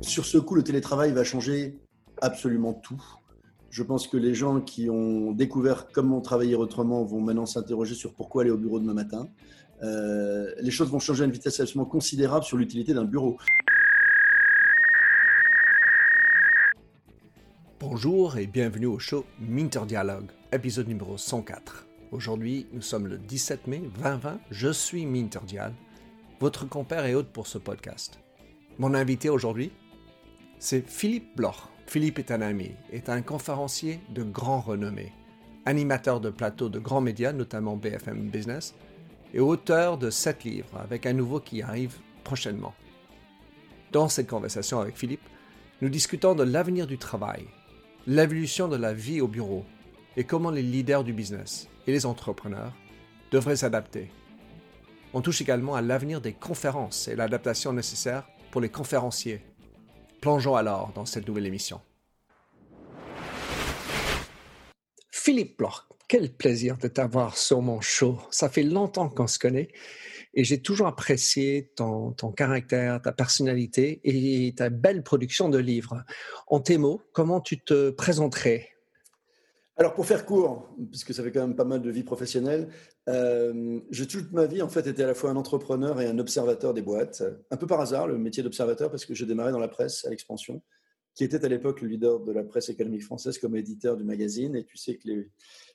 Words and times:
Sur 0.00 0.26
ce 0.26 0.38
coup, 0.38 0.54
le 0.54 0.62
télétravail 0.62 1.12
va 1.12 1.24
changer 1.24 1.78
absolument 2.20 2.72
tout. 2.72 3.02
Je 3.70 3.82
pense 3.82 4.06
que 4.06 4.16
les 4.16 4.34
gens 4.34 4.60
qui 4.60 4.88
ont 4.88 5.32
découvert 5.32 5.88
comment 5.92 6.20
travailler 6.20 6.54
autrement 6.54 7.04
vont 7.04 7.20
maintenant 7.20 7.46
s'interroger 7.46 7.94
sur 7.94 8.14
pourquoi 8.14 8.42
aller 8.42 8.50
au 8.50 8.56
bureau 8.56 8.78
demain 8.78 8.94
matin. 8.94 9.28
Euh, 9.82 10.52
les 10.60 10.70
choses 10.70 10.90
vont 10.90 11.00
changer 11.00 11.22
à 11.22 11.26
une 11.26 11.32
vitesse 11.32 11.58
absolument 11.60 11.84
considérable 11.84 12.44
sur 12.44 12.56
l'utilité 12.56 12.94
d'un 12.94 13.04
bureau. 13.04 13.36
Bonjour 17.80 18.38
et 18.38 18.46
bienvenue 18.46 18.86
au 18.86 18.98
show 18.98 19.24
Minter 19.40 19.82
Dialogue, 19.86 20.30
épisode 20.52 20.88
numéro 20.88 21.16
104. 21.16 21.93
Aujourd'hui, 22.14 22.68
nous 22.72 22.80
sommes 22.80 23.08
le 23.08 23.18
17 23.18 23.66
mai 23.66 23.82
2020. 24.00 24.38
Je 24.52 24.68
suis 24.68 25.04
Minter 25.04 25.40
Dial, 25.44 25.74
votre 26.38 26.64
compère 26.64 27.06
et 27.06 27.16
hôte 27.16 27.32
pour 27.32 27.48
ce 27.48 27.58
podcast. 27.58 28.20
Mon 28.78 28.94
invité 28.94 29.30
aujourd'hui, 29.30 29.72
c'est 30.60 30.88
Philippe 30.88 31.34
Bloch. 31.36 31.56
Philippe 31.88 32.20
est 32.20 32.30
un 32.30 32.40
ami, 32.40 32.70
est 32.92 33.08
un 33.08 33.20
conférencier 33.20 33.98
de 34.10 34.22
grand 34.22 34.60
renommée, 34.60 35.12
animateur 35.66 36.20
de 36.20 36.30
plateaux 36.30 36.68
de 36.68 36.78
grands 36.78 37.00
médias, 37.00 37.32
notamment 37.32 37.74
BFM 37.74 38.30
Business, 38.30 38.76
et 39.32 39.40
auteur 39.40 39.98
de 39.98 40.08
sept 40.08 40.44
livres, 40.44 40.78
avec 40.78 41.06
un 41.06 41.14
nouveau 41.14 41.40
qui 41.40 41.62
arrive 41.62 41.96
prochainement. 42.22 42.76
Dans 43.90 44.08
cette 44.08 44.30
conversation 44.30 44.78
avec 44.78 44.96
Philippe, 44.96 45.28
nous 45.82 45.88
discutons 45.88 46.36
de 46.36 46.44
l'avenir 46.44 46.86
du 46.86 46.96
travail, 46.96 47.44
l'évolution 48.06 48.68
de 48.68 48.76
la 48.76 48.94
vie 48.94 49.20
au 49.20 49.26
bureau, 49.26 49.64
et 50.16 50.24
comment 50.24 50.50
les 50.50 50.62
leaders 50.62 51.04
du 51.04 51.12
business 51.12 51.68
et 51.86 51.92
les 51.92 52.06
entrepreneurs 52.06 52.72
devraient 53.30 53.56
s'adapter. 53.56 54.10
On 55.12 55.20
touche 55.20 55.40
également 55.40 55.74
à 55.74 55.82
l'avenir 55.82 56.20
des 56.20 56.32
conférences 56.32 57.08
et 57.08 57.16
l'adaptation 57.16 57.72
nécessaire 57.72 58.26
pour 58.50 58.60
les 58.60 58.68
conférenciers 58.68 59.42
Plongeons 60.24 60.56
alors 60.56 60.90
dans 60.94 61.04
cette 61.04 61.28
nouvelle 61.28 61.44
émission. 61.44 61.82
Philippe 65.10 65.58
Bloch, 65.58 65.86
quel 66.08 66.32
plaisir 66.32 66.78
de 66.78 66.88
t'avoir 66.88 67.36
sur 67.36 67.60
mon 67.60 67.82
show. 67.82 68.18
Ça 68.30 68.48
fait 68.48 68.62
longtemps 68.62 69.10
qu'on 69.10 69.26
se 69.26 69.38
connaît 69.38 69.68
et 70.32 70.42
j'ai 70.42 70.62
toujours 70.62 70.86
apprécié 70.86 71.70
ton, 71.76 72.12
ton, 72.12 72.32
caractère, 72.32 73.02
ta 73.02 73.12
personnalité 73.12 74.00
et 74.04 74.54
ta 74.54 74.70
belle 74.70 75.02
production 75.02 75.48
de 75.48 75.58
livres. 75.58 76.04
En 76.46 76.60
tes 76.60 76.78
mots, 76.78 77.02
comment 77.12 77.40
tu 77.40 77.60
te 77.60 77.90
présenterais 77.90 78.73
alors 79.76 79.94
pour 79.94 80.06
faire 80.06 80.24
court, 80.24 80.68
puisque 80.90 81.12
ça 81.12 81.24
fait 81.24 81.32
quand 81.32 81.40
même 81.40 81.56
pas 81.56 81.64
mal 81.64 81.82
de 81.82 81.90
vie 81.90 82.04
professionnelle, 82.04 82.68
euh, 83.08 83.80
j'ai 83.90 84.06
toute 84.06 84.30
ma 84.30 84.46
vie 84.46 84.62
en 84.62 84.68
fait 84.68 84.86
été 84.86 85.02
à 85.02 85.06
la 85.08 85.14
fois 85.14 85.30
un 85.30 85.36
entrepreneur 85.36 86.00
et 86.00 86.06
un 86.06 86.18
observateur 86.18 86.74
des 86.74 86.82
boîtes. 86.82 87.24
Un 87.50 87.56
peu 87.56 87.66
par 87.66 87.80
hasard 87.80 88.06
le 88.06 88.16
métier 88.16 88.42
d'observateur 88.44 88.90
parce 88.90 89.04
que 89.04 89.14
j'ai 89.14 89.26
démarré 89.26 89.50
dans 89.50 89.58
la 89.58 89.68
presse 89.68 90.04
à 90.04 90.10
l'expansion, 90.10 90.62
qui 91.14 91.24
était 91.24 91.44
à 91.44 91.48
l'époque 91.48 91.80
le 91.80 91.88
leader 91.88 92.20
de 92.20 92.30
la 92.30 92.44
presse 92.44 92.68
économique 92.68 93.02
française 93.02 93.38
comme 93.38 93.56
éditeur 93.56 93.96
du 93.96 94.04
magazine. 94.04 94.54
Et 94.54 94.64
tu 94.64 94.76
sais 94.76 94.96
que 94.96 95.08
les, 95.08 95.28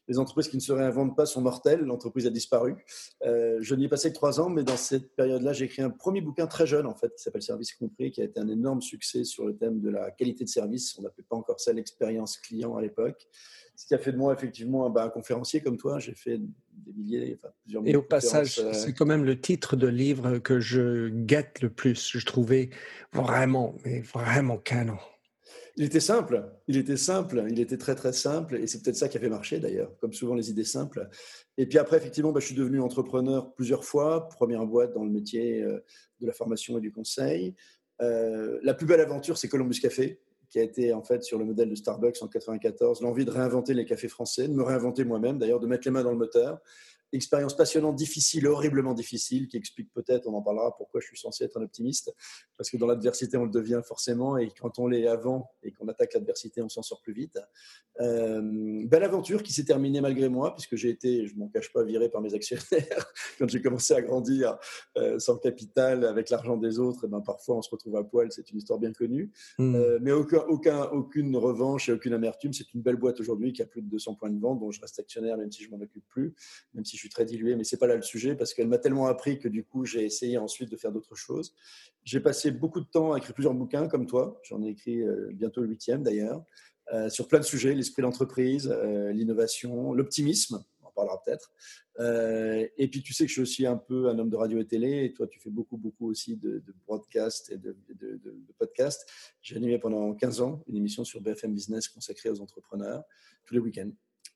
les 0.10 0.18
entreprises 0.18 0.48
qui 0.48 0.58
ne 0.58 0.62
se 0.62 0.74
réinventent 0.74 1.16
pas 1.16 1.28
sont 1.28 1.42
mortelles. 1.42 1.82
L'entreprise 1.82 2.26
a 2.26 2.32
disparu. 2.32 2.76
Euh, 3.24 3.60
je 3.62 3.76
n'y 3.76 3.86
ai 3.86 3.88
passé 3.88 4.10
que 4.10 4.16
trois 4.16 4.42
ans, 4.42 4.50
mais 4.50 4.64
dans 4.64 4.76
cette 4.76 5.16
période-là, 5.16 5.54
j'ai 5.54 5.66
écrit 5.66 5.84
un 5.84 5.92
premier 5.92 6.20
bouquin 6.20 6.48
très 6.48 6.66
jeune, 6.66 6.88
en 6.88 6.96
fait, 6.96 7.16
qui 7.16 7.24
s'appelle 7.24 7.44
Service 7.44 7.74
compris, 7.74 8.12
qui 8.12 8.22
a 8.22 8.24
été 8.26 8.40
un 8.40 8.48
énorme 8.48 8.82
succès 8.82 9.24
sur 9.24 9.46
le 9.46 9.56
thème 9.56 9.80
de 9.80 9.90
la 9.90 10.10
qualité 10.10 10.44
de 10.44 10.50
service. 10.50 10.98
On 10.98 11.04
n'appelait 11.04 11.26
pas 11.30 11.36
encore 11.36 11.60
ça 11.60 11.72
l'expérience 11.74 12.38
client 12.38 12.76
à 12.76 12.82
l'époque. 12.82 13.28
Ce 13.76 13.86
qui 13.86 13.94
a 13.94 14.00
fait 14.00 14.12
de 14.12 14.18
moi 14.18 14.34
effectivement 14.34 14.90
bah, 14.90 15.06
un 15.06 15.10
conférencier 15.10 15.62
comme 15.62 15.78
toi. 15.78 16.00
J'ai 16.00 16.16
fait 16.16 16.38
des 16.38 16.92
milliers, 16.92 17.38
enfin, 17.38 17.54
plusieurs 17.62 17.84
milliers. 17.84 17.94
Et 17.94 17.98
au 17.98 18.02
passage, 18.02 18.60
euh, 18.60 18.74
c'est 18.74 18.94
quand 18.94 19.06
même 19.06 19.24
le 19.24 19.40
titre 19.40 19.76
de 19.76 19.88
livre 19.88 20.40
que 20.40 20.60
je 20.60 21.08
guette 21.10 21.62
le 21.62 21.70
plus. 21.70 22.18
Je 22.18 22.26
trouvais 22.26 22.72
vraiment, 23.14 23.76
mais 23.86 24.02
vraiment 24.02 24.58
canon. 24.58 24.98
Il 25.80 25.86
était 25.86 26.02
simple, 26.02 26.44
il 26.68 26.76
était 26.76 26.98
simple, 26.98 27.46
il 27.50 27.58
était 27.62 27.78
très 27.78 27.96
très 27.96 28.12
simple, 28.12 28.58
et 28.58 28.68
c'est 28.68 28.84
peut-être 28.84 28.98
ça 28.98 29.08
qui 29.08 29.16
a 29.16 29.22
fait 29.22 29.30
marcher 29.30 29.60
d'ailleurs, 29.60 29.98
comme 30.00 30.12
souvent 30.12 30.36
les 30.36 30.50
idées 30.50 30.66
simples. 30.66 31.08
Et 31.58 31.68
puis 31.68 31.78
après, 31.78 31.96
effectivement, 31.96 32.34
bah, 32.34 32.42
je 32.42 32.48
suis 32.48 32.56
devenu 32.56 32.82
entrepreneur 32.82 33.54
plusieurs 33.54 33.86
fois, 33.86 34.28
première 34.28 34.66
boîte 34.66 34.94
dans 34.94 35.06
le 35.06 35.10
métier 35.10 35.64
euh, 35.64 35.80
de 36.20 36.28
la 36.28 36.34
formation 36.34 36.78
et 36.78 36.82
du 36.82 36.92
conseil. 36.92 37.56
Euh, 38.02 38.60
la 38.62 38.74
plus 38.74 38.86
belle 38.86 39.00
aventure, 39.00 39.38
c'est 39.38 39.48
Columbus 39.48 39.80
Café, 39.80 40.20
qui 40.50 40.60
a 40.60 40.64
été 40.64 40.92
en 40.92 41.02
fait 41.02 41.24
sur 41.24 41.40
le 41.40 41.46
modèle 41.46 41.70
de 41.70 41.76
Starbucks 41.76 42.22
en 42.22 42.28
94, 42.28 43.02
l'envie 43.02 43.24
de 43.24 43.32
réinventer 43.32 43.74
les 43.74 43.86
cafés 43.86 44.10
français, 44.10 44.50
de 44.50 44.54
me 44.54 44.64
réinventer 44.64 45.06
moi-même, 45.06 45.40
d'ailleurs 45.40 45.62
de 45.62 45.68
mettre 45.68 45.88
les 45.88 45.92
mains 45.92 46.04
dans 46.04 46.12
le 46.12 46.18
moteur 46.18 46.60
expérience 47.12 47.56
passionnante, 47.56 47.96
difficile, 47.96 48.48
horriblement 48.48 48.94
difficile, 48.94 49.48
qui 49.48 49.58
explique 49.58 49.92
peut-être, 49.94 50.28
on 50.28 50.34
en 50.34 50.42
parlera, 50.42 50.76
pourquoi 50.78 51.02
je 51.02 51.08
suis 51.08 51.18
censé 51.18 51.44
être 51.44 51.58
un 51.58 51.64
optimiste, 51.64 52.14
parce 52.58 52.70
que 52.70 52.78
dans 52.78 52.88
l'adversité, 52.88 53.38
on 53.38 53.46
le 53.46 53.52
devient 53.52 53.82
forcément, 53.84 54.38
et 54.38 54.52
quand 54.60 54.80
on 54.80 54.88
l'est 54.88 55.08
avant 55.08 55.50
et 55.64 55.72
qu'on 55.72 55.88
attaque 55.88 56.14
l'adversité, 56.14 56.62
on 56.62 56.70
s'en 56.70 56.84
sort 56.84 57.02
plus 57.02 57.14
vite. 57.14 57.40
Euh, 58.02 58.42
belle 58.86 59.04
aventure 59.04 59.44
qui 59.44 59.52
s'est 59.52 59.66
terminée 59.66 60.02
malgré 60.02 60.30
moi, 60.30 60.54
puisque 60.54 60.76
j'ai 60.76 60.90
été, 60.90 61.28
je 61.28 61.36
m'en 61.36 61.48
cache 61.50 61.74
pas, 61.74 61.84
viré 61.84 62.10
par 62.10 62.22
mes 62.22 62.34
actionnaires 62.34 63.14
quand 63.40 63.50
j'ai 63.50 63.62
commencé 63.62 63.94
à 63.94 64.02
grandir 64.02 64.58
euh, 64.98 65.20
sans 65.20 65.38
capital, 65.38 66.06
avec 66.06 66.30
l'argent 66.30 66.58
des 66.58 66.80
autres. 66.80 67.06
Et 67.06 67.08
ben 67.08 67.22
parfois, 67.22 67.58
on 67.58 67.62
se 67.62 67.70
retrouve 67.70 67.98
à 67.98 68.04
poil, 68.04 68.32
c'est 68.32 68.50
une 68.52 68.58
histoire 68.58 68.80
bien 68.80 68.94
connue, 68.94 69.32
hmm. 69.58 69.76
euh, 69.76 70.00
mais 70.02 70.12
aucun, 70.12 70.44
aucun, 70.48 70.84
aucune 70.84 71.36
revanche 71.36 71.90
et 71.90 71.92
aucune 71.92 72.14
amertume. 72.14 72.54
C'est 72.54 72.74
une 72.74 72.82
belle 72.82 72.96
boîte 72.96 73.20
aujourd'hui 73.20 73.52
qui 73.52 73.62
a 73.62 73.66
plus 73.66 73.82
de 73.82 73.90
200 73.90 74.16
points 74.16 74.30
de 74.30 74.40
vente, 74.40 74.60
dont 74.60 74.72
je 74.72 74.80
reste 74.80 75.00
actionnaire, 75.00 75.38
même 75.38 75.52
si 75.52 75.64
je 75.64 75.70
m'en 75.70 75.80
occupe 75.80 76.08
plus, 76.08 76.34
même 76.74 76.86
si 76.86 76.98
je 77.00 77.04
suis 77.06 77.10
très 77.10 77.24
dilué, 77.24 77.56
mais 77.56 77.64
c'est 77.64 77.78
pas 77.78 77.88
là 77.88 77.96
le 77.96 78.02
sujet 78.02 78.36
parce 78.36 78.54
qu'elle 78.54 78.68
m'a 78.68 78.78
tellement 78.78 79.08
appris 79.08 79.40
que 79.40 79.48
du 79.48 79.64
coup, 79.64 79.86
j'ai 79.86 80.04
essayé 80.04 80.38
ensuite 80.38 80.70
de 80.70 80.76
faire 80.76 80.92
d'autres 80.92 81.16
choses. 81.16 81.56
J'ai 82.04 82.20
passé 82.20 82.52
beaucoup 82.52 82.82
de 82.82 82.88
temps 82.88 83.14
à 83.14 83.20
écrire 83.20 83.34
plusieurs 83.34 83.54
bouquins 83.54 83.88
comme 83.88 84.06
toi. 84.06 84.38
J'en 84.44 84.62
ai 84.62 84.68
écrit 84.68 85.02
euh, 85.02 85.30
bientôt 85.32 85.62
le 85.62 85.68
huitième 85.68 86.04
d'ailleurs, 86.04 86.44
euh, 86.94 87.08
sur 87.08 87.30
plein 87.30 87.40
de 87.40 87.46
sujets 87.46 87.74
l'esprit 87.74 88.02
d'entreprise, 88.02 88.70
euh, 88.70 89.14
l'innovation, 89.14 89.94
l'optimisme. 89.94 90.62
On 90.82 90.88
en 90.88 90.92
parlera 90.92 91.24
peut-être. 91.24 91.54
et 92.78 92.88
puis, 92.90 93.02
tu 93.02 93.14
sais 93.14 93.24
que 93.24 93.30
je 93.30 93.34
suis 93.34 93.42
aussi 93.42 93.66
un 93.66 93.78
peu 93.78 94.10
un 94.10 94.20
homme 94.20 94.30
de 94.30 94.36
radio 94.36 94.60
et 94.60 94.66
télé. 94.68 95.06
Et 95.06 95.14
toi, 95.14 95.26
tu 95.26 95.40
fais 95.40 95.50
beaucoup, 95.50 95.78
beaucoup 95.78 96.10
aussi 96.10 96.36
de, 96.36 96.60
de 96.60 96.76
broadcast 96.86 97.50
et 97.50 97.58
de, 97.58 97.78
de, 97.98 98.20
de 98.22 98.54
podcast. 98.58 99.10
J'ai 99.42 99.56
animé 99.56 99.80
pendant 99.80 100.14
15 100.14 100.42
ans 100.42 100.66
une 100.68 100.76
émission 100.76 101.06
sur 101.06 101.22
BFM 101.22 101.54
Business 101.54 101.88
consacrée 101.88 102.30
aux 102.30 102.42
entrepreneurs 102.42 103.06
tous 103.46 103.54
les 103.54 103.62
week-ends. 103.62 103.92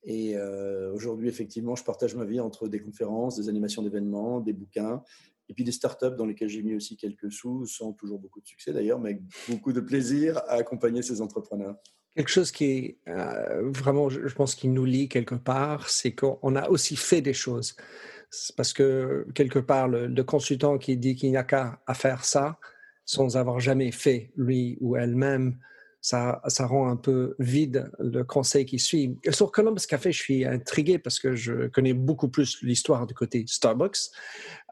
Et 0.06 0.36
euh, 0.36 0.92
aujourd'hui, 0.94 1.30
effectivement, 1.30 1.76
je 1.76 1.84
partage 1.84 2.16
ma 2.16 2.26
vie 2.26 2.40
entre 2.40 2.68
des 2.68 2.82
conférences, 2.82 3.38
des 3.38 3.50
animations 3.50 3.82
d'événements, 3.82 4.42
des 4.42 4.54
bouquins, 4.54 5.02
et 5.50 5.54
puis 5.54 5.64
des 5.64 5.72
startups 5.72 6.16
dans 6.18 6.26
lesquelles 6.26 6.50
j'ai 6.50 6.62
mis 6.62 6.76
aussi 6.76 6.98
quelques 6.98 7.32
sous, 7.32 7.66
sans 7.66 7.94
toujours 7.94 8.20
beaucoup 8.20 8.42
de 8.42 8.48
succès 8.48 8.74
d'ailleurs, 8.74 9.00
mais 9.00 9.12
avec 9.12 9.22
beaucoup 9.50 9.72
de 9.72 9.80
plaisir 9.80 10.38
à 10.48 10.54
accompagner 10.54 11.02
ces 11.02 11.22
entrepreneurs. 11.22 11.76
Quelque 12.16 12.30
chose 12.30 12.52
qui 12.52 12.66
est 12.66 12.98
euh, 13.08 13.70
vraiment, 13.72 14.10
je 14.10 14.34
pense, 14.36 14.56
qui 14.56 14.68
nous 14.68 14.86
lie 14.86 15.10
quelque 15.10 15.36
part, 15.36 15.90
c'est 15.90 16.14
qu'on 16.14 16.56
a 16.56 16.70
aussi 16.70 16.96
fait 16.96 17.22
des 17.22 17.34
choses. 17.34 17.76
Parce 18.56 18.74
que 18.74 19.28
quelque 19.34 19.60
part, 19.60 19.88
le, 19.88 20.08
le 20.08 20.24
consultant 20.24 20.78
qui 20.78 20.98
dit 20.98 21.16
qu'il 21.16 21.30
n'y 21.30 21.38
a 21.38 21.44
qu'à 21.44 21.80
faire 21.94 22.26
ça, 22.26 22.60
sans 23.06 23.38
avoir 23.38 23.60
jamais 23.60 23.92
fait, 23.92 24.32
lui 24.36 24.78
ou 24.80 24.96
elle-même, 24.96 25.58
ça, 26.04 26.42
ça 26.48 26.68
rend 26.68 26.90
un 26.90 26.98
peu 26.98 27.34
vide 27.40 27.90
le 27.98 28.26
conseil 28.26 28.66
qui 28.66 28.78
suit. 28.78 29.18
Sur 29.30 29.54
Columbus 29.54 29.88
Café, 29.88 30.12
je 30.12 30.22
suis 30.22 30.46
intrigué 30.46 31.00
parce 31.00 31.18
que 31.18 31.34
je 31.34 31.68
connais 31.68 31.94
beaucoup 31.94 32.28
plus 32.28 32.62
l'histoire 32.62 33.08
du 33.08 33.14
côté 33.14 33.46
Starbucks. 33.48 34.12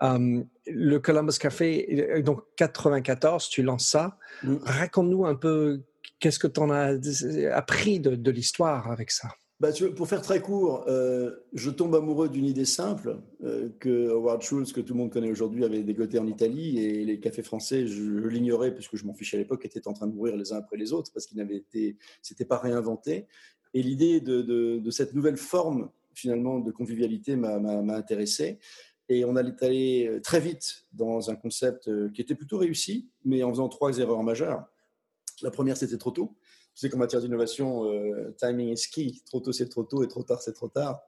Um, 0.02 0.46
le 0.68 1.00
Columbus 1.00 1.38
Café, 1.40 2.22
donc 2.22 2.42
94, 2.58 3.48
tu 3.48 3.64
lances 3.64 3.88
ça. 3.88 4.18
Mm. 4.44 4.58
Raconte-nous 4.62 5.26
un 5.26 5.36
peu 5.36 5.82
qu'est-ce 6.20 6.38
que 6.38 6.48
tu 6.48 6.60
en 6.60 6.70
as 6.70 6.98
appris 7.54 8.02
de, 8.02 8.16
de 8.16 8.32
l'histoire 8.32 8.92
avec 8.92 9.10
ça. 9.10 9.30
Bah, 9.62 9.70
pour 9.96 10.08
faire 10.08 10.24
très 10.24 10.42
court, 10.42 10.86
euh, 10.88 11.36
je 11.54 11.70
tombe 11.70 11.94
amoureux 11.94 12.30
d'une 12.30 12.46
idée 12.46 12.66
simple 12.66 13.20
euh, 13.44 13.70
que 13.80 14.10
Howard 14.10 14.42
Schultz, 14.42 14.74
que 14.74 14.82
tout 14.82 14.94
le 14.94 14.98
monde 14.98 15.12
connaît 15.12 15.30
aujourd'hui, 15.30 15.64
avait 15.64 15.84
dégoté 15.84 16.18
en 16.18 16.26
Italie 16.26 16.80
et 16.80 17.06
les 17.06 17.20
cafés 17.20 17.44
français, 17.44 17.86
je, 17.86 18.02
l'ignorais 18.28 18.74
parce 18.74 18.88
que 18.88 18.98
je 18.98 19.06
m'en 19.06 19.14
fichais 19.14 19.38
à 19.38 19.40
l'époque, 19.40 19.64
étaient 19.64 19.88
en 19.88 19.94
train 19.94 20.08
de 20.08 20.16
mourir 20.16 20.36
les 20.36 20.52
uns 20.52 20.58
après 20.58 20.78
les 20.78 20.94
autres 20.94 21.12
parce 21.14 21.28
qu'ils 21.28 21.38
n'avaient 21.38 21.58
été, 21.58 21.96
c'était 22.24 22.44
pas 22.44 22.58
réinventé. 22.58 23.28
Et 23.76 23.84
l'idée 23.84 24.20
de, 24.20 24.42
de, 24.42 24.90
cette 24.90 25.14
nouvelle 25.14 25.38
forme 25.38 25.92
finalement 26.16 26.58
de 26.58 26.72
convivialité 26.72 27.36
m'a 27.36 27.96
intéressé. 27.96 28.58
Et 29.10 29.26
on 29.26 29.36
allait 29.36 29.64
aller 29.64 30.20
très 30.24 30.40
vite 30.40 30.88
dans 30.92 31.30
un 31.30 31.36
concept 31.36 31.88
euh, 31.88 32.10
qui 32.10 32.22
était 32.22 32.34
plutôt 32.34 32.58
réussi, 32.58 33.12
mais 33.26 33.44
en 33.44 33.52
faisant 33.52 33.70
trois 33.70 34.00
erreurs 34.00 34.24
majeures. 34.24 34.66
La 35.44 35.52
première, 35.52 35.78
c'était 35.78 35.98
trop 35.98 36.12
tôt. 36.12 36.36
Tu 36.74 36.82
sais 36.82 36.90
qu'en 36.90 36.98
matière 36.98 37.22
d'innovation, 37.22 37.86
euh, 37.92 38.36
timing 38.38 38.70
is 38.70 38.88
key. 38.92 39.14
Trop 39.26 39.40
tôt, 39.40 39.52
c'est 39.52 39.70
trop 39.70 39.84
tôt 39.84 40.04
et 40.04 40.08
trop 40.08 40.24
tard, 40.24 40.42
c'est 40.42 40.54
trop 40.54 40.70
tard. 40.70 41.02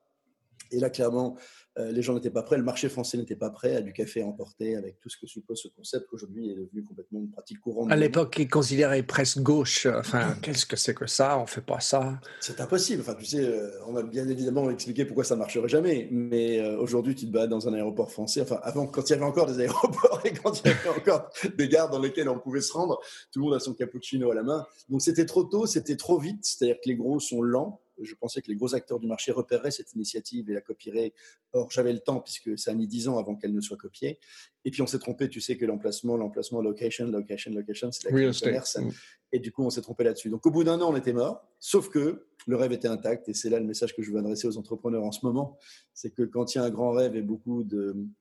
Et 0.71 0.79
là, 0.79 0.89
clairement, 0.89 1.37
les 1.77 2.01
gens 2.01 2.13
n'étaient 2.13 2.29
pas 2.29 2.43
prêts, 2.43 2.57
le 2.57 2.63
marché 2.63 2.89
français 2.89 3.17
n'était 3.17 3.35
pas 3.35 3.49
prêt 3.49 3.75
à 3.75 3.81
du 3.81 3.93
café 3.93 4.23
emporté 4.23 4.75
avec 4.75 4.99
tout 4.99 5.09
ce 5.09 5.17
que 5.17 5.27
suppose 5.27 5.59
ce 5.61 5.67
concept 5.69 6.07
qu'aujourd'hui 6.07 6.51
est 6.51 6.55
devenu 6.55 6.83
complètement 6.83 7.19
une 7.19 7.31
pratique 7.31 7.59
courante. 7.59 7.91
À 7.91 7.95
l'époque, 7.95 8.35
il 8.39 8.47
considérait 8.47 9.03
presque 9.03 9.39
gauche. 9.39 9.85
Enfin, 9.85 10.35
qu'est-ce 10.41 10.65
que 10.65 10.75
c'est 10.75 10.93
que 10.93 11.07
ça? 11.07 11.39
On 11.39 11.45
fait 11.45 11.61
pas 11.61 11.79
ça. 11.79 12.19
C'est 12.39 12.59
impossible. 12.59 13.01
Enfin, 13.01 13.15
tu 13.15 13.25
sais, 13.25 13.43
euh, 13.43 13.71
on 13.87 13.95
a 13.95 14.03
bien 14.03 14.27
évidemment 14.27 14.69
expliqué 14.69 15.05
pourquoi 15.05 15.23
ça 15.23 15.35
marcherait 15.35 15.69
jamais. 15.69 16.07
Mais 16.11 16.59
euh, 16.59 16.77
aujourd'hui, 16.77 17.15
tu 17.15 17.25
te 17.25 17.31
bats 17.31 17.47
dans 17.47 17.67
un 17.67 17.73
aéroport 17.73 18.11
français. 18.11 18.41
Enfin, 18.41 18.59
avant, 18.63 18.87
quand 18.87 19.09
il 19.09 19.11
y 19.11 19.15
avait 19.15 19.25
encore 19.25 19.47
des 19.47 19.59
aéroports 19.59 20.21
et 20.25 20.33
quand 20.33 20.59
il 20.59 20.67
y 20.67 20.71
avait 20.71 20.89
encore 20.89 21.29
des 21.57 21.67
gares 21.67 21.89
dans 21.89 21.99
lesquelles 21.99 22.29
on 22.29 22.39
pouvait 22.39 22.61
se 22.61 22.73
rendre, 22.73 22.99
tout 23.31 23.39
le 23.39 23.45
monde 23.45 23.55
a 23.55 23.59
son 23.59 23.73
cappuccino 23.73 24.31
à 24.31 24.35
la 24.35 24.43
main. 24.43 24.65
Donc 24.89 25.01
c'était 25.01 25.25
trop 25.25 25.43
tôt, 25.43 25.65
c'était 25.65 25.97
trop 25.97 26.19
vite. 26.19 26.43
C'est-à-dire 26.43 26.75
que 26.75 26.89
les 26.89 26.95
gros 26.95 27.19
sont 27.19 27.41
lents 27.41 27.79
je 28.01 28.15
pensais 28.15 28.41
que 28.41 28.49
les 28.49 28.55
gros 28.55 28.75
acteurs 28.75 28.99
du 28.99 29.07
marché 29.07 29.31
repéreraient 29.31 29.71
cette 29.71 29.93
initiative 29.93 30.49
et 30.49 30.53
la 30.53 30.61
copieraient. 30.61 31.13
Or, 31.53 31.69
j'avais 31.71 31.93
le 31.93 31.99
temps 31.99 32.19
puisque 32.19 32.57
ça 32.57 32.71
a 32.71 32.73
mis 32.73 32.87
dix 32.87 33.07
ans 33.07 33.17
avant 33.17 33.35
qu'elle 33.35 33.53
ne 33.53 33.61
soit 33.61 33.77
copiée. 33.77 34.19
Et 34.65 34.71
puis, 34.71 34.81
on 34.81 34.87
s'est 34.87 34.99
trompé. 34.99 35.29
Tu 35.29 35.41
sais 35.41 35.57
que 35.57 35.65
l'emplacement, 35.65 36.17
l'emplacement, 36.17 36.61
location, 36.61 37.07
location, 37.07 37.51
location, 37.51 37.91
c'est 37.91 38.05
la 38.05 38.11
clé 38.11 38.31
du 38.31 38.39
commerce. 38.39 38.77
Mm. 38.77 38.91
Et 39.33 39.39
du 39.39 39.51
coup, 39.51 39.63
on 39.63 39.69
s'est 39.69 39.81
trompé 39.81 40.03
là-dessus. 40.03 40.29
Donc, 40.29 40.45
au 40.45 40.51
bout 40.51 40.63
d'un 40.63 40.79
an, 40.81 40.91
on 40.91 40.95
était 40.95 41.13
mort. 41.13 41.47
Sauf 41.59 41.89
que 41.89 42.27
le 42.47 42.55
rêve 42.55 42.71
était 42.71 42.87
intact. 42.87 43.29
Et 43.29 43.33
c'est 43.33 43.49
là 43.49 43.59
le 43.59 43.65
message 43.65 43.95
que 43.95 44.01
je 44.01 44.11
veux 44.11 44.19
adresser 44.19 44.47
aux 44.47 44.57
entrepreneurs 44.57 45.03
en 45.03 45.11
ce 45.11 45.25
moment. 45.25 45.57
C'est 45.93 46.11
que 46.11 46.23
quand 46.23 46.53
il 46.53 46.57
y 46.57 46.61
a 46.61 46.63
un 46.63 46.69
grand 46.69 46.91
rêve 46.91 47.15
et 47.15 47.21
beaucoup 47.21 47.63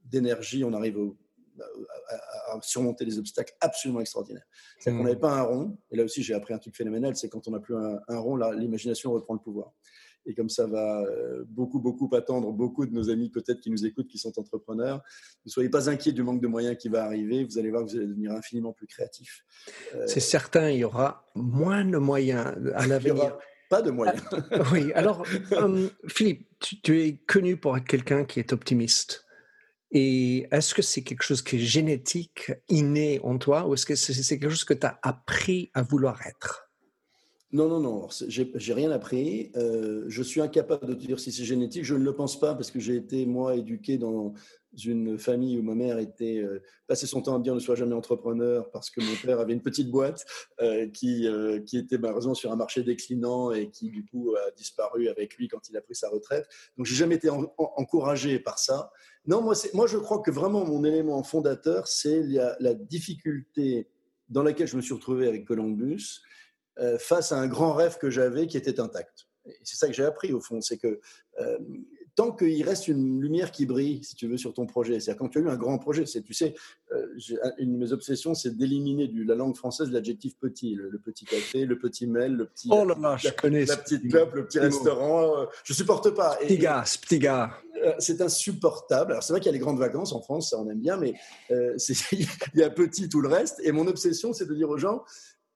d'énergie, 0.05 0.65
on 0.65 0.73
arrive 0.73 0.99
au, 0.99 1.17
à, 2.49 2.59
surmonter 2.63 3.05
des 3.05 3.19
obstacles 3.19 3.55
absolument 3.61 4.01
extraordinaires. 4.01 4.47
C'est-à-dire 4.79 4.99
qu'on 4.99 5.05
hmm. 5.05 5.09
n'avait 5.09 5.21
pas 5.21 5.33
un 5.33 5.43
rond, 5.43 5.79
et 5.91 5.97
là 5.97 6.05
aussi 6.05 6.23
j'ai 6.23 6.35
appris 6.35 6.55
un 6.55 6.59
truc 6.59 6.77
phénoménal, 6.77 7.17
c'est 7.17 7.29
quand 7.29 7.47
on 7.49 7.51
n'a 7.51 7.61
plus 7.61 7.75
un, 7.77 8.19
rond, 8.19 8.37
l'imagination 8.37 9.13
reprend 9.13 9.35
le 9.35 9.41
pouvoir. 9.41 9.73
Et 10.25 10.35
comme 10.35 10.49
ça 10.49 10.67
va 10.67 11.03
euh, 11.03 11.45
beaucoup, 11.49 11.81
beaucoup 11.81 12.09
attendre 12.15 12.53
beaucoup 12.53 12.87
de 12.87 12.93
nos 12.93 13.11
amis 13.11 13.29
peut-être 13.29 13.61
qui 13.61 13.71
nous 13.71 13.85
écoutent, 13.85 14.07
qui 14.07 14.19
sont 14.19 14.39
entrepreneurs, 14.39 15.03
ne 15.45 15.51
soyez 15.51 15.69
pas 15.69 15.91
inquiets 15.91 16.13
du 16.13 16.23
manque 16.23 16.41
de 16.41 16.47
moyens 16.47 16.77
qui 16.77 16.89
va 16.89 17.05
arriver, 17.05 17.45
vous 17.45 17.59
allez 17.59 17.71
voir 17.71 17.85
que 17.85 17.91
vous 17.91 17.97
allez 17.97 18.07
devenir 18.07 18.33
infiniment 18.33 18.73
plus 18.73 18.87
créatif. 18.87 19.45
Euh, 19.95 20.05
c'est 20.07 20.21
certain, 20.21 20.71
il 20.71 20.79
y 20.79 20.85
aura 20.85 21.29
moins 21.35 21.85
de 21.85 21.99
moyens 21.99 22.55
à 22.75 22.87
l'avenir. 22.87 23.37
pas 23.69 23.83
de 23.83 23.91
moyens. 23.91 24.23
Ah, 24.53 24.63
oui, 24.73 24.93
alors 24.93 25.25
euh, 25.53 25.89
Philippe, 26.07 26.47
tu, 26.61 27.03
es 27.03 27.17
connu 27.17 27.57
pour 27.57 27.77
être 27.77 27.87
quelqu'un 27.87 28.25
qui 28.25 28.39
est 28.39 28.53
optimiste. 28.53 29.25
Et 29.93 30.49
est-ce 30.50 30.75
que 30.75 30.83
c'est 30.83 31.03
quelque 31.03 31.23
chose 31.23 31.43
qui 31.43 31.56
est 31.56 31.61
génétique, 31.61 32.50
inné 32.69 33.21
en 33.23 33.39
toi, 33.39 33.67
ou 33.67 33.75
est-ce 33.75 33.87
que 33.87 33.94
c'est 33.94 34.39
quelque 34.39 34.50
chose 34.50 34.65
que 34.65 34.75
tu 34.75 34.87
as 34.87 34.99
appris 35.03 35.71
à 35.75 35.83
vouloir 35.83 36.27
être? 36.27 36.72
Non, 37.53 37.69
non, 37.69 37.81
non, 37.81 38.09
j'ai 38.29 38.73
rien 38.73 38.91
appris. 38.91 39.53
Euh, 39.57 40.05
je 40.09 40.23
suis 40.23 40.41
incapable 40.41 40.87
de 40.87 40.95
te 40.95 41.05
dire 41.05 41.21
si 41.21 41.31
c'est 41.31 41.45
génétique. 41.45 41.85
Je 41.85 41.95
ne 41.95 42.03
le 42.03 42.15
pense 42.15 42.41
pas 42.41 42.55
parce 42.55 42.71
que 42.71 42.81
j'ai 42.81 42.97
été, 42.97 43.27
moi, 43.27 43.57
éduqué 43.57 43.99
dans 43.99 44.33
une 44.83 45.19
famille 45.19 45.59
où 45.59 45.63
ma 45.63 45.75
mère 45.75 45.99
était 45.99 46.39
euh, 46.39 46.63
passait 46.87 47.07
son 47.07 47.21
temps 47.21 47.37
à 47.37 47.41
dire 47.41 47.55
ne 47.55 47.61
sois 47.61 47.75
jamais 47.75 47.95
entrepreneur 47.95 48.71
parce 48.71 48.89
que 48.89 49.03
mon 49.03 49.15
père 49.23 49.39
avait 49.39 49.53
une 49.53 49.61
petite 49.61 49.91
boîte 49.91 50.25
euh, 50.63 50.89
qui, 50.89 51.29
qui 51.67 51.77
était 51.77 51.99
malheureusement 51.99 52.33
sur 52.33 52.51
un 52.51 52.57
marché 52.57 52.83
déclinant 52.83 53.53
et 53.53 53.69
qui, 53.69 53.91
du 53.91 54.07
coup, 54.07 54.35
a 54.35 54.51
disparu 54.53 55.09
avec 55.09 55.37
lui 55.37 55.49
quand 55.49 55.69
il 55.69 55.77
a 55.77 55.83
pris 55.83 55.95
sa 55.95 56.09
retraite. 56.09 56.49
Donc, 56.79 56.87
j'ai 56.87 56.95
jamais 56.95 57.17
été 57.17 57.29
encouragé 57.29 58.39
par 58.39 58.59
ça. 58.59 58.91
Non, 59.27 59.43
moi, 59.43 59.55
moi, 59.75 59.87
je 59.87 59.99
crois 59.99 60.21
que 60.23 60.31
vraiment 60.31 60.65
mon 60.65 60.85
élément 60.85 61.23
fondateur, 61.23 61.87
c'est 61.87 62.23
la, 62.23 62.57
la 62.61 62.73
difficulté 62.73 63.89
dans 64.31 64.43
laquelle 64.43 64.69
je 64.69 64.77
me 64.77 64.81
suis 64.81 64.95
retrouvé 64.95 65.29
avec 65.29 65.45
Columbus 65.45 66.23
euh, 66.79 66.99
face 66.99 67.33
à 67.33 67.39
un 67.39 67.49
grand 67.49 67.75
rêve 67.75 67.99
que 67.99 68.09
j'avais 68.09 68.47
qui 68.47 68.57
était 68.57 68.81
intact. 68.81 69.27
C'est 69.63 69.77
ça 69.77 69.89
que 69.89 69.93
j'ai 69.93 70.05
appris 70.05 70.33
au 70.33 70.41
fond, 70.41 70.61
c'est 70.63 70.79
que 70.79 71.01
euh, 71.41 71.59
tant 72.15 72.33
qu'il 72.33 72.63
reste 72.63 72.89
une 72.89 73.21
lumière 73.21 73.51
qui 73.51 73.67
brille, 73.67 74.03
si 74.03 74.15
tu 74.15 74.27
veux, 74.27 74.39
sur 74.39 74.55
ton 74.55 74.67
projet, 74.67 75.01
c'est-à-dire 75.01 75.19
quand 75.19 75.29
tu 75.29 75.39
as 75.39 75.43
eu 75.43 75.49
un 75.49 75.57
grand 75.57 75.79
projet, 75.79 76.07
c'est, 76.07 76.23
tu 76.23 76.33
sais, 76.33 76.55
euh, 76.93 77.07
une 77.59 77.75
de 77.75 77.79
mes 77.79 77.93
obsessions, 77.93 78.35
c'est 78.35 78.57
d'éliminer 78.57 79.09
de 79.09 79.23
la 79.25 79.35
langue 79.35 79.57
française 79.57 79.91
l'adjectif 79.91 80.39
petit, 80.39 80.75
le, 80.75 80.99
petit 80.99 81.27
café, 81.27 81.67
le 81.67 81.79
petit 81.79 82.07
mail, 82.07 82.33
le 82.33 82.47
petit, 82.47 82.69
oh 82.71 82.87
là 82.87 83.17
je 83.19 83.29
connais 83.31 83.67
la 83.67 83.77
petite 83.77 84.09
club, 84.09 84.35
le 84.35 84.47
petit 84.47 84.61
restaurant, 84.61 85.47
je 85.65 85.73
supporte 85.75 86.11
pas. 86.11 86.37
Petit 86.37 86.59
gars, 86.59 86.85
petit 87.03 87.19
gars. 87.19 87.51
C'est 87.99 88.21
insupportable. 88.21 89.11
Alors 89.13 89.25
c'est 89.25 89.33
vrai 89.33 89.41
qu'il 89.41 89.47
y 89.47 89.55
a 89.55 89.59
les 89.59 89.59
grandes 89.59 89.81
vacances 89.81 90.13
en 90.13 90.23
France, 90.23 90.51
ça 90.51 90.59
on 90.59 90.71
aime 90.71 90.81
bien, 90.81 90.97
mais 90.97 91.15
il 91.51 92.29
y 92.55 92.63
a 92.63 92.71
petit 92.71 93.09
tout 93.09 93.21
le 93.21 93.29
reste. 93.29 93.61
Et 93.65 93.73
mon 93.73 93.87
obsession, 93.89 94.33
c'est 94.33 94.47
de 94.47 94.55
dire 94.55 94.71
aux 94.71 94.79
gens, 94.79 95.03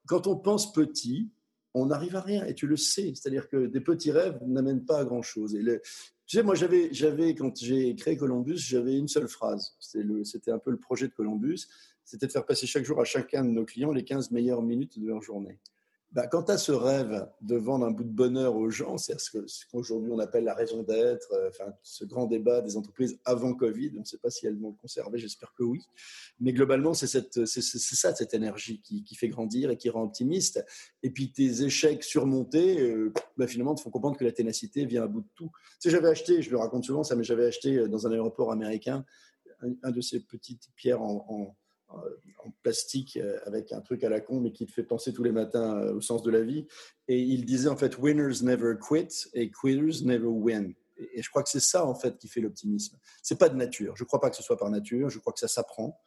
quand 0.06 0.26
on 0.26 0.36
pense 0.36 0.72
petit, 0.72 1.30
on 1.74 1.86
n'arrive 1.86 2.16
à 2.16 2.20
rien 2.20 2.44
et 2.46 2.54
tu 2.54 2.66
le 2.66 2.76
sais. 2.76 3.12
C'est-à-dire 3.14 3.48
que 3.48 3.66
des 3.66 3.80
petits 3.80 4.10
rêves 4.10 4.38
n'amènent 4.46 4.84
pas 4.84 5.00
à 5.00 5.04
grand-chose. 5.04 5.52
Tu 6.26 6.36
sais, 6.38 6.42
moi, 6.42 6.54
j'avais, 6.54 6.88
j'avais, 6.92 7.34
quand 7.34 7.54
j'ai 7.56 7.94
créé 7.94 8.16
Columbus, 8.16 8.56
j'avais 8.56 8.96
une 8.96 9.08
seule 9.08 9.28
phrase. 9.28 9.76
C'était 9.78 10.50
un 10.50 10.58
peu 10.58 10.70
le 10.70 10.78
projet 10.78 11.06
de 11.06 11.12
Columbus. 11.12 11.66
C'était 12.04 12.26
de 12.26 12.32
faire 12.32 12.46
passer 12.46 12.66
chaque 12.66 12.84
jour 12.84 13.00
à 13.00 13.04
chacun 13.04 13.44
de 13.44 13.50
nos 13.50 13.64
clients 13.64 13.92
les 13.92 14.04
15 14.04 14.30
meilleures 14.30 14.62
minutes 14.62 14.98
de 14.98 15.06
leur 15.06 15.20
journée. 15.22 15.58
Bah, 16.16 16.26
quand 16.26 16.44
tu 16.44 16.52
as 16.52 16.56
ce 16.56 16.72
rêve 16.72 17.28
de 17.42 17.56
vendre 17.56 17.84
un 17.84 17.90
bout 17.90 18.02
de 18.02 18.08
bonheur 18.08 18.56
aux 18.56 18.70
gens, 18.70 18.96
c'est 18.96 19.20
ce 19.20 19.30
qu'aujourd'hui 19.70 20.10
on 20.10 20.18
appelle 20.18 20.44
la 20.44 20.54
raison 20.54 20.82
d'être, 20.82 21.30
euh, 21.34 21.50
enfin, 21.50 21.74
ce 21.82 22.06
grand 22.06 22.24
débat 22.24 22.62
des 22.62 22.78
entreprises 22.78 23.20
avant 23.26 23.52
Covid, 23.52 23.92
on 23.96 24.00
ne 24.00 24.04
sait 24.06 24.16
pas 24.16 24.30
si 24.30 24.46
elles 24.46 24.56
vont 24.56 24.70
le 24.70 24.76
conserver, 24.76 25.18
j'espère 25.18 25.52
que 25.52 25.62
oui. 25.62 25.82
Mais 26.40 26.54
globalement, 26.54 26.94
c'est 26.94 27.06
ça, 27.06 28.14
cette 28.14 28.32
énergie 28.32 28.80
qui, 28.80 29.14
fait 29.14 29.28
grandir 29.28 29.70
et 29.70 29.76
qui 29.76 29.90
rend 29.90 30.04
optimiste. 30.04 30.64
Et 31.02 31.10
puis 31.10 31.32
tes 31.32 31.62
échecs 31.64 32.02
surmontés, 32.02 32.80
euh, 32.80 33.12
bah, 33.36 33.46
finalement, 33.46 33.74
te 33.74 33.82
font 33.82 33.90
comprendre 33.90 34.16
que 34.16 34.24
la 34.24 34.32
ténacité 34.32 34.86
vient 34.86 35.02
à 35.02 35.08
bout 35.08 35.20
de 35.20 35.28
tout. 35.34 35.50
Tu 35.54 35.76
sais, 35.80 35.90
j'avais 35.90 36.08
acheté, 36.08 36.40
je 36.40 36.50
le 36.50 36.56
raconte 36.56 36.84
souvent 36.84 37.04
ça, 37.04 37.14
mais 37.14 37.24
j'avais 37.24 37.44
acheté 37.44 37.76
euh, 37.76 37.88
dans 37.88 38.06
un 38.06 38.12
aéroport 38.12 38.52
américain 38.52 39.04
un, 39.82 39.90
de 39.90 40.00
ces 40.00 40.20
petites 40.20 40.70
pierres 40.76 41.02
en 41.02 41.54
en 42.44 42.50
plastique 42.62 43.16
euh, 43.16 43.38
avec 43.44 43.72
un 43.72 43.80
truc 43.80 44.04
à 44.04 44.08
la 44.08 44.20
con, 44.20 44.40
mais 44.40 44.52
qui 44.52 44.66
te 44.66 44.72
fait 44.72 44.82
penser 44.82 45.12
tous 45.12 45.22
les 45.22 45.32
matins 45.32 45.78
euh, 45.78 45.94
au 45.94 46.00
sens 46.00 46.22
de 46.22 46.30
la 46.30 46.42
vie. 46.42 46.66
Et 47.08 47.20
il 47.20 47.44
disait 47.44 47.68
en 47.68 47.76
fait 47.76 47.98
winners 47.98 48.42
never 48.42 48.74
quit 48.80 49.28
et 49.34 49.50
quitters 49.50 50.04
never 50.04 50.26
win. 50.26 50.74
Et 50.98 51.22
je 51.22 51.28
crois 51.28 51.42
que 51.42 51.50
c'est 51.50 51.60
ça 51.60 51.84
en 51.84 51.94
fait 51.94 52.16
qui 52.16 52.28
fait 52.28 52.40
l'optimisme. 52.40 52.98
C'est 53.22 53.38
pas 53.38 53.50
de 53.50 53.56
nature. 53.56 53.96
Je 53.96 54.04
crois 54.04 54.20
pas 54.20 54.30
que 54.30 54.36
ce 54.36 54.42
soit 54.42 54.56
par 54.56 54.70
nature. 54.70 55.10
Je 55.10 55.18
crois 55.18 55.32
que 55.32 55.40
ça 55.40 55.48
s'apprend. 55.48 56.00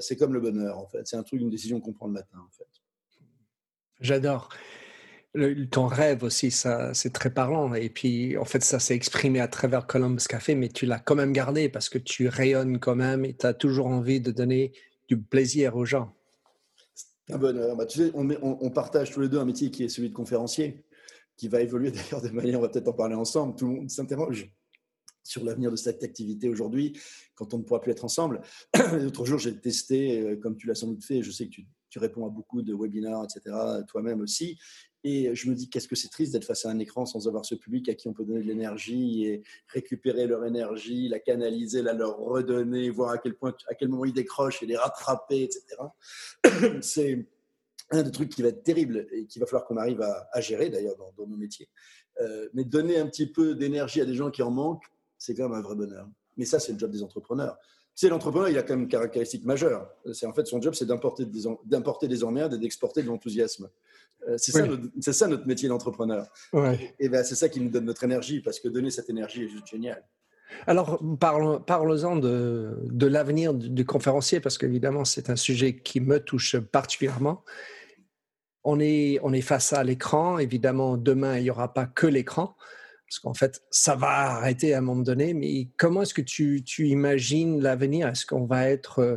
c'est 0.00 0.16
comme 0.16 0.34
le 0.34 0.40
bonheur 0.40 0.78
en 0.78 0.86
fait. 0.86 1.04
C'est 1.08 1.16
un 1.16 1.24
truc, 1.24 1.40
une 1.40 1.50
décision 1.50 1.80
qu'on 1.80 1.92
prend 1.92 2.06
le 2.06 2.12
matin 2.12 2.38
en 2.38 2.50
fait. 2.50 2.68
J'adore. 4.00 4.50
Ton 5.70 5.86
rêve 5.86 6.24
aussi, 6.24 6.50
ça, 6.50 6.92
c'est 6.94 7.12
très 7.12 7.30
parlant. 7.30 7.72
Et 7.74 7.88
puis, 7.88 8.36
en 8.36 8.44
fait, 8.44 8.62
ça 8.62 8.78
s'est 8.78 8.94
exprimé 8.94 9.40
à 9.40 9.48
travers 9.48 9.86
Columbus 9.86 10.24
Café, 10.28 10.54
mais 10.54 10.68
tu 10.68 10.84
l'as 10.84 10.98
quand 10.98 11.14
même 11.14 11.32
gardé 11.32 11.68
parce 11.68 11.88
que 11.88 11.98
tu 11.98 12.28
rayonnes 12.28 12.78
quand 12.78 12.96
même 12.96 13.24
et 13.24 13.34
tu 13.34 13.46
as 13.46 13.54
toujours 13.54 13.86
envie 13.86 14.20
de 14.20 14.30
donner 14.30 14.72
du 15.08 15.18
plaisir 15.18 15.76
aux 15.76 15.84
gens. 15.84 16.14
Un 17.30 17.38
bonheur. 17.38 17.76
Bah, 17.76 17.86
tu 17.86 17.98
sais, 17.98 18.10
on, 18.14 18.28
on, 18.42 18.70
partage 18.70 19.10
tous 19.10 19.20
les 19.20 19.28
deux 19.28 19.38
un 19.38 19.44
métier 19.44 19.70
qui 19.70 19.84
est 19.84 19.88
celui 19.88 20.10
de 20.10 20.14
conférencier, 20.14 20.84
qui 21.36 21.48
va 21.48 21.60
évoluer 21.60 21.90
d'ailleurs 21.92 22.20
de 22.20 22.28
manière, 22.28 22.58
on 22.58 22.62
va 22.62 22.68
peut-être 22.68 22.88
en 22.88 22.92
parler 22.92 23.14
ensemble. 23.14 23.56
Tout 23.56 23.66
le 23.68 23.72
monde 23.72 23.90
s'interroge 23.90 24.52
sur 25.22 25.44
l'avenir 25.44 25.70
de 25.70 25.76
cette 25.76 26.02
activité 26.02 26.48
aujourd'hui, 26.48 26.98
quand 27.34 27.54
on 27.54 27.58
ne 27.58 27.62
pourra 27.62 27.80
plus 27.80 27.92
être 27.92 28.04
ensemble. 28.04 28.42
L'autre 28.92 29.24
jour, 29.24 29.38
j'ai 29.38 29.56
testé, 29.56 30.20
euh, 30.20 30.36
comme 30.36 30.56
tu 30.56 30.66
l'as 30.66 30.74
sans 30.74 30.88
doute 30.88 31.04
fait, 31.04 31.22
je 31.22 31.30
sais 31.30 31.46
que 31.46 31.52
tu, 31.52 31.66
tu 31.92 31.98
réponds 31.98 32.26
à 32.26 32.30
beaucoup 32.30 32.62
de 32.62 32.72
webinars, 32.72 33.24
etc., 33.24 33.54
toi-même 33.86 34.22
aussi. 34.22 34.58
Et 35.04 35.34
je 35.34 35.50
me 35.50 35.54
dis, 35.54 35.68
qu'est-ce 35.68 35.88
que 35.88 35.94
c'est 35.94 36.08
triste 36.08 36.32
d'être 36.32 36.46
face 36.46 36.64
à 36.64 36.70
un 36.70 36.78
écran 36.78 37.04
sans 37.04 37.28
avoir 37.28 37.44
ce 37.44 37.54
public 37.54 37.88
à 37.90 37.94
qui 37.94 38.08
on 38.08 38.14
peut 38.14 38.24
donner 38.24 38.40
de 38.40 38.46
l'énergie 38.46 39.26
et 39.26 39.42
récupérer 39.68 40.26
leur 40.26 40.46
énergie, 40.46 41.08
la 41.08 41.18
canaliser, 41.18 41.82
la 41.82 41.92
leur 41.92 42.16
redonner, 42.16 42.88
voir 42.88 43.10
à 43.10 43.18
quel 43.18 43.34
point, 43.34 43.54
à 43.68 43.74
quel 43.74 43.88
moment 43.88 44.06
ils 44.06 44.14
décrochent 44.14 44.62
et 44.62 44.66
les 44.66 44.76
rattraper, 44.76 45.42
etc. 45.42 45.66
c'est 46.80 47.26
un 47.90 48.02
des 48.02 48.10
trucs 48.10 48.30
qui 48.30 48.40
va 48.40 48.48
être 48.48 48.62
terrible 48.62 49.06
et 49.12 49.26
qu'il 49.26 49.40
va 49.40 49.46
falloir 49.46 49.66
qu'on 49.66 49.76
arrive 49.76 50.00
à, 50.00 50.40
gérer 50.40 50.70
d'ailleurs 50.70 50.96
dans, 50.96 51.26
nos 51.26 51.36
métiers. 51.36 51.68
Euh, 52.22 52.48
mais 52.54 52.64
donner 52.64 52.98
un 52.98 53.06
petit 53.06 53.26
peu 53.26 53.54
d'énergie 53.54 54.00
à 54.00 54.06
des 54.06 54.14
gens 54.14 54.30
qui 54.30 54.42
en 54.42 54.50
manquent, 54.50 54.86
c'est 55.18 55.34
quand 55.34 55.46
même 55.46 55.58
un 55.58 55.62
vrai 55.62 55.74
bonheur. 55.74 56.08
Mais 56.38 56.46
ça, 56.46 56.58
c'est 56.58 56.72
le 56.72 56.78
job 56.78 56.90
des 56.90 57.02
entrepreneurs. 57.02 57.58
C'est 57.94 58.08
l'entrepreneur, 58.08 58.48
il 58.48 58.56
a 58.56 58.62
quand 58.62 58.74
même 58.74 58.84
une 58.84 58.88
caractéristique 58.88 59.44
majeure. 59.44 59.86
C'est 60.12 60.26
en 60.26 60.32
fait 60.32 60.46
son 60.46 60.60
job, 60.62 60.74
c'est 60.74 60.86
d'importer 60.86 61.26
des, 61.26 61.42
d'importer 61.66 62.08
des 62.08 62.24
emmerdes 62.24 62.54
et 62.54 62.58
d'exporter 62.58 63.02
de 63.02 63.08
l'enthousiasme. 63.08 63.68
Euh, 64.28 64.36
c'est 64.38 65.12
ça, 65.12 65.28
notre 65.28 65.46
métier 65.46 65.68
d'entrepreneur. 65.68 66.32
Et 66.98 67.08
ben, 67.08 67.24
c'est 67.24 67.34
ça 67.34 67.48
qui 67.48 67.60
nous 67.60 67.70
donne 67.70 67.84
notre 67.84 68.04
énergie, 68.04 68.40
parce 68.40 68.60
que 68.60 68.68
donner 68.68 68.90
cette 68.90 69.10
énergie 69.10 69.44
est 69.44 69.48
juste 69.48 69.66
génial. 69.66 70.02
Alors, 70.66 71.02
parlons-en 71.18 72.16
de, 72.16 72.76
de 72.84 73.06
l'avenir 73.06 73.54
du, 73.54 73.84
conférencier, 73.84 74.40
parce 74.40 74.58
qu'évidemment, 74.58 75.04
c'est 75.04 75.30
un 75.30 75.36
sujet 75.36 75.76
qui 75.76 76.00
me 76.00 76.20
touche 76.20 76.56
particulièrement. 76.58 77.44
On 78.64 78.78
est, 78.78 79.18
on 79.22 79.32
est 79.32 79.40
face 79.40 79.72
à 79.72 79.82
l'écran. 79.82 80.38
Évidemment, 80.38 80.96
demain, 80.96 81.38
il 81.38 81.44
n'y 81.44 81.50
aura 81.50 81.72
pas 81.72 81.86
que 81.86 82.06
l'écran, 82.06 82.56
parce 83.12 83.18
qu'en 83.18 83.34
fait, 83.34 83.62
ça 83.70 83.94
va 83.94 84.08
arrêter 84.08 84.72
à 84.72 84.78
un 84.78 84.80
moment 84.80 85.02
donné. 85.02 85.34
Mais 85.34 85.68
comment 85.76 86.00
est-ce 86.00 86.14
que 86.14 86.22
tu, 86.22 86.64
imagines 86.78 87.60
l'avenir? 87.60 88.08
Est-ce 88.08 88.24
qu'on 88.24 88.46
va 88.46 88.70
être 88.70 89.00
euh, 89.00 89.16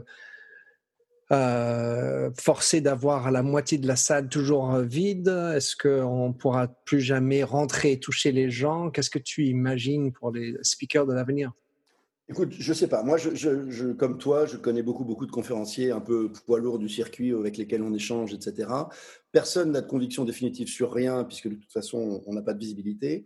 euh, 1.32 2.30
forcé 2.38 2.82
d'avoir 2.82 3.32
la 3.32 3.42
moitié 3.42 3.78
de 3.78 3.88
la 3.88 3.96
salle 3.96 4.28
toujours 4.28 4.80
vide? 4.80 5.30
Est-ce 5.30 5.78
qu'on 5.78 6.34
pourra 6.34 6.68
plus 6.68 7.00
jamais 7.00 7.46
rentrer 7.46 7.94
et 7.94 8.00
toucher 8.02 8.34
les 8.34 8.50
gens? 8.50 8.92
Qu'est-ce 8.92 9.10
que 9.10 9.18
tu 9.18 9.46
imagines 9.46 10.12
pour 10.12 10.34
les 10.34 10.58
speakers 10.62 11.06
de 11.06 11.14
l'avenir? 11.14 11.54
Écoute, 12.28 12.52
je 12.52 12.74
sais 12.74 12.88
pas. 12.88 13.02
Moi, 13.02 13.18
je, 13.18 13.94
comme 13.94 14.18
toi, 14.18 14.46
je 14.46 14.58
connais 14.58 14.82
beaucoup, 14.82 15.06
beaucoup 15.06 15.28
de 15.28 15.32
conférenciers 15.32 15.92
un 15.92 16.02
peu 16.02 16.34
poids 16.46 16.60
lourds 16.60 16.80
du 16.80 16.90
circuit 16.90 17.32
avec 17.32 17.56
lesquels 17.56 17.84
on 17.84 17.94
échange, 17.94 18.34
etc. 18.34 18.68
Personne 19.32 19.72
n'a 19.72 19.80
de 19.80 19.88
conviction 19.88 20.26
définitive 20.26 20.68
sur 20.68 20.92
rien, 20.92 21.24
puisque 21.24 21.48
de 21.48 21.56
toute 21.56 21.72
façon, 21.72 22.24
on 22.26 22.34
n'a 22.34 22.42
pas 22.42 22.54
de 22.54 22.60
visibilité. 22.60 23.24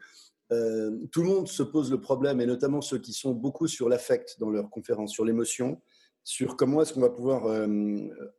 Euh, 0.51 0.97
tout 1.11 1.21
le 1.21 1.27
monde 1.27 1.47
se 1.47 1.63
pose 1.63 1.91
le 1.91 2.01
problème, 2.01 2.41
et 2.41 2.45
notamment 2.45 2.81
ceux 2.81 2.97
qui 2.97 3.13
sont 3.13 3.33
beaucoup 3.33 3.67
sur 3.67 3.89
l'affect 3.89 4.39
dans 4.39 4.49
leurs 4.49 4.69
conférences, 4.69 5.11
sur 5.11 5.25
l'émotion, 5.25 5.79
sur 6.23 6.57
comment 6.57 6.81
est-ce 6.81 6.93
qu'on 6.93 7.01
va 7.01 7.09
pouvoir 7.09 7.45
euh, 7.45 7.67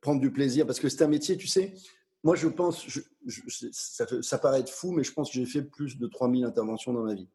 prendre 0.00 0.20
du 0.20 0.32
plaisir. 0.32 0.66
Parce 0.66 0.80
que 0.80 0.88
c'est 0.88 1.02
un 1.02 1.08
métier, 1.08 1.36
tu 1.36 1.46
sais, 1.46 1.74
moi 2.22 2.36
je 2.36 2.48
pense, 2.48 2.86
ça, 3.72 4.38
paraît 4.38 4.60
être 4.60 4.70
fou, 4.70 4.92
mais 4.92 5.04
je 5.04 5.12
pense 5.12 5.30
que 5.30 5.34
j'ai 5.34 5.46
fait 5.46 5.62
plus 5.62 5.98
de 5.98 6.06
3000 6.06 6.44
interventions 6.44 6.92
dans 6.92 7.02
ma 7.02 7.14
vie. 7.14 7.28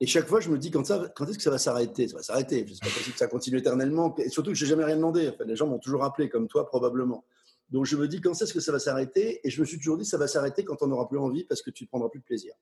Et 0.00 0.06
chaque 0.06 0.26
fois, 0.26 0.40
je 0.40 0.50
me 0.50 0.58
dis, 0.58 0.70
quand, 0.70 0.82
est-ce 0.90 1.36
que 1.38 1.42
ça 1.42 1.50
va 1.50 1.58
s'arrêter? 1.58 2.08
Ça 2.08 2.16
va 2.16 2.22
s'arrêter. 2.22 2.66
C'est 2.68 2.80
pas 2.80 2.94
possible 2.94 3.12
que 3.12 3.18
ça 3.18 3.28
continue 3.28 3.58
éternellement. 3.58 4.14
Et 4.18 4.28
surtout 4.28 4.50
que 4.50 4.56
je 4.56 4.64
n'ai 4.64 4.68
jamais 4.68 4.84
rien 4.84 4.96
demandé. 4.96 5.32
les 5.46 5.56
gens 5.56 5.66
m'ont 5.66 5.78
toujours 5.78 6.04
appelé, 6.04 6.28
comme 6.28 6.48
toi, 6.48 6.66
probablement. 6.66 7.24
Donc, 7.70 7.86
je 7.86 7.96
me 7.96 8.06
dis, 8.06 8.20
quand 8.20 8.32
est-ce 8.32 8.52
que 8.52 8.60
ça 8.60 8.72
va 8.72 8.78
s'arrêter? 8.78 9.40
Et 9.42 9.48
je 9.48 9.58
me 9.58 9.64
suis 9.64 9.78
toujours 9.78 9.96
dit, 9.96 10.04
ça 10.04 10.18
va 10.18 10.28
s'arrêter 10.28 10.64
quand 10.64 10.82
on 10.82 10.88
n'aura 10.88 11.08
plus 11.08 11.18
envie 11.18 11.44
parce 11.44 11.62
que 11.62 11.70
tu 11.70 11.84
ne 11.84 11.88
prendras 11.88 12.10
plus 12.10 12.20
de 12.20 12.24
plaisir. 12.24 12.52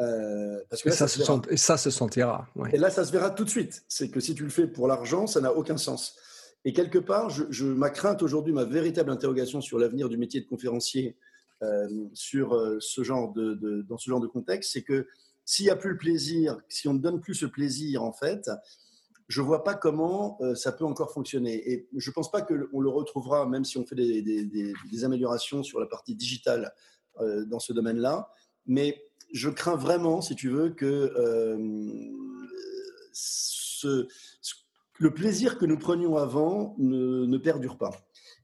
Euh, 0.00 0.60
parce 0.70 0.82
que 0.82 0.90
ça, 0.90 1.08
se 1.08 1.22
sent, 1.22 1.40
et 1.50 1.56
ça 1.56 1.76
se 1.76 1.90
sentira. 1.90 2.46
Et 2.72 2.78
là, 2.78 2.90
ça 2.90 3.04
se 3.04 3.10
verra 3.10 3.30
tout 3.30 3.44
de 3.44 3.50
suite. 3.50 3.82
C'est 3.88 4.10
que 4.10 4.20
si 4.20 4.34
tu 4.34 4.44
le 4.44 4.50
fais 4.50 4.66
pour 4.66 4.86
l'argent, 4.86 5.26
ça 5.26 5.40
n'a 5.40 5.52
aucun 5.52 5.76
sens. 5.76 6.16
Et 6.64 6.72
quelque 6.72 6.98
part, 6.98 7.30
je, 7.30 7.64
ma 7.64 7.90
crainte 7.90 8.22
aujourd'hui, 8.22 8.52
ma 8.52 8.64
véritable 8.64 9.10
interrogation 9.10 9.60
sur 9.60 9.78
l'avenir 9.78 10.08
du 10.08 10.16
métier 10.16 10.40
de 10.40 10.46
conférencier 10.46 11.16
euh, 11.62 11.88
sur 12.12 12.54
euh, 12.54 12.78
ce 12.80 13.02
genre 13.02 13.32
de, 13.32 13.84
dans 13.88 13.98
ce 13.98 14.10
genre 14.10 14.20
de 14.20 14.26
contexte, 14.26 14.72
c'est 14.72 14.82
que 14.82 15.06
s'il 15.44 15.64
n'y 15.64 15.70
a 15.70 15.76
plus 15.76 15.90
le 15.90 15.96
plaisir, 15.96 16.58
si 16.68 16.88
on 16.88 16.94
ne 16.94 16.98
donne 16.98 17.20
plus 17.20 17.34
ce 17.34 17.46
plaisir, 17.46 18.02
en 18.02 18.12
fait, 18.12 18.50
je 19.28 19.40
ne 19.40 19.46
vois 19.46 19.64
pas 19.64 19.74
comment 19.74 20.36
euh, 20.40 20.54
ça 20.54 20.72
peut 20.72 20.84
encore 20.84 21.12
fonctionner. 21.12 21.72
Et 21.72 21.88
je 21.96 22.10
ne 22.10 22.12
pense 22.12 22.30
pas 22.30 22.42
qu'on 22.42 22.80
le 22.80 22.88
retrouvera, 22.88 23.46
même 23.46 23.64
si 23.64 23.78
on 23.78 23.86
fait 23.86 23.94
des, 23.94 25.04
améliorations 25.04 25.62
sur 25.62 25.80
la 25.80 25.86
partie 25.86 26.14
digitale 26.14 26.72
dans 27.46 27.58
ce 27.58 27.72
domaine-là. 27.72 28.30
Mais 28.66 29.07
je 29.32 29.50
crains 29.50 29.76
vraiment, 29.76 30.20
si 30.20 30.34
tu 30.34 30.48
veux, 30.48 30.70
que 30.70 31.12
euh, 31.16 31.56
le 34.98 35.14
plaisir 35.14 35.58
que 35.58 35.66
nous 35.66 35.78
prenions 35.78 36.16
avant 36.16 36.74
ne, 36.78 37.26
ne, 37.26 37.38
perdure 37.38 37.76
pas. 37.76 37.90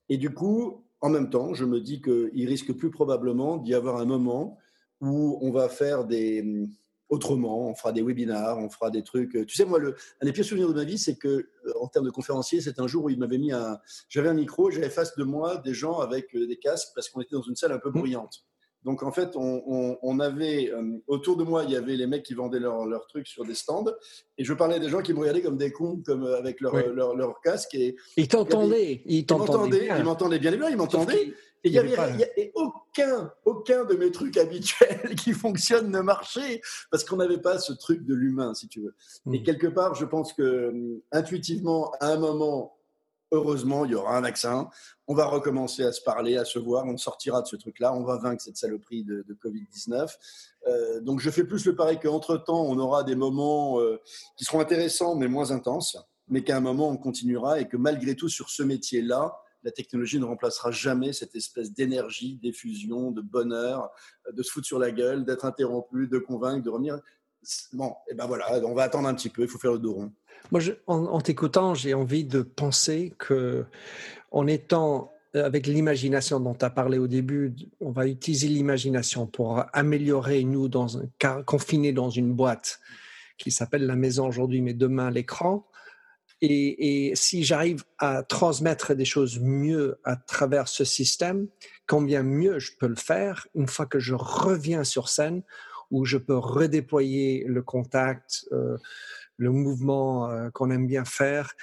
Et 0.08 0.16
du 0.16 0.30
coup, 0.30 0.84
en 1.00 1.10
même 1.10 1.30
temps, 1.30 1.54
je 1.54 1.64
me 1.64 1.80
dis 1.80 2.00
qu'il 2.00 2.48
risque 2.48 2.72
plus 2.72 2.90
probablement 2.90 3.56
d'y 3.56 3.74
avoir 3.74 3.96
un 3.96 4.04
moment 4.04 4.58
où 5.00 5.38
on 5.42 5.50
va 5.50 5.68
faire 5.68 6.04
des 6.04 6.68
autrement. 7.08 7.68
On 7.68 7.74
fera 7.74 7.92
des 7.92 8.02
webinars, 8.02 8.58
on 8.58 8.68
fera 8.68 8.90
des 8.90 9.02
trucs. 9.02 9.36
Euh, 9.36 9.44
tu 9.44 9.56
sais, 9.56 9.64
moi, 9.64 9.78
le, 9.78 9.94
un 10.20 10.26
des 10.26 10.32
pires 10.32 10.44
souvenirs 10.44 10.68
de 10.68 10.74
ma 10.74 10.84
vie, 10.84 10.98
c'est 10.98 11.16
que, 11.16 11.28
euh, 11.28 11.72
en 11.80 11.88
termes 11.88 12.04
de 12.04 12.10
conférencier, 12.10 12.60
c'est 12.60 12.78
un 12.80 12.86
jour 12.86 13.04
où 13.04 13.10
il 13.10 13.18
m'avait 13.18 13.38
mis 13.38 13.52
un. 13.52 13.78
J'avais 14.08 14.28
un 14.28 14.34
micro, 14.34 14.70
j'avais 14.70 14.90
face 14.90 15.14
de 15.16 15.24
moi 15.24 15.58
des 15.58 15.74
gens 15.74 16.00
avec 16.00 16.36
des 16.36 16.56
casques 16.56 16.88
parce 16.94 17.08
qu'on 17.08 17.20
était 17.20 17.34
dans 17.34 17.42
une 17.42 17.56
salle 17.56 17.72
un 17.72 17.78
peu 17.78 17.90
mmh. 17.90 17.98
bruyante. 17.98 18.44
Donc 18.84 19.02
en 19.02 19.12
fait, 19.12 19.30
on, 19.34 20.20
avait 20.20 20.70
autour 21.06 21.36
de 21.36 21.44
moi, 21.44 21.64
il 21.64 21.70
y 21.70 21.76
avait 21.76 21.96
les 21.96 22.06
mecs 22.06 22.22
qui 22.22 22.34
vendaient 22.34 22.60
leurs 22.60 23.06
trucs 23.08 23.26
sur 23.26 23.44
des 23.44 23.54
stands, 23.54 23.84
et 24.38 24.44
je 24.44 24.52
parlais 24.52 24.80
des 24.80 24.88
gens 24.88 25.00
qui 25.00 25.12
me 25.12 25.20
regardaient 25.20 25.42
comme 25.42 25.56
des 25.56 25.72
cons, 25.72 26.02
comme 26.04 26.24
avec 26.26 26.60
leur, 26.60 26.74
leur, 26.92 27.40
casque. 27.40 27.74
Et 27.74 27.96
ils 28.16 28.28
t'entendaient, 28.28 29.02
ils 29.06 29.26
t'entendaient, 29.26 29.88
ils 29.98 30.04
m'entendaient 30.04 30.38
bien, 30.38 30.52
bien, 30.52 30.70
ils 30.70 30.76
m'entendaient. 30.76 31.34
Et 31.64 31.68
il 31.68 31.72
n'y 31.72 31.78
avait, 31.78 32.52
aucun, 32.54 33.32
aucun 33.46 33.84
de 33.84 33.94
mes 33.94 34.10
trucs 34.10 34.36
habituels 34.38 35.14
qui 35.16 35.32
fonctionnent 35.32 35.90
ne 35.90 36.00
marchait 36.00 36.60
parce 36.90 37.04
qu'on 37.04 37.16
n'avait 37.16 37.40
pas 37.40 37.58
ce 37.58 37.72
truc 37.72 38.04
de 38.04 38.14
l'humain, 38.14 38.52
si 38.52 38.68
tu 38.68 38.82
veux. 38.82 38.94
Et 39.32 39.40
hmm. 39.40 39.42
quelque 39.42 39.66
part, 39.68 39.94
je 39.94 40.04
pense 40.04 40.34
que 40.34 40.68
hum, 40.68 41.00
intuitivement, 41.10 41.90
à 42.00 42.08
un 42.12 42.18
moment, 42.18 42.73
heureusement, 43.34 43.84
il 43.84 43.92
y 43.92 43.94
aura 43.94 44.16
un 44.16 44.20
vaccin. 44.20 44.68
On 45.06 45.14
va 45.14 45.26
recommencer 45.26 45.84
à 45.84 45.92
se 45.92 46.00
parler, 46.02 46.36
à 46.36 46.44
se 46.44 46.58
voir. 46.58 46.86
On 46.86 46.96
sortira 46.96 47.42
de 47.42 47.46
ce 47.46 47.56
truc-là. 47.56 47.94
On 47.94 48.04
va 48.04 48.16
vaincre 48.16 48.42
cette 48.42 48.56
saloperie 48.56 49.04
de, 49.04 49.24
Covid-19. 49.42 50.14
Euh, 50.66 51.00
donc, 51.00 51.20
je 51.20 51.30
fais 51.30 51.44
plus 51.44 51.64
le 51.66 51.76
pari 51.76 51.98
qu'entre-temps, 52.00 52.62
on 52.62 52.78
aura 52.78 53.04
des 53.04 53.14
moments 53.14 53.80
euh, 53.80 54.00
qui 54.36 54.44
seront 54.44 54.60
intéressants, 54.60 55.16
mais 55.16 55.28
moins 55.28 55.50
intenses. 55.50 55.96
Mais 56.28 56.42
qu'à 56.42 56.56
un 56.56 56.60
moment, 56.60 56.88
on 56.88 56.96
continuera 56.96 57.60
et 57.60 57.68
que 57.68 57.76
malgré 57.76 58.14
tout, 58.16 58.28
sur 58.30 58.48
ce 58.48 58.62
métier-là, 58.62 59.36
la 59.62 59.70
technologie 59.70 60.18
ne 60.18 60.24
remplacera 60.24 60.70
jamais 60.70 61.12
cette 61.12 61.34
espèce 61.34 61.72
d'énergie, 61.72 62.38
d'effusion, 62.42 63.10
de 63.10 63.22
bonheur, 63.22 63.90
de 64.30 64.42
se 64.42 64.50
foutre 64.50 64.66
sur 64.66 64.78
la 64.78 64.90
gueule, 64.90 65.24
d'être 65.24 65.44
interrompu, 65.44 66.06
de 66.06 66.18
convaincre, 66.18 66.62
de 66.62 66.70
revenir. 66.70 66.98
Bon, 67.72 67.90
et 68.08 68.12
eh 68.12 68.14
ben 68.14 68.26
voilà, 68.26 68.46
on 68.64 68.74
va 68.74 68.84
attendre 68.84 69.08
un 69.08 69.14
petit 69.14 69.28
peu, 69.28 69.42
il 69.42 69.48
faut 69.48 69.58
faire 69.58 69.72
le 69.72 69.78
dos 69.78 69.94
rond. 69.94 70.12
Moi, 70.50 70.60
en, 70.86 71.20
t'écoutant, 71.20 71.74
j'ai 71.74 71.94
envie 71.94 72.24
de 72.24 72.42
penser 72.42 73.14
que, 73.18 73.64
en 74.30 74.46
étant 74.46 75.10
avec 75.34 75.66
l'imagination 75.66 76.38
dont 76.38 76.54
tu 76.54 76.64
as 76.64 76.70
parlé 76.70 76.98
au 76.98 77.08
début, 77.08 77.54
on 77.80 77.90
va 77.90 78.06
utiliser 78.06 78.46
l'imagination 78.46 79.26
pour 79.26 79.64
améliorer 79.72 80.44
nous, 80.44 80.70
confinés 81.44 81.92
dans 81.92 82.10
une 82.10 82.32
boîte 82.32 82.80
qui 83.36 83.50
s'appelle 83.50 83.86
la 83.86 83.96
maison 83.96 84.28
aujourd'hui, 84.28 84.62
mais 84.62 84.74
demain 84.74 85.10
l'écran. 85.10 85.66
Et, 86.40 87.12
si 87.14 87.42
j'arrive 87.42 87.84
à 87.98 88.22
transmettre 88.22 88.94
des 88.94 89.04
choses 89.04 89.40
mieux 89.40 89.98
à 90.04 90.16
travers 90.16 90.68
ce 90.68 90.84
système, 90.84 91.48
combien 91.86 92.22
mieux 92.22 92.58
je 92.58 92.72
peux 92.78 92.86
le 92.86 92.96
faire 92.96 93.46
une 93.54 93.66
fois 93.66 93.86
que 93.86 93.98
je 93.98 94.14
reviens 94.14 94.84
sur 94.84 95.08
scène, 95.08 95.42
où 95.90 96.04
je 96.04 96.18
peux 96.18 96.36
redéployer 96.36 97.44
le 97.46 97.62
contact, 97.62 98.46
euh, 98.52 98.76
le 99.36 99.50
mouvement 99.50 100.30
euh, 100.30 100.50
qu'on 100.50 100.70
aime 100.70 100.86
bien 100.86 101.04
faire. 101.04 101.54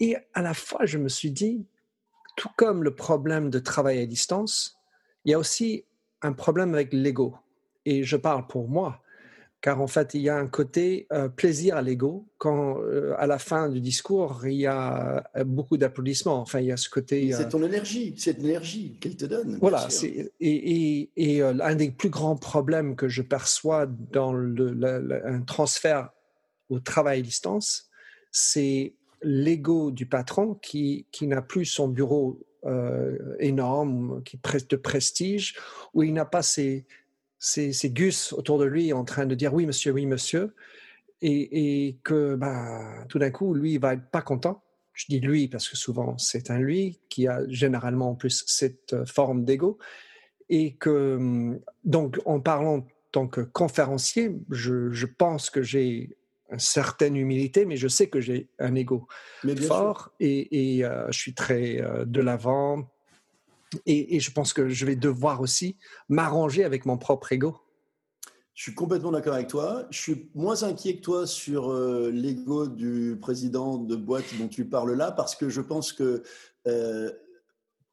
Et 0.00 0.16
à 0.32 0.42
la 0.42 0.54
fois, 0.54 0.86
je 0.86 0.98
me 0.98 1.08
suis 1.08 1.30
dit, 1.30 1.66
tout 2.36 2.50
comme 2.56 2.82
le 2.82 2.94
problème 2.94 3.50
de 3.50 3.58
travail 3.58 4.00
à 4.00 4.06
distance, 4.06 4.78
il 5.24 5.30
y 5.30 5.34
a 5.34 5.38
aussi 5.38 5.84
un 6.22 6.32
problème 6.32 6.74
avec 6.74 6.92
l'ego. 6.92 7.36
Et 7.84 8.02
je 8.02 8.16
parle 8.16 8.46
pour 8.46 8.68
moi 8.68 9.03
car 9.64 9.80
en 9.80 9.86
fait, 9.86 10.12
il 10.12 10.20
y 10.20 10.28
a 10.28 10.36
un 10.36 10.46
côté 10.46 11.06
euh, 11.10 11.30
plaisir 11.30 11.78
à 11.78 11.80
l'ego 11.80 12.26
quand, 12.36 12.82
euh, 12.82 13.14
à 13.16 13.26
la 13.26 13.38
fin 13.38 13.70
du 13.70 13.80
discours, 13.80 14.42
il 14.44 14.58
y 14.58 14.66
a 14.66 15.24
euh, 15.36 15.44
beaucoup 15.44 15.78
d'applaudissements. 15.78 16.38
Enfin, 16.38 16.60
il 16.60 16.66
y 16.66 16.72
a 16.72 16.76
ce 16.76 16.90
côté. 16.90 17.32
C'est 17.32 17.48
ton 17.48 17.62
énergie, 17.62 18.14
c'est 18.18 18.36
l'énergie 18.36 18.98
qu'elle 19.00 19.16
te 19.16 19.24
donne. 19.24 19.56
Voilà. 19.62 19.88
Et, 20.38 21.08
et, 21.16 21.40
un 21.40 21.74
des 21.76 21.90
plus 21.90 22.10
grands 22.10 22.36
problèmes 22.36 22.94
que 22.94 23.08
je 23.08 23.22
perçois 23.22 23.86
dans 23.86 24.34
le, 24.34 25.22
un 25.24 25.40
transfert 25.40 26.10
au 26.68 26.78
travail 26.78 27.20
à 27.20 27.22
distance, 27.22 27.88
c'est 28.32 28.92
l'ego 29.22 29.90
du 29.90 30.04
patron 30.04 30.56
qui, 30.56 31.06
qui 31.10 31.26
n'a 31.26 31.40
plus 31.40 31.64
son 31.64 31.88
bureau 31.88 32.38
énorme, 33.38 34.22
qui 34.24 34.38
de 34.38 34.76
prestige, 34.76 35.54
où 35.94 36.02
il 36.02 36.12
n'a 36.12 36.26
pas 36.26 36.42
ses 36.42 36.84
c'est 37.44 37.90
Gus 37.90 38.32
autour 38.32 38.58
de 38.58 38.64
lui 38.64 38.92
en 38.94 39.04
train 39.04 39.26
de 39.26 39.34
dire 39.34 39.52
oui 39.52 39.66
monsieur, 39.66 39.92
oui 39.92 40.06
monsieur, 40.06 40.54
et, 41.20 41.98
que 42.02 42.34
bah, 42.34 43.04
tout 43.08 43.18
d'un 43.18 43.30
coup, 43.30 43.54
lui, 43.54 43.74
il 43.74 43.80
va 43.80 43.94
être 43.94 44.10
pas 44.10 44.22
content. 44.22 44.62
Je 44.92 45.06
dis 45.08 45.20
lui 45.20 45.48
parce 45.48 45.68
que 45.68 45.76
souvent 45.76 46.16
c'est 46.18 46.50
un 46.50 46.58
lui 46.58 47.00
qui 47.08 47.26
a 47.26 47.40
généralement 47.48 48.10
en 48.10 48.14
plus 48.14 48.44
cette 48.46 48.92
euh, 48.92 49.06
forme 49.06 49.44
d'ego. 49.44 49.78
Et 50.48 50.74
que, 50.74 51.16
hum, 51.16 51.60
donc, 51.84 52.20
en 52.26 52.40
parlant 52.40 52.78
en 52.78 52.86
tant 53.10 53.26
que 53.26 53.40
conférencier, 53.40 54.32
je, 54.50 55.06
pense 55.06 55.50
que 55.50 55.62
j'ai 55.62 56.16
une 56.50 56.58
certaine 56.58 57.16
humilité, 57.16 57.64
mais 57.64 57.76
je 57.76 57.88
sais 57.88 58.08
que 58.08 58.20
j'ai 58.20 58.48
un 58.58 58.74
ego 58.74 59.06
fort 59.66 60.12
et, 60.20 60.76
et 60.78 60.84
euh, 60.84 61.06
je 61.10 61.18
suis 61.18 61.34
très 61.34 61.80
euh, 61.80 62.04
de 62.04 62.20
l'avant, 62.20 62.88
et, 63.86 64.20
je 64.20 64.30
pense 64.30 64.52
que 64.52 64.68
je 64.68 64.86
vais 64.86 64.96
devoir 64.96 65.40
aussi 65.40 65.76
m'arranger 66.08 66.64
avec 66.64 66.86
mon 66.86 66.98
propre 66.98 67.32
ego. 67.32 67.56
Je 68.54 68.62
suis 68.62 68.74
complètement 68.74 69.10
d'accord 69.10 69.34
avec 69.34 69.48
toi. 69.48 69.86
Je 69.90 69.98
suis 69.98 70.30
moins 70.34 70.62
inquiet 70.62 70.96
que 70.96 71.02
toi 71.02 71.26
sur 71.26 71.72
euh, 71.72 72.10
l'ego 72.10 72.68
du 72.68 73.18
président 73.20 73.78
de 73.78 73.96
boîte 73.96 74.36
dont 74.38 74.48
tu 74.48 74.68
parles 74.68 74.92
là, 74.92 75.10
parce 75.10 75.34
que 75.34 75.48
je 75.48 75.60
pense 75.60 75.92
que 75.92 76.22
euh, 76.68 77.10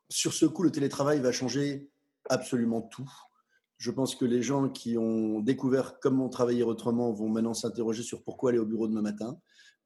sur 0.09 0.33
ce 0.33 0.45
coup, 0.45 0.61
le 0.61 0.71
télétravail 0.71 1.19
va 1.19 1.31
changer 1.31 1.89
absolument 2.29 2.81
tout. 2.81 3.09
Je 3.77 3.89
pense 3.89 4.13
que 4.13 4.25
les 4.25 4.43
gens 4.43 4.69
qui 4.69 4.97
ont 4.99 5.39
découvert 5.39 5.99
comment 5.99 6.29
travailler 6.29 6.61
autrement 6.61 7.11
vont 7.11 7.29
maintenant 7.29 7.55
s'interroger 7.55 8.03
sur 8.03 8.21
pourquoi 8.21 8.51
aller 8.51 8.59
au 8.59 8.65
bureau 8.65 8.87
demain 8.87 9.01
matin. 9.01 9.39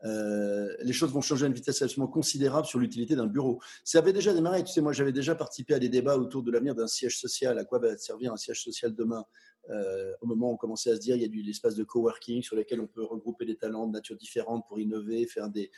Euh, 0.03 0.75
les 0.81 0.93
choses 0.93 1.11
vont 1.11 1.21
changer 1.21 1.45
à 1.45 1.47
une 1.47 1.53
vitesse 1.53 1.81
absolument 1.81 2.11
considérable 2.11 2.67
sur 2.67 2.79
l'utilité 2.79 3.15
d'un 3.15 3.27
bureau. 3.27 3.59
Ça 3.83 3.99
avait 3.99 4.13
déjà 4.13 4.33
démarré, 4.33 4.63
tu 4.63 4.71
sais, 4.71 4.81
moi 4.81 4.91
j'avais 4.91 5.13
déjà 5.13 5.35
participé 5.35 5.73
à 5.73 5.79
des 5.79 5.89
débats 5.89 6.17
autour 6.17 6.43
de 6.43 6.51
l'avenir 6.51 6.75
d'un 6.75 6.87
siège 6.87 7.17
social, 7.17 7.57
à 7.57 7.65
quoi 7.65 7.79
va 7.79 7.97
servir 7.97 8.33
un 8.33 8.37
siège 8.37 8.61
social 8.61 8.93
demain? 8.93 9.23
Euh, 9.71 10.13
au 10.21 10.27
moment 10.27 10.51
où 10.51 10.53
on 10.53 10.57
commençait 10.57 10.91
à 10.91 10.95
se 10.95 10.99
dire 10.99 11.15
il 11.15 11.23
y 11.23 11.25
a 11.25 11.27
du 11.27 11.41
l'espace 11.41 11.75
de 11.75 11.83
coworking 11.83 12.43
sur 12.43 12.55
lequel 12.55 12.79
on 12.81 12.87
peut 12.87 13.03
regrouper 13.03 13.45
des 13.45 13.55
talents 13.55 13.87
de 13.87 13.93
nature 13.93 14.15
différente 14.15 14.63
pour 14.67 14.79
innover, 14.79 15.25
faire 15.25 15.49
des, 15.49 15.71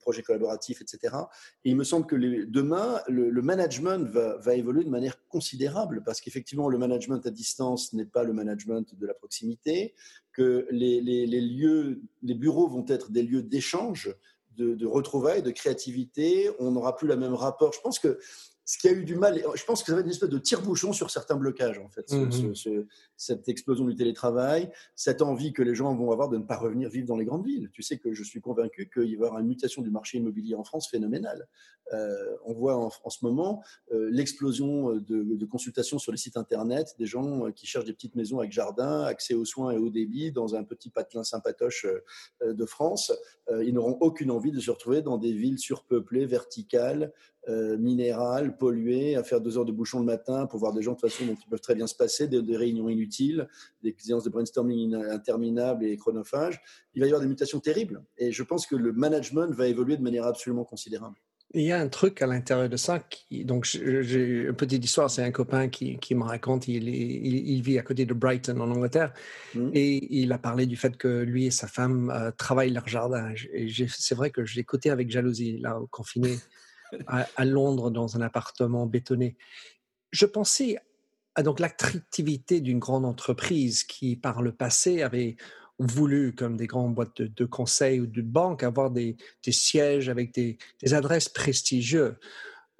projets 0.00 0.22
collaboratifs, 0.22 0.80
etc. 0.80 1.14
Et 1.64 1.70
il 1.70 1.76
me 1.76 1.84
semble 1.84 2.06
que 2.06 2.16
demain, 2.16 3.00
le, 3.08 3.42
management 3.42 4.08
va, 4.10 4.54
évoluer 4.54 4.84
de 4.84 4.88
manière 4.88 5.26
considérable 5.28 6.02
parce 6.04 6.20
qu'effectivement, 6.20 6.68
le 6.68 6.78
management 6.78 7.24
à 7.26 7.30
distance 7.30 7.92
n'est 7.92 8.06
pas 8.06 8.24
le 8.24 8.32
management 8.32 8.94
de 8.94 9.06
la 9.06 9.14
proximité, 9.14 9.94
que 10.32 10.66
les, 10.70 11.00
lieux, 11.26 12.02
les 12.22 12.34
bureaux 12.34 12.68
vont 12.68 12.84
être 12.88 13.10
des 13.10 13.22
lieux 13.22 13.42
d'échange 13.42 14.14
de, 14.56 14.74
de, 14.74 14.86
retrouvailles, 14.86 15.42
de 15.42 15.50
créativité. 15.50 16.50
On 16.58 16.72
n'aura 16.72 16.96
plus 16.96 17.06
le 17.06 17.16
même 17.16 17.34
rapport. 17.34 17.72
Je 17.72 17.80
pense 17.80 17.98
que 17.98 18.18
ce 18.68 18.76
qui 18.76 18.86
a 18.86 18.92
eu 18.92 19.02
du 19.02 19.16
mal, 19.16 19.42
je 19.54 19.64
pense 19.64 19.80
que 19.80 19.86
ça 19.86 19.94
va 19.94 20.00
être 20.00 20.04
une 20.04 20.12
espèce 20.12 20.28
de 20.28 20.36
tire-bouchon 20.36 20.92
sur 20.92 21.10
certains 21.10 21.36
blocages, 21.36 21.78
en 21.78 21.88
fait, 21.88 22.12
mhm. 22.12 22.52
cette 23.16 23.48
explosion 23.48 23.86
du 23.86 23.96
télétravail, 23.96 24.70
cette 24.94 25.22
envie 25.22 25.54
que 25.54 25.62
les 25.62 25.74
gens 25.74 25.94
vont 25.94 26.12
avoir 26.12 26.28
de 26.28 26.36
ne 26.36 26.42
pas 26.42 26.58
revenir 26.58 26.90
vivre 26.90 27.06
dans 27.06 27.16
les 27.16 27.24
grandes 27.24 27.46
villes. 27.46 27.70
Tu 27.72 27.82
sais 27.82 27.96
que 27.96 28.12
je 28.12 28.22
suis 28.22 28.42
convaincu 28.42 28.90
qu'il 28.92 29.16
va 29.16 29.24
y 29.24 29.26
avoir 29.26 29.38
une 29.40 29.46
mutation 29.46 29.80
du 29.80 29.90
marché 29.90 30.18
immobilier 30.18 30.54
en 30.54 30.64
France 30.64 30.86
phénoménale. 30.90 31.48
Euh, 31.94 32.36
on 32.44 32.52
voit 32.52 32.76
en, 32.76 32.90
ce 33.08 33.24
moment 33.24 33.62
euh, 33.92 34.10
l'explosion 34.12 34.92
de, 34.96 35.46
consultations 35.46 35.98
sur 35.98 36.12
les 36.12 36.18
sites 36.18 36.36
Internet, 36.36 36.94
des 36.98 37.06
gens 37.06 37.46
euh, 37.46 37.50
qui 37.50 37.66
cherchent 37.66 37.86
des 37.86 37.94
petites 37.94 38.16
maisons 38.16 38.38
avec 38.38 38.52
jardin, 38.52 39.04
accès 39.04 39.32
aux 39.32 39.46
soins 39.46 39.70
et 39.70 39.78
au 39.78 39.88
débit 39.88 40.30
dans 40.30 40.56
un 40.56 40.64
petit 40.64 40.90
patelin 40.90 41.24
sympatoche 41.24 41.86
de 42.44 42.66
France. 42.66 43.12
ils 43.62 43.72
n'auront 43.72 43.96
aucune 44.00 44.30
envie 44.30 44.52
de 44.52 44.60
se 44.60 44.70
retrouver 44.70 45.00
dans 45.00 45.16
des 45.16 45.32
villes 45.32 45.58
surpeuplées, 45.58 46.26
verticales, 46.26 47.14
euh, 47.48 47.78
minérales, 47.78 48.56
polluées, 48.56 49.16
à 49.16 49.22
faire 49.22 49.40
deux 49.40 49.56
heures 49.56 49.64
de 49.64 49.72
bouchon 49.72 50.00
le 50.00 50.04
matin 50.04 50.46
pour 50.46 50.58
voir 50.58 50.74
des 50.74 50.82
gens 50.82 50.92
de 50.92 50.98
toute 50.98 51.10
façon 51.10 51.24
dont 51.24 51.36
ils 51.40 51.48
peuvent 51.48 51.60
très 51.60 51.74
bien 51.74 51.86
se 51.86 51.94
passer, 51.94 52.28
des, 52.28 52.56
réunions 52.56 52.88
inutiles, 52.88 53.48
des 53.82 53.94
séances 53.98 54.24
de 54.24 54.30
brainstorming 54.30 54.94
interminables 54.94 55.84
et 55.84 55.96
chronophages. 55.96 56.60
Il 56.94 57.00
va 57.00 57.06
y 57.06 57.10
avoir 57.10 57.22
des 57.22 57.28
mutations 57.28 57.60
terribles. 57.60 58.02
Et 58.18 58.32
je 58.32 58.42
pense 58.42 58.66
que 58.66 58.76
le 58.76 58.92
management 58.92 59.50
va 59.52 59.66
évoluer 59.66 59.96
de 59.96 60.02
manière 60.02 60.26
absolument 60.26 60.64
considérable. 60.64 61.16
Il 61.54 61.62
y 61.62 61.72
a 61.72 61.80
un 61.80 61.88
truc 61.88 62.20
à 62.20 62.26
l'intérieur 62.26 62.68
de 62.68 62.76
ça. 62.76 62.98
Qui, 62.98 63.46
donc, 63.46 63.64
j'ai 63.64 64.42
une 64.48 64.52
petite 64.52 64.84
histoire. 64.84 65.10
C'est 65.10 65.22
un 65.22 65.30
copain 65.30 65.68
qui, 65.68 65.96
qui 65.98 66.14
me 66.14 66.24
raconte. 66.24 66.68
Il, 66.68 66.88
il, 66.88 67.62
vit 67.62 67.78
à 67.78 67.82
côté 67.82 68.04
de 68.04 68.12
Brighton, 68.12 68.60
en 68.60 68.70
Angleterre. 68.70 69.14
Mmh. 69.54 69.70
Et 69.72 70.20
il 70.20 70.30
a 70.32 70.38
parlé 70.38 70.66
du 70.66 70.76
fait 70.76 70.98
que 70.98 71.08
lui 71.22 71.46
et 71.46 71.50
sa 71.50 71.66
femme 71.66 72.10
euh, 72.10 72.30
travaillent 72.32 72.72
leur 72.72 72.86
jardin. 72.86 73.32
Et 73.54 73.68
c'est 73.88 74.14
vrai 74.14 74.30
que 74.30 74.44
j'ai 74.44 74.60
écouté 74.60 74.90
avec 74.90 75.10
jalousie, 75.10 75.56
là, 75.58 75.78
confiné 75.90 76.36
à, 77.06 77.44
Londres 77.44 77.90
dans 77.90 78.16
un 78.16 78.20
appartement 78.20 78.86
bétonné. 78.86 79.36
Je 80.10 80.26
pensais 80.26 80.78
à 81.34 81.42
donc 81.42 81.60
l'attractivité 81.60 82.60
d'une 82.60 82.78
grande 82.78 83.04
entreprise 83.04 83.84
qui, 83.84 84.16
par 84.16 84.42
le 84.42 84.52
passé, 84.52 85.02
avait 85.02 85.36
voulu, 85.78 86.34
comme 86.34 86.56
des 86.56 86.66
grandes 86.66 86.94
boîtes 86.94 87.22
de, 87.22 87.44
conseil 87.44 88.00
ou 88.00 88.06
de 88.06 88.22
banque, 88.22 88.62
avoir 88.62 88.90
des, 88.90 89.16
sièges 89.48 90.08
avec 90.08 90.32
des, 90.34 90.58
adresses 90.92 91.28
prestigieuses. 91.28 92.16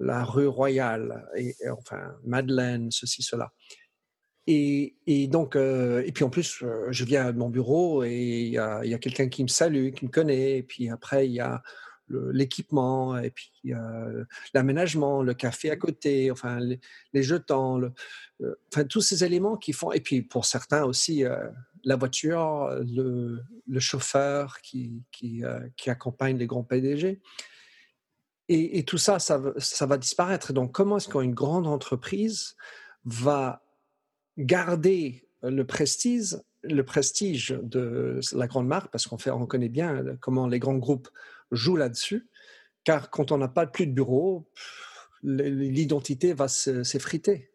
La 0.00 0.24
rue 0.24 0.46
Royale, 0.46 1.26
et, 1.36 1.56
enfin 1.70 2.14
Madeleine, 2.24 2.90
ceci, 2.90 3.22
cela. 3.22 3.52
Et, 4.46 5.28
donc, 5.30 5.56
euh, 5.56 6.02
et 6.06 6.12
puis 6.12 6.24
en 6.24 6.30
plus, 6.30 6.62
euh, 6.62 6.86
je 6.90 7.04
viens 7.04 7.26
à 7.26 7.32
mon 7.32 7.50
bureau 7.50 8.02
et 8.02 8.16
il 8.16 8.48
y 8.48 8.56
a, 8.56 8.78
a 8.78 8.98
quelqu'un 8.98 9.28
qui 9.28 9.42
me 9.42 9.48
salue, 9.48 9.90
qui 9.90 10.06
me 10.06 10.10
connaît. 10.10 10.56
Et 10.56 10.62
puis 10.62 10.88
après, 10.88 11.26
il 11.26 11.32
y 11.32 11.40
a 11.40 11.62
l'équipement 12.10 13.18
et 13.18 13.30
puis 13.30 13.72
l'aménagement, 14.54 15.22
le 15.22 15.34
café 15.34 15.70
à 15.70 15.76
côté, 15.76 16.30
enfin 16.30 16.58
les, 16.60 17.22
jetons, 17.22 17.78
le, 17.78 17.92
enfin 18.72 18.84
tous 18.84 19.00
ces 19.00 19.24
éléments 19.24 19.56
qui 19.56 19.72
font 19.72 19.92
et 19.92 20.00
puis 20.00 20.22
pour 20.22 20.44
certains 20.44 20.84
aussi 20.84 21.24
la 21.84 21.96
voiture, 21.96 22.70
le, 22.84 23.40
chauffeur 23.78 24.60
qui 24.60 25.02
qui, 25.12 25.42
accompagne 25.86 26.38
les 26.38 26.46
grands 26.46 26.64
PDG. 26.64 27.20
Et, 28.50 28.78
et 28.78 28.84
tout 28.84 28.96
ça, 28.96 29.18
ça, 29.18 29.42
ça, 29.58 29.84
va 29.84 29.98
disparaître. 29.98 30.54
Donc, 30.54 30.72
comment 30.72 30.96
est-ce 30.96 31.08
qu'une 31.08 31.34
grande 31.34 31.66
entreprise 31.66 32.56
va 33.04 33.62
garder 34.38 35.28
le 35.42 35.64
prestige, 35.64 36.38
le 36.62 36.84
prestige 36.84 37.58
de 37.62 38.20
la 38.32 38.46
grande 38.46 38.66
marque, 38.66 38.90
parce 38.90 39.06
qu'on 39.06 39.18
fait, 39.18 39.30
on 39.30 39.46
connaît 39.46 39.68
bien 39.68 40.04
comment 40.20 40.46
les 40.46 40.58
grands 40.58 40.78
groupes 40.78 41.08
joue 41.52 41.76
là-dessus, 41.76 42.28
car 42.84 43.10
quand 43.10 43.32
on 43.32 43.38
n'a 43.38 43.48
pas 43.48 43.66
plus 43.66 43.86
de 43.86 43.92
bureau, 43.92 44.48
l'identité 45.22 46.32
va 46.32 46.48
s'effriter. 46.48 47.50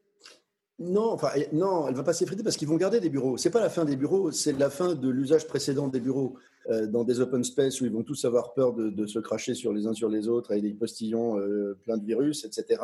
Non, 0.79 1.11
enfin, 1.11 1.29
non, 1.51 1.87
elle 1.87 1.93
va 1.93 2.03
pas 2.03 2.13
s'effriter 2.13 2.43
parce 2.43 2.57
qu'ils 2.57 2.67
vont 2.67 2.77
garder 2.77 2.99
des 2.99 3.09
bureaux. 3.09 3.37
C'est 3.37 3.51
pas 3.51 3.61
la 3.61 3.69
fin 3.69 3.85
des 3.85 3.95
bureaux, 3.95 4.31
c'est 4.31 4.57
la 4.57 4.69
fin 4.69 4.95
de 4.95 5.07
l'usage 5.07 5.47
précédent 5.47 5.87
des 5.87 5.99
bureaux 5.99 6.35
euh, 6.69 6.87
dans 6.87 7.03
des 7.03 7.19
open 7.19 7.43
space 7.43 7.79
où 7.81 7.85
ils 7.85 7.91
vont 7.91 8.03
tous 8.03 8.25
avoir 8.25 8.53
peur 8.53 8.73
de, 8.73 9.05
se 9.05 9.19
cracher 9.19 9.53
sur 9.53 9.71
les 9.71 9.85
uns 9.85 9.93
sur 9.93 10.09
les 10.09 10.27
autres 10.27 10.51
avec 10.51 10.63
des 10.63 10.73
postillons 10.73 11.37
euh, 11.37 11.77
pleins 11.83 11.97
de 11.97 12.05
virus, 12.05 12.43
etc. 12.43 12.81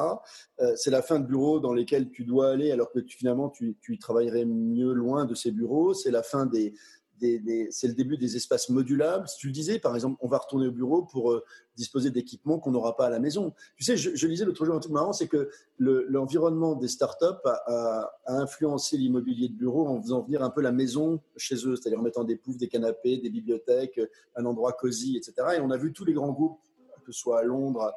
Euh, 0.59 0.73
c'est 0.75 0.91
la 0.91 1.01
fin 1.01 1.19
de 1.19 1.25
bureaux 1.25 1.59
dans 1.59 1.73
lesquels 1.73 2.09
tu 2.11 2.25
dois 2.25 2.51
aller 2.51 2.71
alors 2.71 2.91
que 2.91 2.99
finalement 3.01 3.49
tu, 3.49 3.75
tu 3.81 3.97
travaillerais 3.97 4.45
mieux 4.45 4.93
loin 4.93 5.25
de 5.25 5.33
ces 5.33 5.51
bureaux. 5.51 5.93
C'est 5.93 6.11
la 6.11 6.23
fin 6.23 6.45
des, 6.45 6.73
c'est 7.19 7.87
le 7.87 7.93
début 7.93 8.17
des 8.17 8.35
espaces 8.35 8.69
modulables. 8.69 9.27
Si 9.27 9.37
tu 9.37 9.47
le 9.47 9.53
disais, 9.53 9.79
par 9.79 9.95
exemple, 9.95 10.17
on 10.21 10.27
va 10.27 10.37
retourner 10.37 10.67
au 10.67 10.71
bureau 10.71 11.03
pour 11.03 11.31
euh, 11.31 11.43
disposer 11.75 12.11
d'équipements 12.11 12.59
qu'on 12.59 12.71
n'aura 12.71 12.95
pas 12.95 13.07
à 13.07 13.09
la 13.09 13.19
maison. 13.19 13.53
Tu 13.77 13.83
sais, 13.83 13.97
je, 13.97 14.27
lisais 14.27 14.45
l'autre 14.45 14.65
jour 14.65 14.75
un 14.75 14.79
truc 14.79 14.93
marrant, 14.93 15.13
c'est 15.13 15.27
que 15.27 15.49
l'environnement 15.77 16.75
des 16.75 16.87
startups 16.87 17.25
a, 17.45 18.11
a, 18.25 18.33
influencé 18.33 18.97
l'immobilier 18.97 19.49
de 19.49 19.55
bureau 19.55 19.87
en 19.87 20.01
faisant 20.01 20.21
venir 20.23 20.43
un 20.43 20.49
peu 20.49 20.61
la 20.61 20.71
maison 20.71 21.21
chez 21.37 21.55
eux, 21.65 21.75
c'est-à-dire 21.75 21.99
en 21.99 22.03
mettant 22.03 22.23
des 22.23 22.35
poufs, 22.35 22.57
des 22.57 22.67
canapés, 22.67 23.17
des 23.17 23.29
bibliothèques, 23.29 23.99
un 24.35 24.45
endroit 24.45 24.73
cosy, 24.73 25.17
etc. 25.17 25.57
Et 25.57 25.61
on 25.61 25.71
a 25.71 25.77
vu 25.77 25.93
tous 25.93 26.05
les 26.05 26.13
grands 26.13 26.31
groupes, 26.31 26.59
que 27.05 27.11
ce 27.11 27.19
soit 27.19 27.39
à 27.39 27.43
Londres, 27.43 27.93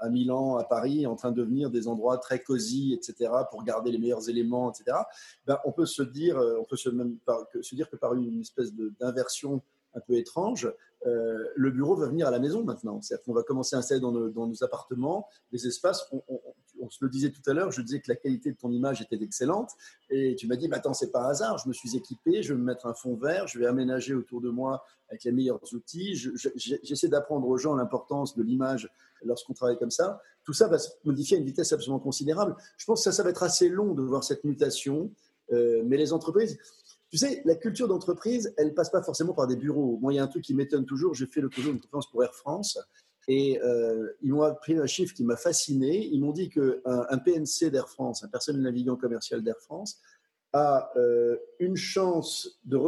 à, 0.00 0.08
Milan, 0.08 0.56
à 0.56 0.64
Paris, 0.64 1.06
en 1.06 1.16
train 1.16 1.30
de 1.30 1.36
devenir 1.36 1.70
des 1.70 1.88
endroits 1.88 2.18
très 2.18 2.42
cosy, 2.42 2.92
etc., 2.92 3.30
pour 3.50 3.64
garder 3.64 3.90
les 3.90 3.98
meilleurs 3.98 4.28
éléments, 4.28 4.72
etc., 4.72 4.96
ben, 5.46 5.58
on 5.64 5.72
peut 5.72 5.86
se 5.86 6.02
dire, 6.02 6.38
euh, 6.38 6.56
on 6.60 6.64
peut 6.64 6.76
se, 6.76 6.90
se 7.62 7.74
dire 7.74 7.90
que 7.90 7.96
par 7.96 8.14
une 8.14 8.40
espèce 8.40 8.72
d'inversion 8.74 9.62
un 9.94 10.00
peu 10.00 10.14
étrange, 10.14 10.72
euh, 11.06 11.44
le 11.54 11.70
bureau 11.70 11.96
va 11.96 12.06
venir 12.06 12.26
à 12.26 12.30
la 12.30 12.38
maison 12.38 12.64
maintenant. 12.64 13.00
C'est-à-dire 13.02 13.34
va 13.34 13.42
commencer 13.42 13.76
à 13.76 13.80
installer 13.80 14.00
dans 14.00 14.12
nos, 14.12 14.64
appartements 14.64 15.28
des 15.52 15.66
espaces. 15.66 16.08
On, 16.12 16.90
se 16.90 17.02
le 17.02 17.10
disait 17.10 17.30
tout 17.30 17.42
à 17.46 17.54
l'heure, 17.54 17.70
je 17.70 17.80
disais 17.80 18.00
que 18.00 18.10
la 18.10 18.16
qualité 18.16 18.52
de 18.52 18.56
ton 18.56 18.70
image 18.70 19.00
était 19.00 19.22
excellente. 19.22 19.70
Et 20.10 20.34
tu 20.36 20.46
m'as 20.46 20.56
dit, 20.56 20.68
mais 20.68 20.76
attends, 20.76 20.92
c'est 20.92 21.10
pas 21.10 21.26
hasard. 21.26 21.58
Je 21.58 21.68
me 21.68 21.72
suis 21.72 21.96
équipé, 21.96 22.42
je 22.42 22.52
vais 22.52 22.58
me 22.58 22.64
mettre 22.64 22.86
un 22.86 22.94
fond 22.94 23.16
vert, 23.16 23.46
je 23.46 23.58
vais 23.58 23.66
aménager 23.66 24.14
autour 24.14 24.40
de 24.40 24.50
moi 24.50 24.84
avec 25.08 25.24
les 25.24 25.32
meilleurs 25.32 25.62
outils. 25.72 26.14
J'essaie 26.56 27.08
d'apprendre 27.08 27.48
aux 27.48 27.56
gens 27.56 27.74
l'importance 27.74 28.36
de 28.36 28.42
l'image 28.42 28.90
lorsqu'on 29.24 29.54
travaille 29.54 29.78
comme 29.78 29.90
ça. 29.90 30.20
Tout 30.44 30.52
ça 30.52 30.68
va 30.68 30.78
se 30.78 30.90
modifier 31.04 31.36
à 31.36 31.40
une 31.40 31.46
vitesse 31.46 31.72
absolument 31.72 32.00
considérable. 32.00 32.56
Je 32.76 32.84
pense 32.84 33.00
que 33.00 33.04
ça, 33.04 33.12
ça 33.12 33.22
va 33.22 33.30
être 33.30 33.42
assez 33.42 33.68
long 33.68 33.94
de 33.94 34.02
voir 34.02 34.24
cette 34.24 34.44
mutation. 34.44 35.10
Euh, 35.52 35.82
mais 35.84 35.96
les 35.96 36.12
entreprises, 36.12 36.58
tu 37.10 37.18
sais, 37.18 37.42
la 37.44 37.54
culture 37.54 37.88
d'entreprise, 37.88 38.54
elle 38.56 38.74
passe 38.74 38.90
pas 38.90 39.02
forcément 39.02 39.34
par 39.34 39.46
des 39.46 39.56
bureaux. 39.56 39.98
Moi, 40.00 40.12
il 40.12 40.16
y 40.16 40.18
a 40.18 40.24
un 40.24 40.28
truc 40.28 40.42
qui 40.42 40.54
m'étonne 40.54 40.84
toujours. 40.84 41.14
J'ai 41.14 41.26
fait 41.26 41.40
le 41.40 41.50
jour 41.50 41.72
une 41.72 41.80
conférence 41.80 42.10
pour 42.10 42.22
Air 42.24 42.34
France 42.34 42.78
et 43.28 43.60
euh, 43.62 44.10
ils 44.22 44.32
m'ont 44.32 44.42
appris 44.42 44.78
un 44.78 44.86
chiffre 44.86 45.14
qui 45.14 45.24
m'a 45.24 45.36
fasciné. 45.36 46.06
Ils 46.06 46.20
m'ont 46.20 46.32
dit 46.32 46.50
qu'un 46.50 46.74
un 46.84 47.18
PNC 47.18 47.70
d'Air 47.70 47.88
France, 47.88 48.24
un 48.24 48.28
personnel 48.28 48.62
navigant 48.62 48.96
commercial 48.96 49.42
d'Air 49.42 49.58
France, 49.60 50.00
a 50.52 50.92
euh, 50.96 51.36
une 51.58 51.76
chance 51.76 52.60
de, 52.64 52.78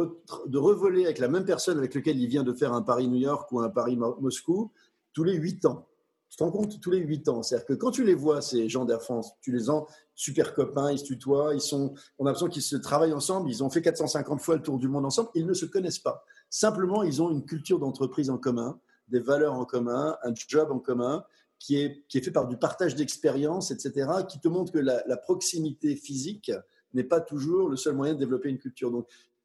de, 0.45 0.57
revoler 0.57 1.03
avec 1.03 1.19
la 1.19 1.27
même 1.27 1.43
personne 1.43 1.77
avec 1.77 1.93
laquelle 1.95 2.17
il 2.17 2.27
vient 2.27 2.43
de 2.43 2.53
faire 2.53 2.71
un 2.71 2.81
Paris-New 2.81 3.17
York 3.17 3.51
ou 3.51 3.59
un 3.59 3.69
Paris-Moscou 3.69 4.71
tous 5.13 5.23
les 5.25 5.33
huit 5.33 5.65
ans. 5.65 5.85
Tu 6.29 6.37
te 6.37 6.43
rends 6.43 6.51
compte 6.51 6.79
tous 6.81 6.91
les 6.91 6.99
huit 6.99 7.27
ans. 7.29 7.41
C'est-à-dire 7.41 7.65
que 7.65 7.73
quand 7.73 7.91
tu 7.91 8.03
les 8.03 8.13
vois, 8.13 8.41
ces 8.41 8.67
gens 8.69 8.85
d'Air 8.85 9.01
France, 9.01 9.31
tu 9.41 9.51
les 9.51 9.69
as 9.69 9.85
super 10.13 10.53
copains, 10.53 10.91
ils 10.91 10.99
se 10.99 11.05
tutoient, 11.05 11.53
ils 11.53 11.61
sont, 11.61 11.93
on 12.19 12.25
a 12.25 12.29
l'impression 12.29 12.47
qu'ils 12.47 12.61
se 12.61 12.75
travaillent 12.75 13.13
ensemble, 13.13 13.49
ils 13.49 13.63
ont 13.63 13.69
fait 13.69 13.81
450 13.81 14.41
fois 14.41 14.55
le 14.55 14.61
tour 14.61 14.77
du 14.77 14.87
monde 14.87 15.05
ensemble, 15.05 15.29
ils 15.35 15.45
ne 15.45 15.53
se 15.53 15.65
connaissent 15.65 15.99
pas. 15.99 16.25
Simplement, 16.49 17.03
ils 17.03 17.21
ont 17.21 17.29
une 17.29 17.45
culture 17.45 17.79
d'entreprise 17.79 18.29
en 18.29 18.37
commun, 18.37 18.79
des 19.07 19.19
valeurs 19.19 19.53
en 19.53 19.65
commun, 19.65 20.17
un 20.23 20.33
job 20.35 20.71
en 20.71 20.79
commun, 20.79 21.23
qui 21.59 21.77
est, 21.77 22.03
qui 22.07 22.17
est 22.17 22.21
fait 22.21 22.31
par 22.31 22.47
du 22.47 22.57
partage 22.57 22.95
d'expériences, 22.95 23.71
etc., 23.71 24.09
qui 24.27 24.39
te 24.39 24.47
montre 24.47 24.71
que 24.71 24.79
la, 24.79 25.17
proximité 25.17 25.95
physique 25.95 26.51
n'est 26.93 27.03
pas 27.03 27.21
toujours 27.21 27.69
le 27.69 27.77
seul 27.77 27.95
moyen 27.95 28.13
de 28.13 28.19
développer 28.19 28.49
une 28.49 28.59
culture. 28.59 28.91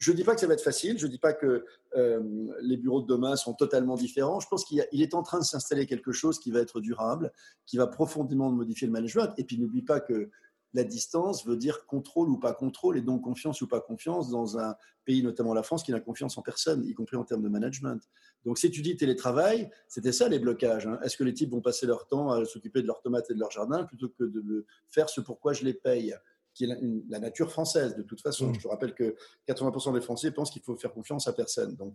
Je 0.03 0.11
ne 0.11 0.17
dis 0.17 0.25
pas 0.25 0.35
que 0.35 0.41
ça 0.41 0.49
va 0.49 0.55
être 0.55 0.65
facile, 0.65 0.99
je 0.99 1.07
ne 1.07 1.13
dis 1.13 1.19
pas 1.19 1.33
que 1.33 1.65
euh, 1.97 2.51
les 2.61 2.77
bureaux 2.77 3.03
de 3.03 3.07
demain 3.07 3.37
sont 3.37 3.55
totalement 3.55 3.95
différents. 3.95 4.41
Je 4.41 4.49
pense 4.49 4.65
qu'il 4.65 4.81
est 4.81 5.15
en 5.15 5.23
train 5.23 5.39
de 5.39 5.45
s'installer 5.45 5.87
quelque 5.87 6.11
chose 6.11 6.41
qui 6.41 6.51
va 6.51 6.59
être 6.59 6.81
durable, 6.81 7.33
qui 7.67 7.77
va 7.77 7.87
profondément 7.87 8.51
modifier 8.51 8.89
le 8.89 8.93
management. 8.93 9.33
Et 9.39 9.45
puis 9.45 9.61
n'oublie 9.61 9.83
pas 9.83 10.01
que 10.01 10.29
la 10.75 10.83
distance 10.83 11.47
veut 11.47 11.57
dire 11.57 11.87
contrôle 11.87 12.31
ou 12.31 12.37
pas 12.37 12.53
contrôle, 12.53 12.99
et 12.99 13.01
donc 13.01 13.23
confiance 13.23 13.61
ou 13.63 13.69
pas 13.69 13.81
confiance 13.81 14.29
dans 14.29 14.59
un 14.59 14.75
pays, 15.05 15.23
notamment 15.23 15.55
la 15.55 15.63
France, 15.63 15.85
qui 15.85 15.93
n'a 15.93 16.01
confiance 16.01 16.37
en 16.37 16.43
personne, 16.43 16.85
y 16.85 16.95
compris 16.95 17.17
en 17.17 17.25
termes 17.25 17.43
de 17.43 17.49
management. 17.49 18.03
Donc 18.45 18.59
si 18.59 18.73
tu 18.73 18.83
dis 18.83 18.97
télétravail, 18.97 19.71
c'était 19.87 20.11
ça 20.11 20.29
les 20.29 20.41
blocages. 20.41 20.89
Hein. 20.89 20.99
Est-ce 21.05 21.17
que 21.17 21.23
les 21.23 21.35
types 21.35 21.51
vont 21.53 21.61
passer 21.61 21.87
leur 21.87 22.09
temps 22.09 22.33
à 22.33 22.45
s'occuper 22.45 22.83
de 22.83 22.89
leurs 22.89 23.03
tomates 23.03 23.31
et 23.31 23.35
de 23.35 23.39
leur 23.39 23.53
jardin 23.53 23.85
plutôt 23.85 24.09
que 24.09 24.25
de 24.25 24.67
faire 24.89 25.09
ce 25.09 25.21
pourquoi 25.21 25.53
je 25.53 25.65
les 25.65 25.75
paye? 25.75 26.17
Qui 26.55 26.65
est 26.65 26.79
la, 27.09 27.19
nature 27.19 27.51
française 27.51 27.97
de 27.97 28.03
toute 28.03 28.21
façon. 28.21 28.51
Mm. 28.51 28.55
Je 28.55 28.61
te 28.61 28.69
rappelle 28.69 28.95
que 28.95 29.17
80% 29.49 29.95
des 29.95 30.01
Français 30.01 30.31
pensent 30.31 30.51
qu'il 30.51 30.63
faut 30.63 30.77
faire 30.77 30.93
confiance 30.93 31.27
à 31.29 31.33
personne. 31.33 31.75
Donc 31.77 31.95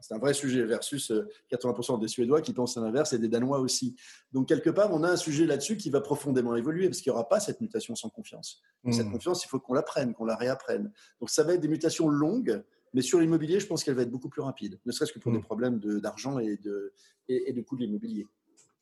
c'est 0.00 0.14
un, 0.14 0.18
vrai 0.18 0.34
sujet 0.34 0.64
versus 0.64 1.10
80% 1.50 1.94
euh, 1.94 1.98
des 1.98 2.08
Suédois 2.08 2.42
qui 2.42 2.52
pensent 2.52 2.76
à 2.76 2.80
l'inverse 2.80 3.12
et 3.12 3.18
des 3.18 3.28
Danois 3.28 3.60
aussi. 3.60 3.96
Donc 4.32 4.48
quelque 4.48 4.70
part, 4.70 4.92
on 4.92 5.02
a 5.02 5.10
un 5.10 5.16
sujet 5.16 5.46
là-dessus 5.46 5.76
qui 5.76 5.90
va 5.90 6.00
profondément 6.00 6.54
évoluer 6.56 6.88
parce 6.88 7.00
qu'il 7.00 7.10
n'y 7.10 7.14
aura 7.14 7.28
pas 7.28 7.40
cette 7.40 7.60
mutation 7.60 7.94
sans 7.94 8.10
confiance. 8.10 8.60
Cette 8.90 9.06
mm. 9.06 9.12
confiance, 9.12 9.44
il 9.44 9.48
faut 9.48 9.58
qu'on 9.58 9.74
l'apprenne, 9.74 10.14
qu'on 10.14 10.24
la 10.24 10.36
réapprenne. 10.36 10.92
Donc 11.20 11.30
ça 11.30 11.42
va 11.42 11.54
être 11.54 11.60
des 11.60 11.68
mutations 11.68 12.08
longues. 12.08 12.62
Mais 12.94 13.02
sur 13.02 13.18
l'immobilier, 13.18 13.60
je 13.60 13.66
pense 13.66 13.84
qu'elle 13.84 13.94
va 13.94 14.02
être 14.02 14.10
beaucoup 14.10 14.28
plus 14.28 14.40
rapide, 14.40 14.78
ne 14.86 14.92
serait-ce 14.92 15.12
que 15.12 15.18
pour 15.18 15.32
des 15.32 15.38
mm. 15.38 15.44
problèmes 15.44 15.78
d'argent 16.00 16.38
et 16.38 16.56
de, 16.56 16.92
et, 17.28 17.50
et 17.50 17.52
de 17.52 17.60
coût 17.60 17.76
de 17.76 17.82
l'immobilier. 17.82 18.26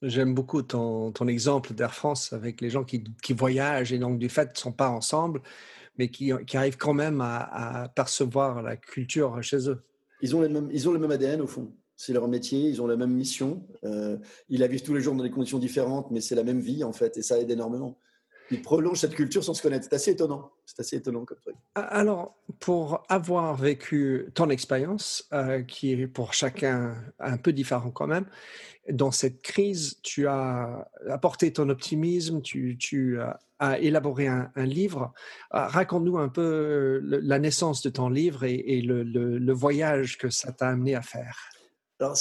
J'aime 0.07 0.35
beaucoup 0.35 0.63
ton, 0.63 1.13
ton 1.13 1.27
exemple 1.29 1.73
d'Air 1.75 1.95
France 1.95 2.33
avec 2.33 2.61
les 2.61 2.71
gens 2.71 2.85
qui, 2.85 3.05
qui, 3.23 3.33
voyagent 3.33 3.93
et 3.93 3.99
donc 3.99 4.19
du 4.19 4.29
fait 4.29 4.53
ne 4.53 4.59
sont 4.59 4.73
pas 4.73 4.91
ensemble, 4.91 5.41
mais 5.99 6.09
qui, 6.09 6.33
qui 6.47 6.57
arrivent 6.57 6.77
quand 6.77 6.93
même 6.93 7.21
à, 7.21 7.91
percevoir 7.95 8.63
la 8.63 8.77
culture 8.77 9.43
chez 9.43 9.69
eux. 9.69 9.83
Ils 10.21 10.37
ont, 10.37 10.43
les 10.43 10.49
mêmes, 10.49 10.69
ils 10.73 10.89
ont 10.89 10.93
le 10.93 10.99
même 10.99 11.11
ADN 11.11 11.41
au 11.41 11.47
fond. 11.47 11.73
C'est 11.97 12.13
leur 12.13 12.29
métier, 12.29 12.69
ils 12.69 12.83
ont 12.83 12.87
la 12.87 12.97
même 12.97 13.13
mission. 13.13 13.67
Euh, 13.85 14.19
ils 14.49 14.61
la 14.61 14.67
vivent 14.67 14.83
tous 14.83 14.95
les 14.95 15.01
jours 15.01 15.15
dans 15.15 15.23
des 15.23 15.31
conditions 15.31 15.59
différentes, 15.59 16.11
mais 16.11 16.21
c'est 16.21 16.35
la 16.35 16.45
même 16.45 16.61
vie 16.61 16.85
en 16.85 16.93
fait, 16.93 17.17
et 17.17 17.23
ça 17.23 17.39
aide 17.39 17.51
énormément 17.51 17.99
ils 18.51 18.63
prolongent 18.63 19.01
cette 19.01 19.15
culture 19.15 19.43
sans 19.43 19.55
se 19.55 19.63
connaître. 19.63 19.87
C'est 19.89 19.97
assez 19.97 20.11
étonnant. 20.13 20.51
C'est 20.67 20.81
assez 20.81 20.97
étonnant 20.97 21.25
comme 21.25 21.39
truc. 21.39 21.57
Alors, 21.75 22.37
pour 22.61 23.03
avoir 23.09 23.57
vécu 23.57 24.27
ton 24.35 24.51
expérience, 24.51 25.29
euh, 25.33 25.63
qui 25.63 25.93
est 25.93 26.07
pour 26.07 26.35
chacun 26.35 26.95
un 27.19 27.37
peu 27.37 27.53
différent 27.53 27.91
quand 27.91 28.07
même, 28.07 28.27
dans 28.91 29.11
cette 29.11 29.41
crise, 29.41 29.99
tu 30.03 30.27
as 30.27 30.89
apporté 31.09 31.53
ton 31.53 31.69
optimisme, 31.71 32.43
tu, 32.43 32.77
tu 32.79 33.19
as 33.59 33.79
élaboré 33.79 34.27
un, 34.27 34.51
livre. 34.57 35.13
Euh, 35.55 35.67
raconte-nous 35.67 36.19
un 36.19 36.29
peu 36.29 37.01
la 37.03 37.39
naissance 37.39 37.83
de 37.83 37.91
ton 37.91 38.09
livre 38.09 38.45
et, 38.45 38.83
le, 38.83 39.53
voyage 39.53 40.19
que 40.19 40.29
ça 40.29 40.53
t'a 40.53 40.69
amené 40.69 40.95
à 40.95 41.03
faire. 41.03 41.39
Alors, 42.05 42.19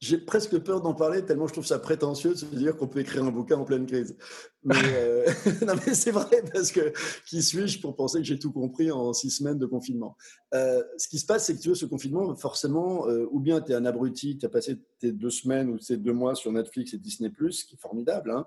j'ai 0.00 0.18
presque 0.18 0.58
peur 0.58 0.80
d'en 0.80 0.94
parler 0.94 1.24
tellement 1.24 1.46
je 1.46 1.52
trouve 1.52 1.64
ça 1.64 1.78
prétentieux 1.78 2.30
de 2.30 2.34
se 2.34 2.44
dire 2.46 2.76
qu'on 2.76 2.88
peut 2.88 2.98
écrire 2.98 3.22
un 3.22 3.30
bouquin 3.30 3.56
en 3.56 3.64
pleine 3.64 3.86
crise. 3.86 4.16
Mais, 4.64 4.74
euh, 4.84 5.26
non, 5.64 5.74
mais 5.86 5.94
c'est 5.94 6.10
vrai 6.10 6.42
parce 6.52 6.72
que 6.72 6.92
qui 7.24 7.40
suis-je 7.40 7.80
pour 7.80 7.94
penser 7.94 8.18
que 8.18 8.24
j'ai 8.24 8.36
tout 8.36 8.50
compris 8.50 8.90
en 8.90 9.12
six 9.12 9.30
semaines 9.30 9.58
de 9.58 9.66
confinement? 9.66 10.16
Euh, 10.54 10.82
Ce 10.98 11.06
qui 11.06 11.20
se 11.20 11.26
passe, 11.26 11.46
c'est 11.46 11.54
que 11.54 11.60
tu 11.60 11.68
veux, 11.68 11.76
ce 11.76 11.86
confinement, 11.86 12.34
forcément, 12.34 13.06
euh, 13.06 13.28
ou 13.30 13.38
bien 13.38 13.60
tu 13.60 13.70
es 13.70 13.76
un 13.76 13.84
abruti, 13.84 14.36
tu 14.36 14.44
as 14.44 14.48
passé 14.48 14.80
tes 14.98 15.12
deux 15.12 15.30
semaines 15.30 15.70
ou 15.70 15.78
tes 15.78 15.96
deux 15.96 16.12
mois 16.12 16.34
sur 16.34 16.50
Netflix 16.50 16.92
et 16.92 16.98
Disney, 16.98 17.30
ce 17.50 17.64
qui 17.64 17.76
est 17.76 17.80
formidable, 17.80 18.32
hein, 18.32 18.44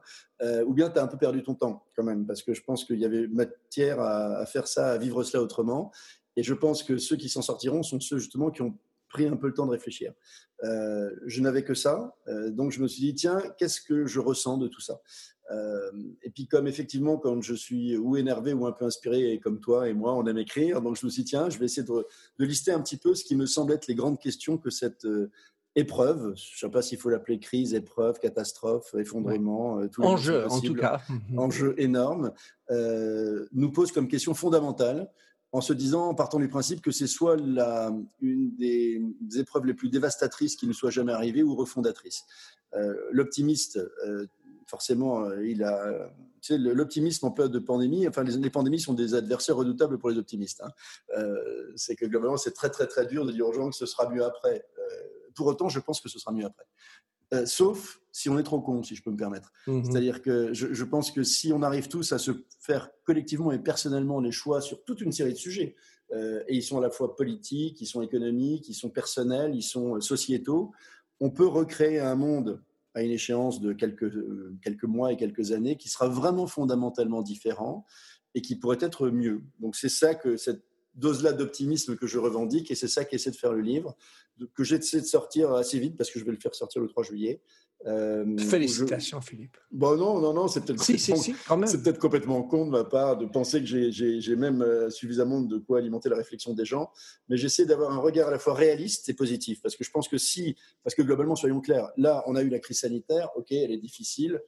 ou 0.66 0.74
bien 0.74 0.90
tu 0.90 1.00
as 1.00 1.04
un 1.04 1.08
peu 1.08 1.18
perdu 1.18 1.42
ton 1.42 1.56
temps 1.56 1.86
quand 1.96 2.04
même, 2.04 2.26
parce 2.26 2.44
que 2.44 2.54
je 2.54 2.62
pense 2.64 2.84
qu'il 2.84 3.00
y 3.00 3.06
avait 3.06 3.28
matière 3.28 4.02
à, 4.02 4.40
à 4.40 4.46
faire 4.46 4.68
ça, 4.68 4.92
à 4.92 4.98
vivre 4.98 5.24
cela 5.24 5.42
autrement. 5.42 5.94
Et 6.38 6.44
je 6.44 6.54
pense 6.54 6.84
que 6.84 6.98
ceux 6.98 7.16
qui 7.16 7.30
s'en 7.30 7.42
sortiront 7.42 7.82
sont 7.82 8.02
ceux 8.02 8.18
justement 8.18 8.52
qui 8.52 8.62
ont 8.62 8.78
pris 9.16 9.28
un 9.28 9.38
peu 9.38 9.48
le 9.48 9.54
temps 9.54 9.66
de 9.66 9.72
réfléchir. 9.72 10.12
Euh, 10.66 11.10
je 11.26 11.42
n'avais 11.42 11.64
que 11.64 11.74
ça, 11.74 12.16
euh, 12.28 12.50
donc 12.50 12.72
je 12.72 12.82
me 12.82 12.88
suis 12.88 13.02
dit, 13.02 13.16
tiens, 13.16 13.42
qu'est-ce 13.58 13.80
que 13.80 14.06
je 14.06 14.20
ressens 14.20 14.58
de 14.58 14.68
tout 14.68 14.82
ça? 14.82 15.00
Euh, 15.52 15.92
Et 16.22 16.30
puis 16.30 16.48
comme 16.48 16.68
effectivement, 16.68 17.18
quand 17.18 17.42
je 17.42 17.54
suis 17.54 17.96
ou 17.98 18.18
énervé 18.18 18.52
ou 18.52 18.66
un 18.66 18.74
peu 18.74 18.84
inspiré, 18.84 19.40
comme 19.42 19.62
toi 19.62 19.88
et 19.88 19.94
moi, 19.94 20.14
on 20.16 20.26
aime 20.26 20.38
écrire, 20.38 20.82
donc 20.82 20.98
je 21.00 21.06
me 21.06 21.10
suis 21.10 21.24
dit, 21.24 21.30
tiens, 21.30 21.50
je 21.50 21.58
vais 21.58 21.66
essayer 21.66 21.88
de, 21.88 22.46
lister 22.46 22.72
un 22.74 22.82
petit 22.82 22.98
peu 22.98 23.16
ce 23.16 23.24
qui 23.24 23.38
me 23.38 23.46
semble 23.46 23.72
être 23.72 23.88
les 23.88 23.96
grandes 23.96 24.20
questions 24.20 24.58
que 24.58 24.70
cette 24.70 25.08
épreuve, 25.78 26.34
je 26.36 26.56
ne 26.56 26.60
sais 26.60 26.70
pas 26.70 26.82
s'il 26.82 26.98
faut 26.98 27.10
l'appeler 27.10 27.40
crise, 27.40 27.74
épreuve, 27.74 28.20
catastrophe, 28.20 28.96
effondrement, 28.98 29.88
tout 29.88 30.04
enjeu 30.04 30.46
en 30.50 30.60
tout 30.60 30.74
cas, 30.74 31.00
enjeu 31.38 31.74
énorme, 31.78 32.34
nous 32.70 33.72
pose 33.72 33.94
comme 33.94 34.10
question 34.10 34.34
fondamentale 34.34 35.10
en 35.56 35.62
se 35.62 35.72
disant, 35.72 36.10
en 36.10 36.16
partant 36.16 36.38
du 36.38 36.50
principe 36.50 36.82
que 36.82 36.92
c'est 36.92 37.08
soit 37.08 37.38
une 37.38 38.56
des, 38.58 39.02
épreuves 39.40 39.66
les 39.66 39.74
plus 39.74 39.88
dévastatrices 39.88 40.58
qui 40.58 40.68
ne 40.68 40.74
soit 40.74 40.90
jamais 40.90 41.14
arrivée 41.14 41.44
ou 41.44 41.56
refondatrice. 41.56 42.26
Euh, 42.74 42.94
l'optimiste, 43.12 43.78
euh, 44.06 44.28
forcément, 44.68 45.24
euh, 45.24 45.48
il 45.48 45.64
a. 45.64 46.12
Tu 46.42 46.54
sais, 46.54 46.58
l'optimisme 46.58 47.28
en 47.28 47.32
période 47.32 47.54
de 47.54 47.60
pandémie, 47.60 48.06
enfin, 48.06 48.24
les, 48.24 48.50
pandémies 48.50 48.82
sont 48.82 48.94
des 48.94 49.14
adversaires 49.14 49.56
redoutables 49.56 49.98
pour 49.98 50.10
les 50.10 50.18
optimistes. 50.18 50.62
Hein. 50.62 51.24
c'est 51.78 51.96
que 51.96 52.06
globalement, 52.06 52.36
c'est 52.36 52.52
très, 52.52 52.70
très, 52.70 52.86
très 52.86 53.06
dur 53.06 53.26
de 53.26 53.32
dire 53.32 53.48
aux 53.48 53.54
gens 53.54 53.70
que 53.70 53.76
ce 53.78 53.86
sera 53.86 54.10
mieux 54.10 54.26
après. 54.26 54.62
pour 55.36 55.48
autant, 55.48 55.70
je 55.70 55.80
pense 55.80 56.02
que 56.02 56.10
ce 56.10 56.20
sera 56.20 56.34
mieux 56.34 56.46
après. 56.46 56.66
Euh, 57.34 57.46
sauf 57.46 58.00
si 58.12 58.30
on 58.30 58.38
est 58.40 58.44
trop 58.44 58.62
con, 58.62 58.84
si 58.84 58.96
je 58.96 59.04
peux 59.04 59.12
me 59.12 59.18
permettre. 59.18 59.52
Mhm. 59.68 59.84
C'est-à-dire 59.84 60.22
que 60.22 60.54
je, 60.54 60.84
pense 60.84 61.12
que 61.12 61.24
si 61.24 61.52
on 61.52 61.62
arrive 61.62 61.88
tous 61.88 62.14
à 62.14 62.18
se 62.18 62.32
faire 62.60 62.90
collectivement 63.04 63.52
et 63.52 63.60
personnellement 63.60 64.22
les 64.22 64.32
choix 64.32 64.62
sur 64.62 64.84
toute 64.86 65.02
une 65.02 65.12
série 65.12 65.34
de 65.34 65.38
sujets, 65.38 65.76
euh, 66.14 66.44
et 66.48 66.56
ils 66.56 66.64
sont 66.64 66.78
à 66.78 66.82
la 66.82 66.90
fois 66.90 67.16
politiques, 67.16 67.82
ils 67.82 67.88
sont 67.88 68.02
économiques, 68.02 68.70
ils 68.70 68.74
sont 68.74 68.90
personnels, 68.90 69.56
ils 69.56 69.64
sont 69.64 69.96
euh, 69.96 70.00
sociétaux, 70.00 70.72
on 71.20 71.30
peut 71.30 71.48
recréer 71.48 72.00
un 72.00 72.16
monde 72.16 72.62
à 72.94 73.02
une 73.02 73.12
échéance 73.12 73.60
de 73.60 73.74
quelques, 73.74 74.10
quelques 74.62 74.86
mois 74.86 75.12
et 75.12 75.18
quelques 75.18 75.52
années 75.52 75.76
qui 75.76 75.90
sera 75.90 76.08
vraiment 76.08 76.48
fondamentalement 76.48 77.22
différent 77.22 77.86
et 78.36 78.42
qui 78.42 78.56
pourrait 78.56 78.78
être 78.80 79.10
mieux. 79.10 79.44
Donc 79.60 79.76
c'est 79.76 79.90
ça 79.90 80.16
que 80.16 80.38
cette 80.38 80.64
dose-là 80.96 81.34
d'optimisme 81.34 81.96
que 81.96 82.08
je 82.08 82.18
revendique, 82.18 82.72
et 82.72 82.76
c'est 82.76 82.88
ça 82.88 83.06
qu'essaie 83.06 83.32
de 83.32 83.36
faire 83.36 83.54
le 83.54 83.62
livre, 83.62 83.96
que 84.54 84.64
j'essaie 84.64 85.02
de 85.02 85.06
sortir 85.06 85.54
assez 85.54 85.80
vite, 85.80 85.98
parce 85.98 86.12
que 86.12 86.20
je 86.20 86.26
vais 86.26 86.32
le 86.32 86.38
faire 86.38 86.56
sortir 86.56 86.82
le 86.82 86.88
3 86.88 87.04
juillet. 87.04 87.42
Euh, 87.86 88.38
Félicitations, 88.38 89.22
Philippe. 89.22 89.58
Bon, 89.72 89.96
non, 89.96 90.20
non, 90.20 90.34
non, 90.34 90.48
c'est 90.48 90.66
peut-être 90.66 90.82
si, 90.82 90.98
si, 90.98 91.16
si, 91.16 91.34
peut 91.84 91.94
complètement 91.94 92.42
con 92.42 92.66
de 92.66 92.72
ma 92.72 92.84
part 92.84 93.18
de 93.18 93.26
penser 93.26 93.60
que 93.60 93.66
j'ai 93.66 94.36
même 94.36 94.62
euh, 94.62 94.90
suffisamment 94.90 95.42
de 95.42 95.58
quoi 95.58 95.80
alimenter 95.80 96.10
la 96.10 96.16
réflexion 96.16 96.54
des 96.54 96.66
gens, 96.66 96.90
mais 97.30 97.38
j'essaie 97.38 97.66
d'avoir 97.66 97.92
un 97.92 98.00
regard 98.00 98.30
à 98.30 98.32
la 98.32 98.40
fois 98.40 98.56
réaliste 98.56 99.08
et 99.10 99.14
positif, 99.14 99.62
parce 99.62 99.76
que 99.76 99.84
je 99.84 99.92
pense 99.92 100.08
que 100.08 100.18
si, 100.18 100.56
parce 100.84 100.96
que 100.96 101.04
globalement, 101.04 101.36
soyons 101.36 101.62
clairs, 101.62 101.92
là, 101.98 102.24
on 102.26 102.36
a 102.36 102.42
eu 102.42 102.50
la 102.50 102.60
crise 102.60 102.80
sanitaire, 102.80 103.30
ok, 103.36 103.52
elle 103.52 103.72
est 103.72 103.78
difficile, 103.78 104.42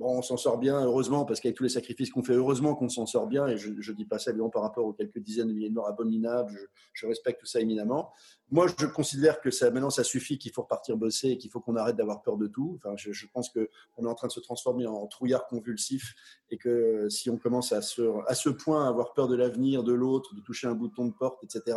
Bon, 0.00 0.16
on 0.16 0.22
s'en 0.22 0.38
sort 0.38 0.56
bien, 0.56 0.82
heureusement, 0.82 1.26
parce 1.26 1.40
qu'avec 1.40 1.58
tous 1.58 1.62
les 1.62 1.68
sacrifices 1.68 2.08
qu'on 2.08 2.22
fait, 2.22 2.32
heureusement 2.32 2.74
qu'on 2.74 2.88
s'en 2.88 3.04
sort 3.04 3.26
bien, 3.26 3.46
et 3.48 3.58
je 3.58 3.68
ne 3.68 3.94
dis 3.94 4.06
pas 4.06 4.18
ça 4.18 4.30
évidemment 4.30 4.48
par 4.48 4.62
rapport 4.62 4.86
aux 4.86 4.94
quelques 4.94 5.18
dizaines 5.18 5.48
de 5.48 5.52
milliers 5.52 5.68
de 5.68 5.74
morts 5.74 5.88
abominables, 5.88 6.58
je, 6.94 7.06
respecte 7.06 7.38
tout 7.38 7.46
ça 7.46 7.60
éminemment. 7.60 8.10
Moi, 8.50 8.66
je 8.78 8.86
considère 8.86 9.42
que 9.42 9.50
ça, 9.50 9.70
maintenant, 9.70 9.90
ça 9.90 10.02
suffit, 10.02 10.38
qu'il 10.38 10.52
faut 10.52 10.62
repartir 10.62 10.96
bosser 10.96 11.28
et 11.28 11.36
qu'il 11.36 11.50
faut 11.50 11.60
qu'on 11.60 11.76
arrête 11.76 11.96
d'avoir 11.96 12.22
peur 12.22 12.38
de 12.38 12.46
tout. 12.46 12.78
Enfin, 12.78 12.94
je, 12.96 13.26
pense 13.34 13.50
qu'on 13.50 14.06
est 14.06 14.08
en 14.08 14.14
train 14.14 14.28
de 14.28 14.32
se 14.32 14.40
transformer 14.40 14.86
en 14.86 15.06
trouillard 15.06 15.46
convulsif 15.46 16.14
et 16.50 16.56
que 16.56 17.10
si 17.10 17.28
on 17.28 17.36
commence 17.36 17.72
à 17.72 17.82
ce, 17.82 18.00
à 18.26 18.34
ce 18.34 18.48
point 18.48 18.86
à 18.86 18.88
avoir 18.88 19.12
peur 19.12 19.28
de 19.28 19.36
l'avenir, 19.36 19.82
de 19.82 19.92
l'autre, 19.92 20.34
de 20.34 20.40
toucher 20.40 20.66
un 20.66 20.74
bouton 20.74 21.04
de 21.04 21.12
porte, 21.12 21.44
etc., 21.44 21.76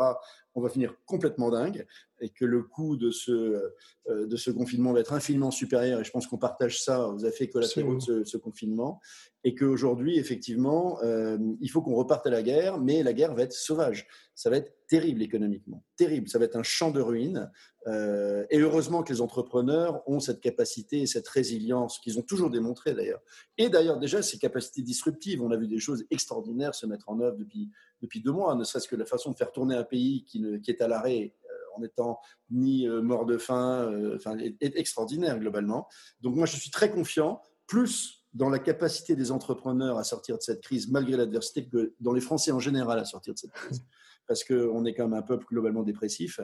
on 0.56 0.62
va 0.62 0.70
finir 0.70 0.96
complètement 1.06 1.50
dingue 1.50 1.86
et 2.20 2.30
que 2.30 2.46
le 2.46 2.64
coût 2.64 2.96
de 2.96 3.12
ce, 3.12 3.72
euh, 4.10 4.28
de 4.28 4.36
ce 4.36 4.52
confinement 4.52 4.94
va 4.94 5.00
être 5.00 5.14
infiniment 5.14 5.52
supérieur. 5.52 6.00
Et 6.00 6.04
je 6.04 6.12
pense 6.12 6.28
qu'on 6.28 6.38
partage 6.38 6.82
ça 6.82 7.08
aux 7.08 7.20
effets 7.20 7.50
collatéraux 7.50 7.96
de 7.96 8.00
ce, 8.00 8.24
ce 8.24 8.38
confinement. 8.38 9.02
Et 9.44 9.56
qu'aujourd'hui, 9.56 10.18
effectivement, 10.18 11.00
euh, 11.04 11.38
il 11.60 11.70
faut 11.70 11.82
qu'on 11.82 11.96
reparte 11.96 12.26
à 12.28 12.30
la 12.30 12.44
guerre, 12.44 12.80
mais 12.80 13.04
la 13.04 13.14
guerre 13.14 13.34
va 13.36 13.44
être 13.44 13.54
sauvage. 13.54 14.08
Ça 14.36 14.50
va 14.50 14.58
être 14.58 14.74
terrible 14.88 15.22
économiquement, 15.22 15.84
terrible. 15.96 16.28
Ça 16.28 16.40
va 16.40 16.46
être 16.46 16.56
un 16.56 16.64
champ 16.64 16.92
de 16.92 17.02
ruines. 17.02 17.52
Euh, 17.88 18.46
et 18.50 18.60
heureusement 18.60 19.04
que 19.04 19.14
les 19.14 19.22
entrepreneurs 19.22 20.02
ont 20.08 20.20
cette 20.20 20.40
capacité 20.40 21.02
et 21.02 21.06
cette 21.06 21.28
résilience 21.28 22.00
qu'ils 22.00 22.18
ont 22.18 22.24
toujours 22.24 22.50
démontré 22.50 22.94
d'ailleurs. 22.94 23.22
Et 23.58 23.70
d'ailleurs 23.70 24.00
déjà 24.00 24.22
ces 24.22 24.40
capacités 24.40 24.82
disruptives. 24.82 25.42
On 25.42 25.52
a 25.52 25.58
vu 25.58 25.68
des 25.68 25.80
choses 25.80 26.06
extraordinaires 26.10 26.74
se 26.74 26.86
mettre 26.86 27.10
en 27.10 27.20
œuvre 27.20 27.38
depuis, 27.38 27.70
depuis 28.02 28.22
deux 28.22 28.32
mois, 28.32 28.56
ne 28.56 28.64
serait-ce 28.64 28.88
que 28.88 28.96
la 28.96 29.06
façon 29.06 29.32
de 29.32 29.36
faire 29.36 29.52
tourner 29.52 29.76
un 29.76 29.84
pays 29.84 30.24
qui, 30.26 30.44
qui 30.62 30.72
est 30.72 30.82
à 30.82 30.88
l'arrêt 30.88 31.36
euh, 31.46 31.78
en 31.78 31.84
étant 31.84 32.20
ni 32.50 32.88
mort 32.88 33.26
de 33.26 33.38
faim, 33.38 33.92
enfin, 34.16 34.38
est 34.38 34.78
extraordinaire 34.78 35.40
globalement. 35.40 35.88
Donc 36.22 36.36
moi 36.36 36.46
je 36.46 36.56
suis 36.56 36.70
très 36.70 36.92
confiant, 36.92 37.42
plus 37.66 38.24
dans 38.34 38.50
la 38.50 38.60
capacité 38.60 39.16
des 39.16 39.32
entrepreneurs 39.32 39.98
à 39.98 40.04
sortir 40.04 40.38
de 40.38 40.42
cette 40.42 40.62
crise 40.62 40.90
malgré 40.90 41.18
l'adversité 41.18 41.68
que 41.68 41.94
dans 42.00 42.14
les 42.14 42.22
Français 42.22 42.52
en 42.52 42.60
général 42.60 43.00
à 43.00 43.06
sortir 43.06 43.34
de 43.34 43.40
cette 43.40 43.52
crise. 43.52 43.84
Parce 44.28 44.44
qu'on 44.44 44.86
est 44.86 44.94
quand 44.94 45.04
même 45.04 45.18
un 45.18 45.22
peuple 45.22 45.46
globalement 45.46 45.84
dépressif. 45.84 46.40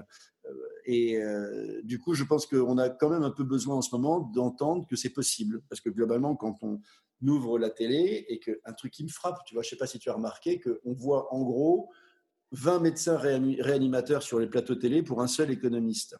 Euh, 0.46 0.50
et 0.86 1.18
euh, 1.18 1.82
du 1.84 2.00
coup, 2.00 2.14
je 2.14 2.24
pense 2.24 2.46
qu'on 2.46 2.78
a 2.78 2.90
quand 2.90 3.10
même 3.10 3.24
un 3.24 3.32
peu 3.32 3.44
besoin 3.44 3.76
en 3.76 3.82
ce 3.82 3.96
moment 3.96 4.20
d'entendre 4.20 4.86
que 4.88 4.96
c'est 4.96 5.12
possible. 5.12 5.62
Parce 5.70 5.82
que 5.82 5.90
globalement, 5.90 6.36
quand 6.36 6.58
on 6.62 6.82
ouvre 7.22 7.60
la 7.60 7.70
télé 7.70 8.26
et 8.30 8.40
qu'un 8.40 8.74
truc 8.74 8.94
qui 8.94 9.04
me 9.04 9.10
frappe, 9.10 9.40
tu 9.46 9.54
vois, 9.54 9.64
je 9.64 9.68
ne 9.68 9.70
sais 9.72 9.78
pas 9.78 9.88
si 9.88 10.00
tu 10.00 10.10
as 10.10 10.14
remarqué, 10.14 10.60
qu'on 10.60 10.94
voit 10.94 11.34
en 11.34 11.44
gros 11.44 11.90
20 12.52 12.80
médecins 12.80 13.18
réanimateurs 13.18 14.24
sur 14.24 14.40
les 14.40 14.48
plateaux 14.48 14.76
télé 14.76 15.04
pour 15.04 15.22
un 15.22 15.28
seul 15.28 15.52
économiste. 15.52 16.18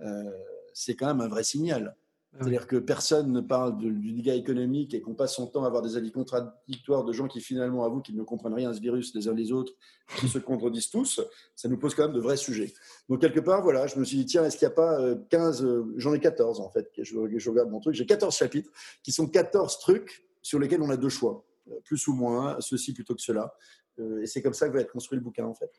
Euh, 0.00 0.30
c'est 0.72 0.96
quand 0.96 1.06
même 1.06 1.20
un 1.20 1.28
vrai 1.28 1.44
signal. 1.44 1.96
Ah 2.34 2.40
C'est-à-dire 2.42 2.66
que 2.66 2.76
personne 2.76 3.32
ne 3.32 3.40
parle 3.40 3.78
du 3.78 4.12
dégât 4.12 4.34
économique 4.34 4.92
et 4.92 5.00
qu'on 5.00 5.14
passe 5.14 5.34
son 5.34 5.46
temps 5.46 5.64
à 5.64 5.66
avoir 5.66 5.82
des 5.82 5.96
avis 5.96 6.12
contradictoires 6.12 7.02
de 7.04 7.12
gens 7.12 7.26
qui 7.26 7.40
finalement 7.40 7.84
avouent 7.84 8.02
qu'ils 8.02 8.16
ne 8.16 8.22
comprennent 8.22 8.54
rien 8.54 8.70
à 8.70 8.74
ce 8.74 8.80
virus 8.80 9.14
les 9.14 9.28
uns 9.28 9.34
les 9.34 9.50
autres, 9.50 9.72
qui 10.18 10.28
se 10.28 10.38
contredisent 10.38 10.90
tous. 10.90 11.20
Ça 11.56 11.68
nous 11.68 11.78
pose 11.78 11.94
quand 11.94 12.04
même 12.04 12.12
de 12.12 12.20
vrais 12.20 12.36
sujets. 12.36 12.74
Donc 13.08 13.22
quelque 13.22 13.40
part, 13.40 13.62
voilà, 13.62 13.86
je 13.86 13.98
me 13.98 14.04
suis 14.04 14.18
dit, 14.18 14.26
tiens, 14.26 14.44
est-ce 14.44 14.58
qu'il 14.58 14.68
n'y 14.68 14.72
a 14.72 14.76
pas 14.76 15.14
15, 15.30 15.64
euh, 15.64 15.68
euh, 15.68 15.94
j'en 15.96 16.12
ai 16.12 16.20
14 16.20 16.60
en 16.60 16.68
fait, 16.68 16.90
je, 16.98 17.16
je 17.36 17.50
regarde 17.50 17.70
mon 17.70 17.80
truc, 17.80 17.94
j'ai 17.94 18.06
14 18.06 18.36
chapitres 18.36 18.70
qui 19.02 19.10
sont 19.10 19.26
14 19.26 19.78
trucs 19.78 20.26
sur 20.42 20.58
lesquels 20.58 20.82
on 20.82 20.90
a 20.90 20.96
deux 20.96 21.08
choix. 21.08 21.44
plus 21.84 22.06
ou 22.08 22.12
moins, 22.12 22.56
ceci 22.60 22.92
plutôt 22.92 23.14
que 23.14 23.22
cela. 23.22 23.54
et 23.98 24.26
c'est 24.26 24.42
comme 24.42 24.54
ça 24.54 24.68
que 24.68 24.74
va 24.74 24.80
être 24.80 24.92
construit 24.92 25.18
le 25.18 25.24
bouquin, 25.24 25.46
en 25.46 25.54
fait. 25.54 25.70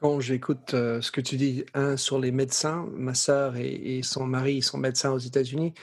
Quand 0.00 0.20
j'écoute 0.20 0.70
ce 0.70 1.10
que 1.10 1.20
tu 1.20 1.36
dis, 1.36 1.64
un 1.74 1.96
sur 1.96 2.20
les 2.20 2.30
médecins, 2.30 2.88
ma 2.92 3.14
sœur 3.14 3.56
et, 3.56 4.00
son 4.02 4.26
mari 4.26 4.62
sont 4.62 4.78
médecins 4.78 5.10
aux 5.10 5.18
États-Unis, 5.18 5.74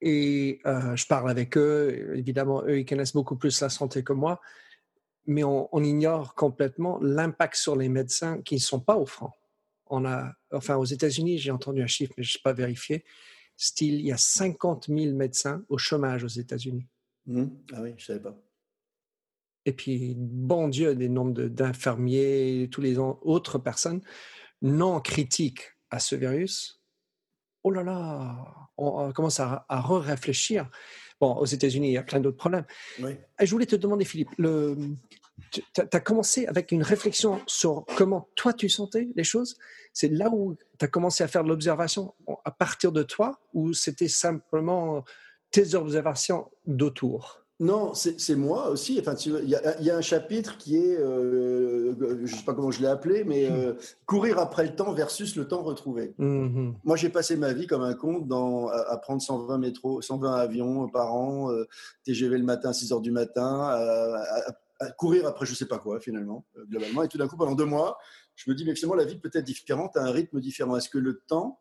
et 0.00 0.60
je 0.64 1.06
parle 1.06 1.28
avec 1.28 1.56
eux. 1.56 2.14
Évidemment, 2.14 2.62
eux, 2.62 2.78
ils 2.78 2.86
connaissent 2.86 3.14
beaucoup 3.14 3.34
plus 3.34 3.60
la 3.60 3.68
santé 3.68 4.04
que 4.04 4.12
moi, 4.12 4.40
mais 5.28 5.44
on, 5.44 5.82
ignore 5.82 6.34
complètement 6.34 6.98
l'impact 7.02 7.56
sur 7.56 7.76
les 7.76 7.88
médecins 7.88 8.40
qui 8.42 8.54
ne 8.54 8.60
sont 8.60 8.80
pas 8.80 8.96
au 8.96 9.04
franc. 9.04 9.34
On 9.86 10.04
a, 10.06 10.32
enfin, 10.52 10.76
aux 10.76 10.86
États-Unis, 10.86 11.38
j'ai 11.38 11.50
entendu 11.50 11.82
un 11.82 11.86
chiffre, 11.86 12.14
mais 12.16 12.24
je 12.24 12.30
ne 12.30 12.32
sais 12.32 12.42
pas 12.42 12.54
vérifié. 12.54 13.04
Style, 13.56 13.94
il 13.94 14.06
y 14.06 14.12
a 14.12 14.16
50 14.16 14.86
000 14.88 15.14
médecins 15.14 15.62
au 15.68 15.76
chômage 15.76 16.24
aux 16.24 16.28
États-Unis. 16.28 16.86
Mmh. 17.26 17.44
Ah 17.74 17.82
oui, 17.82 17.90
je 17.96 18.02
ne 18.02 18.06
savais 18.06 18.20
pas. 18.20 18.40
Et 19.68 19.72
puis, 19.72 20.14
bon 20.16 20.68
Dieu, 20.68 20.94
des 20.94 21.10
nombres 21.10 21.42
d'infirmiers, 21.42 22.70
tous 22.72 22.80
les 22.80 22.96
autres 22.98 23.58
personnes 23.58 24.00
non 24.62 24.98
critiques 24.98 25.74
à 25.90 25.98
ce 25.98 26.16
virus. 26.16 26.80
Oh 27.64 27.70
là 27.70 27.82
là, 27.82 28.70
on, 28.78 29.12
commence 29.12 29.40
à, 29.40 29.66
à 29.68 29.82
réfléchir 29.82 30.70
Bon, 31.20 31.34
aux 31.34 31.44
États-Unis, 31.44 31.88
il 31.88 31.92
y 31.92 31.98
a 31.98 32.02
plein 32.02 32.20
d'autres 32.20 32.38
problèmes. 32.38 32.64
Et 32.98 33.44
je 33.44 33.50
voulais 33.50 33.66
te 33.66 33.76
demander, 33.76 34.06
Philippe, 34.06 34.30
tu 34.38 35.62
as 35.76 36.00
commencé 36.00 36.46
avec 36.46 36.72
une 36.72 36.82
réflexion 36.82 37.42
sur 37.46 37.84
comment 37.94 38.30
toi 38.36 38.54
tu 38.54 38.70
sentais 38.70 39.08
les 39.16 39.24
choses. 39.24 39.58
C'est 39.92 40.08
là 40.08 40.30
où 40.32 40.56
tu 40.78 40.84
as 40.86 40.88
commencé 40.88 41.22
à 41.24 41.28
faire 41.28 41.44
de 41.44 41.50
l'observation 41.50 42.14
à 42.46 42.50
partir 42.52 42.90
de 42.90 43.02
toi 43.02 43.38
ou 43.52 43.74
c'était 43.74 44.08
simplement 44.08 45.04
tes 45.50 45.74
observations 45.74 46.50
d'autour? 46.64 47.44
Non, 47.60 47.92
c'est 47.92 48.36
moi 48.36 48.68
aussi. 48.70 49.00
Enfin, 49.00 49.14
il 49.16 49.48
y, 49.48 49.90
a 49.90 49.96
un 49.96 50.00
chapitre 50.00 50.58
qui 50.58 50.76
est, 50.76 50.96
euh, 50.96 51.92
je 52.24 52.32
ne 52.32 52.38
sais 52.38 52.44
pas 52.44 52.54
comment 52.54 52.70
je 52.70 52.80
l'ai 52.80 52.86
appelé, 52.86 53.24
mais 53.24 53.50
euh, 53.50 53.74
courir 54.06 54.38
après 54.38 54.64
le 54.64 54.76
temps 54.76 54.92
versus 54.92 55.34
le 55.34 55.48
temps 55.48 55.62
retrouvé. 55.62 56.14
Mmh 56.18 56.72
moi, 56.84 56.96
j'ai 56.96 57.08
passé 57.08 57.36
ma 57.36 57.52
vie 57.52 57.66
comme 57.66 57.82
un 57.82 57.94
con 57.94 58.20
dans, 58.20 58.68
à, 58.68 58.96
prendre 58.98 59.20
120 59.20 59.58
métros, 59.58 60.00
120 60.00 60.34
avions 60.34 60.88
par 60.88 61.12
an, 61.12 61.50
euh, 61.50 61.66
TGV 62.04 62.38
le 62.38 62.44
matin 62.44 62.70
à 62.70 62.72
6 62.72 62.92
heures 62.92 63.00
du 63.00 63.10
matin, 63.10 63.62
à, 64.80 64.90
courir 64.96 65.26
après 65.26 65.44
je 65.44 65.50
ne 65.50 65.56
sais 65.56 65.66
pas 65.66 65.78
quoi 65.78 65.98
finalement, 65.98 66.44
globalement. 66.70 67.02
Et 67.02 67.08
tout 67.08 67.18
d'un 67.18 67.26
coup, 67.26 67.36
pendant 67.36 67.56
deux 67.56 67.64
mois, 67.64 67.98
je 68.36 68.48
me 68.48 68.54
dis, 68.54 68.64
mais 68.64 68.76
finalement, 68.76 68.94
la 68.94 69.04
vie 69.04 69.16
peut 69.16 69.30
être 69.34 69.44
différente, 69.44 69.96
à 69.96 70.04
un 70.04 70.12
rythme 70.12 70.38
différent. 70.38 70.76
Est-ce 70.76 70.88
que 70.88 70.98
le 70.98 71.22
temps 71.26 71.58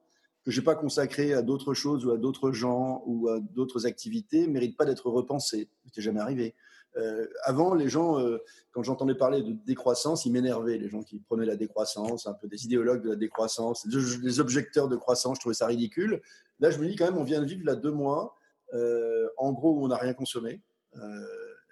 que 0.48 0.52
je 0.54 0.62
n'ai 0.62 0.64
pas 0.64 0.76
consacré 0.76 1.34
à 1.34 1.42
d'autres 1.42 1.74
choses 1.74 2.06
ou 2.06 2.12
à 2.12 2.18
d'autres 2.18 2.54
gens 2.54 3.04
ou 3.06 3.28
à 3.28 3.42
d'autres 3.42 3.86
activités 3.86 4.48
mérite 4.48 4.78
pas 4.78 4.86
d'être 4.86 5.10
repensé. 5.10 5.68
Ce 5.94 6.00
jamais 6.00 6.22
arrivé. 6.22 6.56
Euh, 6.96 7.28
avant, 7.44 7.74
les 7.74 7.90
gens, 7.90 8.18
euh, 8.18 8.38
quand 8.72 8.82
j'entendais 8.82 9.14
parler 9.14 9.44
de 9.44 9.52
décroissance, 9.66 10.26
ils 10.26 10.32
m'énervaient, 10.32 10.78
les 10.78 10.88
gens 10.88 11.04
qui 11.04 11.20
prenaient 11.20 11.46
la 11.46 11.58
décroissance, 11.58 12.28
un 12.28 12.34
peu 12.34 12.48
des 12.48 12.64
idéologues 12.64 13.04
de 13.04 13.10
la 13.10 13.16
décroissance, 13.18 13.86
des 13.90 14.40
objecteurs 14.40 14.88
de 14.88 14.96
croissance, 14.96 15.36
je 15.36 15.42
trouvais 15.42 15.54
ça 15.54 15.68
ridicule. 15.68 16.22
Là, 16.62 16.72
je 16.72 16.80
me 16.80 16.88
dis 16.88 16.96
quand 16.96 17.04
même, 17.04 17.18
on 17.18 17.26
vient 17.26 17.42
de 17.42 17.46
vivre 17.46 17.66
là 17.66 17.76
deux 17.76 17.92
mois, 17.92 18.34
euh, 18.74 19.28
en 19.36 19.52
gros, 19.52 19.74
où 19.74 19.84
on 19.84 19.90
n'a 19.90 19.98
rien 19.98 20.14
consommé. 20.14 20.62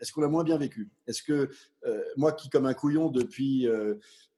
Est-ce 0.01 0.11
qu'on 0.11 0.19
l'a 0.19 0.27
moins 0.27 0.43
bien 0.43 0.57
vécu? 0.57 0.91
Est-ce 1.07 1.23
que 1.23 1.49
moi, 2.17 2.33
qui 2.33 2.49
comme 2.49 2.65
un 2.65 2.73
couillon 2.73 3.09
depuis 3.09 3.67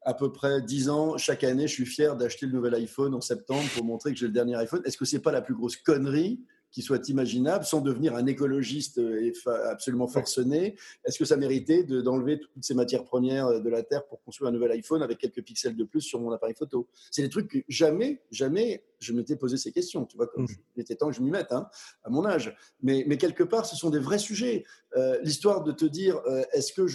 à 0.07 0.13
peu 0.13 0.31
près 0.31 0.61
10 0.61 0.89
ans, 0.89 1.17
chaque 1.17 1.43
année, 1.43 1.67
je 1.67 1.73
suis 1.73 1.85
fier 1.85 2.15
d'acheter 2.15 2.45
le 2.45 2.53
nouvel 2.53 2.73
iPhone 2.75 3.13
en 3.13 3.19
septembre 3.19 3.65
pour 3.75 3.83
montrer 3.83 4.13
que 4.13 4.17
j'ai 4.17 4.27
le 4.27 4.31
dernier 4.31 4.55
iPhone. 4.55 4.81
Est-ce 4.85 4.97
que 4.97 5.03
c'est 5.03 5.19
pas 5.19 5.33
la 5.33 5.41
plus 5.41 5.53
grosse 5.53 5.75
connerie 5.75 6.39
qui 6.71 6.81
soit 6.81 7.09
imaginable 7.09 7.65
sans 7.65 7.81
devenir 7.81 8.15
un 8.15 8.25
écologiste 8.25 8.99
euh, 8.99 9.33
absolument 9.69 10.07
forcené? 10.07 10.77
Est-ce 11.03 11.19
que 11.19 11.25
ça 11.25 11.35
méritait 11.35 11.83
d'enlever 11.83 12.39
toutes 12.39 12.63
ces 12.63 12.73
matières 12.73 13.03
premières 13.03 13.47
euh, 13.47 13.59
de 13.59 13.69
la 13.69 13.83
Terre 13.83 14.05
pour 14.05 14.23
construire 14.23 14.47
un 14.47 14.53
nouvel 14.53 14.71
iPhone 14.71 15.03
avec 15.03 15.17
quelques 15.17 15.43
pixels 15.43 15.75
de 15.75 15.83
plus 15.83 15.99
sur 15.99 16.21
mon 16.21 16.31
appareil 16.31 16.55
photo? 16.55 16.87
C'est 17.11 17.23
des 17.23 17.29
trucs 17.29 17.49
que 17.49 17.57
jamais, 17.67 18.21
jamais 18.31 18.85
je 18.99 19.13
m'étais 19.13 19.35
posé 19.35 19.57
ces 19.57 19.71
questions. 19.71 20.05
Tu 20.05 20.17
vois, 20.17 20.27
comme 20.27 20.43
mmh. 20.43 20.55
il 20.75 20.81
était 20.81 20.95
temps 20.95 21.09
que 21.09 21.15
je 21.15 21.21
m'y 21.21 21.31
mette 21.31 21.51
hein, 21.51 21.69
à 22.03 22.09
mon 22.09 22.25
âge. 22.25 22.55
Mais, 22.81 23.03
mais, 23.07 23.17
quelque 23.17 23.43
part, 23.43 23.65
ce 23.65 23.75
sont 23.75 23.89
des 23.89 23.99
vrais 23.99 24.19
sujets. 24.19 24.63
Euh, 24.95 25.19
l'histoire 25.21 25.63
de 25.63 25.71
te 25.71 25.85
dire, 25.85 26.21
est-ce 26.53 26.73
que 26.73 26.85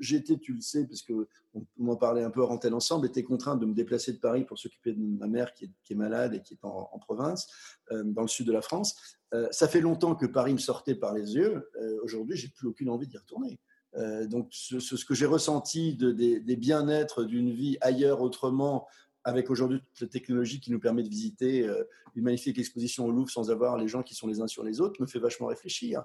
j'étais, 0.00 0.38
tu 0.38 0.54
le 0.54 0.60
sais, 0.60 0.86
parce 0.86 1.02
que 1.02 1.28
on, 1.54 1.88
en 1.88 1.96
parlait 1.96 2.22
un 2.22 2.30
peu 2.30 2.42
en 2.42 2.48
antenne 2.48 2.72
ensemble, 2.72 3.06
était 3.06 3.22
contraint 3.22 3.56
de 3.56 3.66
me 3.66 3.74
déplacer 3.74 4.12
de 4.12 4.18
Paris 4.18 4.44
pour 4.44 4.58
s'occuper 4.58 4.92
de 4.92 4.98
ma 4.98 5.26
mère 5.26 5.52
qui 5.52 5.66
est, 5.66 5.70
qui 5.84 5.92
est, 5.92 5.96
malade 5.96 6.34
et 6.34 6.40
qui 6.40 6.54
est 6.54 6.64
en, 6.64 6.88
en 6.90 6.98
province, 6.98 7.48
dans 7.90 8.22
le 8.22 8.28
sud 8.28 8.46
de 8.46 8.52
la 8.52 8.62
France. 8.62 9.18
Euh, 9.34 9.48
ça 9.50 9.68
fait 9.68 9.80
longtemps 9.80 10.14
que 10.14 10.26
Paris 10.26 10.52
me 10.52 10.58
sortait 10.58 10.94
par 10.94 11.14
les 11.14 11.34
yeux. 11.34 11.70
Euh, 11.80 11.98
aujourd'hui, 12.02 12.36
j'ai 12.36 12.48
plus 12.48 12.68
aucune 12.68 12.90
envie 12.90 13.06
d'y 13.06 13.16
retourner. 13.16 13.60
Euh, 13.96 14.26
donc, 14.26 14.48
ce, 14.50 15.04
que 15.04 15.14
j'ai 15.14 15.26
ressenti 15.26 15.94
de, 15.94 16.10
des, 16.12 16.56
bien-être 16.56 17.24
d'une 17.24 17.50
vie 17.50 17.78
ailleurs, 17.80 18.20
autrement, 18.20 18.86
avec 19.24 19.50
aujourd'hui 19.50 19.80
toute 19.80 20.00
la 20.00 20.06
technologie 20.08 20.60
qui 20.60 20.72
nous 20.72 20.80
permet 20.80 21.02
de 21.02 21.08
visiter 21.08 21.68
une 22.14 22.24
magnifique 22.24 22.58
exposition 22.58 23.06
au 23.06 23.12
Louvre 23.12 23.30
sans 23.30 23.50
avoir 23.50 23.76
les 23.76 23.88
gens 23.88 24.02
qui 24.02 24.14
sont 24.14 24.26
les 24.26 24.40
uns 24.40 24.46
sur 24.46 24.64
les 24.64 24.80
autres, 24.80 25.00
me 25.00 25.06
fait 25.06 25.18
vachement 25.18 25.46
réfléchir. 25.46 26.02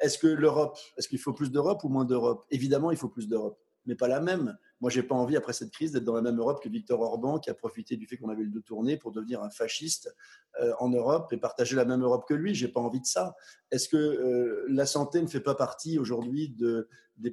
est-ce 0.00 0.18
que 0.18 0.26
l'Europe, 0.26 0.76
est-ce 0.98 1.08
qu'il 1.08 1.18
faut 1.18 1.32
plus 1.32 1.50
d'Europe 1.50 1.82
ou 1.84 1.88
moins 1.88 2.04
d'Europe? 2.04 2.44
Évidemment, 2.50 2.90
il 2.90 2.96
faut 2.96 3.08
plus 3.08 3.28
d'Europe 3.28 3.58
mais 3.86 3.94
pas 3.94 4.08
la 4.08 4.20
même. 4.20 4.56
Moi, 4.82 4.90
j'ai 4.90 5.04
pas 5.04 5.14
envie, 5.14 5.36
après 5.36 5.52
cette 5.52 5.70
crise, 5.70 5.92
d'être 5.92 6.02
dans 6.02 6.16
la 6.16 6.22
même 6.22 6.40
Europe 6.40 6.60
que 6.60 6.68
Victor 6.68 7.00
Orban, 7.00 7.38
qui 7.38 7.50
a 7.50 7.54
profité 7.54 7.96
du 7.96 8.08
fait 8.08 8.16
qu'on 8.16 8.30
avait 8.30 8.42
le 8.42 8.50
dos 8.50 8.60
tourné 8.60 8.96
pour 8.96 9.12
devenir 9.12 9.40
un 9.40 9.48
fasciste 9.48 10.12
euh, 10.60 10.72
en 10.80 10.88
Europe 10.88 11.32
et 11.32 11.36
partager 11.36 11.76
la 11.76 11.84
même 11.84 12.02
Europe 12.02 12.24
que 12.28 12.34
lui. 12.34 12.52
J'ai 12.52 12.66
pas 12.66 12.80
envie 12.80 13.00
de 13.00 13.06
ça. 13.06 13.36
Est-ce 13.70 13.88
que 13.88 13.96
euh, 13.96 14.66
la 14.68 14.84
santé 14.84 15.22
ne 15.22 15.28
fait 15.28 15.40
pas 15.40 15.54
partie 15.54 16.00
aujourd'hui 16.00 16.48
de, 16.48 16.88
des, 17.16 17.32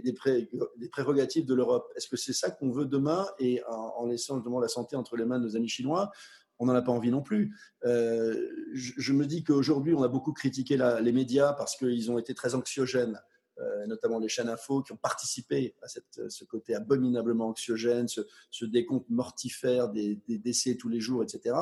des, 0.00 0.88
prérogatives 0.90 1.44
de 1.44 1.54
l'Europe? 1.54 1.92
Est-ce 1.96 2.08
que 2.08 2.16
c'est 2.16 2.32
ça 2.32 2.50
qu'on 2.50 2.70
veut 2.70 2.86
demain? 2.86 3.28
Et 3.38 3.62
en, 3.68 4.06
laissant 4.06 4.36
justement 4.36 4.58
la 4.58 4.68
santé 4.68 4.96
entre 4.96 5.18
les 5.18 5.26
mains 5.26 5.38
de 5.38 5.44
nos 5.44 5.56
amis 5.56 5.68
chinois, 5.68 6.10
on 6.58 6.64
n'en 6.64 6.74
a 6.74 6.80
pas 6.80 6.92
envie 6.92 7.10
non 7.10 7.20
plus. 7.20 7.54
Euh, 7.84 8.48
je, 8.72 9.12
me 9.12 9.26
dis 9.26 9.44
qu'aujourd'hui, 9.44 9.92
on 9.92 10.02
a 10.02 10.08
beaucoup 10.08 10.32
critiqué 10.32 10.78
les 11.02 11.12
médias 11.12 11.52
parce 11.52 11.76
qu'ils 11.76 12.10
ont 12.10 12.16
été 12.16 12.32
très 12.32 12.54
anxiogènes. 12.54 13.20
Euh, 13.60 13.86
notamment 13.86 14.18
les 14.18 14.28
chaînes 14.28 14.48
info, 14.48 14.80
qui 14.80 14.92
ont 14.92 14.96
participé 14.96 15.74
à 15.82 15.88
cette, 15.88 16.30
ce 16.30 16.44
côté 16.44 16.74
abominablement 16.74 17.48
anxiogène, 17.48 18.06
ce, 18.08 18.64
décompte 18.64 19.10
mortifère 19.10 19.90
des, 19.90 20.18
décès 20.28 20.76
tous 20.76 20.88
les 20.88 21.00
jours, 21.00 21.22
etc. 21.22 21.54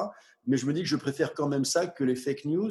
Mais 0.46 0.56
je 0.56 0.66
me 0.66 0.72
dis 0.72 0.82
que 0.82 0.88
je 0.88 0.96
préfère 0.96 1.34
quand 1.34 1.48
même 1.48 1.64
ça 1.64 1.88
que 1.88 2.04
les 2.04 2.14
fake 2.14 2.44
news 2.44 2.70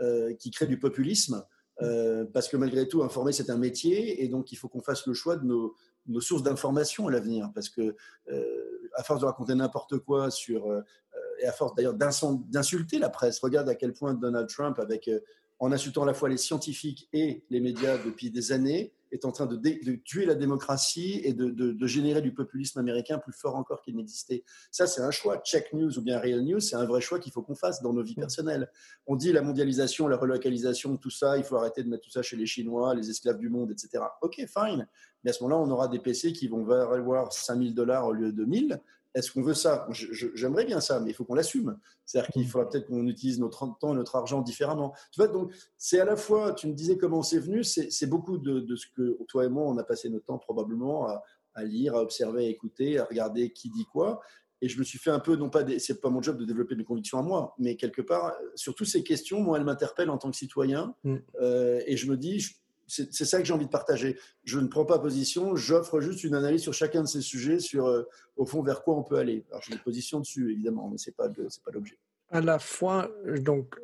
euh, 0.00 0.34
qui 0.34 0.52
créent 0.52 0.68
du 0.68 0.78
populisme, 0.78 1.44
euh, 1.82 2.24
parce 2.32 2.46
que 2.46 2.56
malgré 2.56 2.86
tout, 2.86 3.02
informer, 3.02 3.32
c'est 3.32 3.50
un 3.50 3.56
métier, 3.56 4.22
et 4.22 4.28
donc 4.28 4.52
il 4.52 4.56
faut 4.56 4.68
qu'on 4.68 4.82
fasse 4.82 5.04
le 5.06 5.14
choix 5.14 5.36
de 5.36 5.44
nos, 5.44 5.74
nos 6.06 6.20
sources 6.20 6.44
d'information 6.44 7.08
à 7.08 7.10
l'avenir, 7.10 7.50
parce 7.52 7.70
que 7.70 7.96
à 8.94 9.02
force 9.02 9.20
de 9.20 9.26
raconter 9.26 9.54
n'importe 9.54 9.98
quoi 9.98 10.30
sur 10.30 10.70
et 11.40 11.46
à 11.46 11.52
force 11.52 11.74
d'ailleurs 11.74 11.94
d'insulter 11.94 12.98
la 12.98 13.08
presse. 13.08 13.40
Regarde 13.40 13.68
à 13.68 13.74
quel 13.74 13.94
point 13.94 14.14
Donald 14.14 14.48
Trump, 14.48 14.78
avec 14.78 15.10
en 15.60 15.72
insultant 15.72 16.02
à 16.02 16.06
la 16.06 16.14
fois 16.14 16.28
les 16.28 16.38
scientifiques 16.38 17.08
et 17.12 17.42
les 17.50 17.60
médias 17.60 17.98
depuis 17.98 18.30
des 18.30 18.52
années, 18.52 18.92
est 19.12 19.24
en 19.24 19.32
train 19.32 19.46
de, 19.46 19.56
tuer 20.04 20.26
la 20.26 20.34
démocratie 20.34 21.20
et 21.24 21.32
de, 21.32 21.86
générer 21.86 22.22
du 22.22 22.32
populisme 22.32 22.78
américain 22.78 23.18
plus 23.18 23.32
fort 23.32 23.56
encore 23.56 23.82
qu'il 23.82 23.96
n'existait. 23.96 24.44
Ça, 24.70 24.86
c'est 24.86 25.00
un 25.00 25.10
choix. 25.10 25.38
Check 25.38 25.72
News 25.72 25.98
ou 25.98 26.02
bien 26.02 26.18
Real 26.18 26.42
News, 26.42 26.60
c'est 26.60 26.76
un 26.76 26.84
vrai 26.84 27.00
choix 27.00 27.18
qu'il 27.18 27.32
faut 27.32 27.42
qu'on 27.42 27.54
fasse 27.54 27.82
dans 27.82 27.92
nos 27.92 28.02
vies 28.02 28.14
personnelles. 28.14 28.70
On 29.06 29.16
dit 29.16 29.32
la 29.32 29.42
mondialisation, 29.42 30.08
la 30.08 30.16
relocalisation, 30.16 30.96
tout 30.96 31.10
ça, 31.10 31.36
il 31.38 31.44
faut 31.44 31.56
arrêter 31.56 31.82
de 31.82 31.88
mettre 31.88 32.04
tout 32.04 32.10
ça 32.10 32.22
chez 32.22 32.36
les 32.36 32.46
Chinois, 32.46 32.94
les 32.94 33.10
esclaves 33.10 33.38
du 33.38 33.48
monde, 33.48 33.70
etc. 33.70 34.04
Ok, 34.22 34.36
fine. 34.36 34.86
Mais 35.24 35.30
à 35.30 35.32
ce 35.32 35.42
moment-là, 35.42 35.60
on 35.60 35.70
aura 35.70 35.88
des 35.88 35.98
PC 35.98 36.32
qui 36.32 36.48
vont 36.48 36.64
valoir 36.64 37.32
5000 37.32 37.74
dollars 37.74 38.06
au 38.06 38.12
lieu 38.12 38.32
de 38.32 38.44
1000 38.44 38.80
est-ce 39.14 39.32
qu'on 39.32 39.42
veut 39.42 39.54
ça? 39.54 39.88
J'aimerais 39.90 40.64
bien 40.64 40.80
ça, 40.80 41.00
mais 41.00 41.10
il 41.10 41.14
faut 41.14 41.24
qu'on 41.24 41.34
l'assume. 41.34 41.76
C'est-à-dire 42.06 42.30
qu'il 42.30 42.48
faudra 42.48 42.68
peut-être 42.68 42.86
qu'on 42.86 43.06
utilise 43.08 43.40
notre 43.40 43.66
temps 43.78 43.92
et 43.92 43.96
notre 43.96 44.14
argent 44.14 44.40
différemment. 44.40 44.94
Tu 45.10 45.20
vois, 45.20 45.28
donc 45.28 45.52
c'est 45.76 45.98
à 45.98 46.04
la 46.04 46.16
fois, 46.16 46.52
tu 46.52 46.68
me 46.68 46.74
disais 46.74 46.96
comment 46.96 47.22
c'est 47.22 47.40
venu, 47.40 47.64
c'est 47.64 48.06
beaucoup 48.06 48.38
de, 48.38 48.76
ce 48.76 48.86
que 48.86 48.99
toi 49.28 49.44
et 49.44 49.48
moi, 49.48 49.64
on 49.64 49.76
a 49.78 49.84
passé 49.84 50.08
notre 50.08 50.26
temps 50.26 50.38
probablement 50.38 51.08
à, 51.54 51.64
lire, 51.64 51.94
à 51.94 52.02
observer, 52.02 52.46
à 52.46 52.48
écouter, 52.48 52.98
à 52.98 53.04
regarder 53.04 53.50
qui 53.52 53.70
dit 53.70 53.86
quoi. 53.92 54.20
Et 54.62 54.68
je 54.68 54.78
me 54.78 54.84
suis 54.84 54.98
fait 54.98 55.10
un 55.10 55.20
peu, 55.20 55.36
non 55.36 55.48
pas, 55.48 55.64
c'est 55.78 56.00
pas 56.00 56.10
mon 56.10 56.20
job 56.20 56.36
de 56.36 56.44
développer 56.44 56.76
mes 56.76 56.84
convictions 56.84 57.18
à 57.18 57.22
moi, 57.22 57.54
mais 57.58 57.76
quelque 57.76 58.02
part, 58.02 58.34
sur 58.54 58.74
toutes 58.74 58.88
ces 58.88 59.02
questions, 59.02 59.40
moi, 59.40 59.56
elles 59.56 59.64
m'interpellent 59.64 60.10
en 60.10 60.18
tant 60.18 60.30
que 60.30 60.36
citoyen. 60.36 60.94
Mm. 61.02 61.16
Euh, 61.40 61.80
et 61.86 61.96
je 61.96 62.10
me 62.10 62.16
dis, 62.18 62.44
c'est 62.90 63.24
ça 63.24 63.38
que 63.38 63.44
j'ai 63.44 63.54
envie 63.54 63.66
de 63.66 63.70
partager. 63.70 64.18
Je 64.44 64.58
ne 64.58 64.66
prends 64.66 64.84
pas 64.84 64.98
position, 64.98 65.54
j'offre 65.54 66.00
juste 66.00 66.24
une 66.24 66.34
analyse 66.34 66.62
sur 66.62 66.74
chacun 66.74 67.02
de 67.02 67.08
ces 67.08 67.20
sujets, 67.20 67.60
sur 67.60 67.86
euh, 67.86 68.02
au 68.36 68.44
fond 68.46 68.62
vers 68.62 68.82
quoi 68.82 68.96
on 68.96 69.02
peut 69.02 69.16
aller. 69.16 69.44
Alors 69.50 69.62
j'ai 69.62 69.72
une 69.72 69.80
position 69.80 70.18
dessus 70.18 70.50
évidemment, 70.50 70.88
mais 70.90 70.98
c'est 70.98 71.14
pas 71.14 71.28
pas 71.28 71.70
l'objet. 71.72 71.98
À 72.32 72.40
la 72.40 72.60
fois, 72.60 73.10
donc 73.38 73.74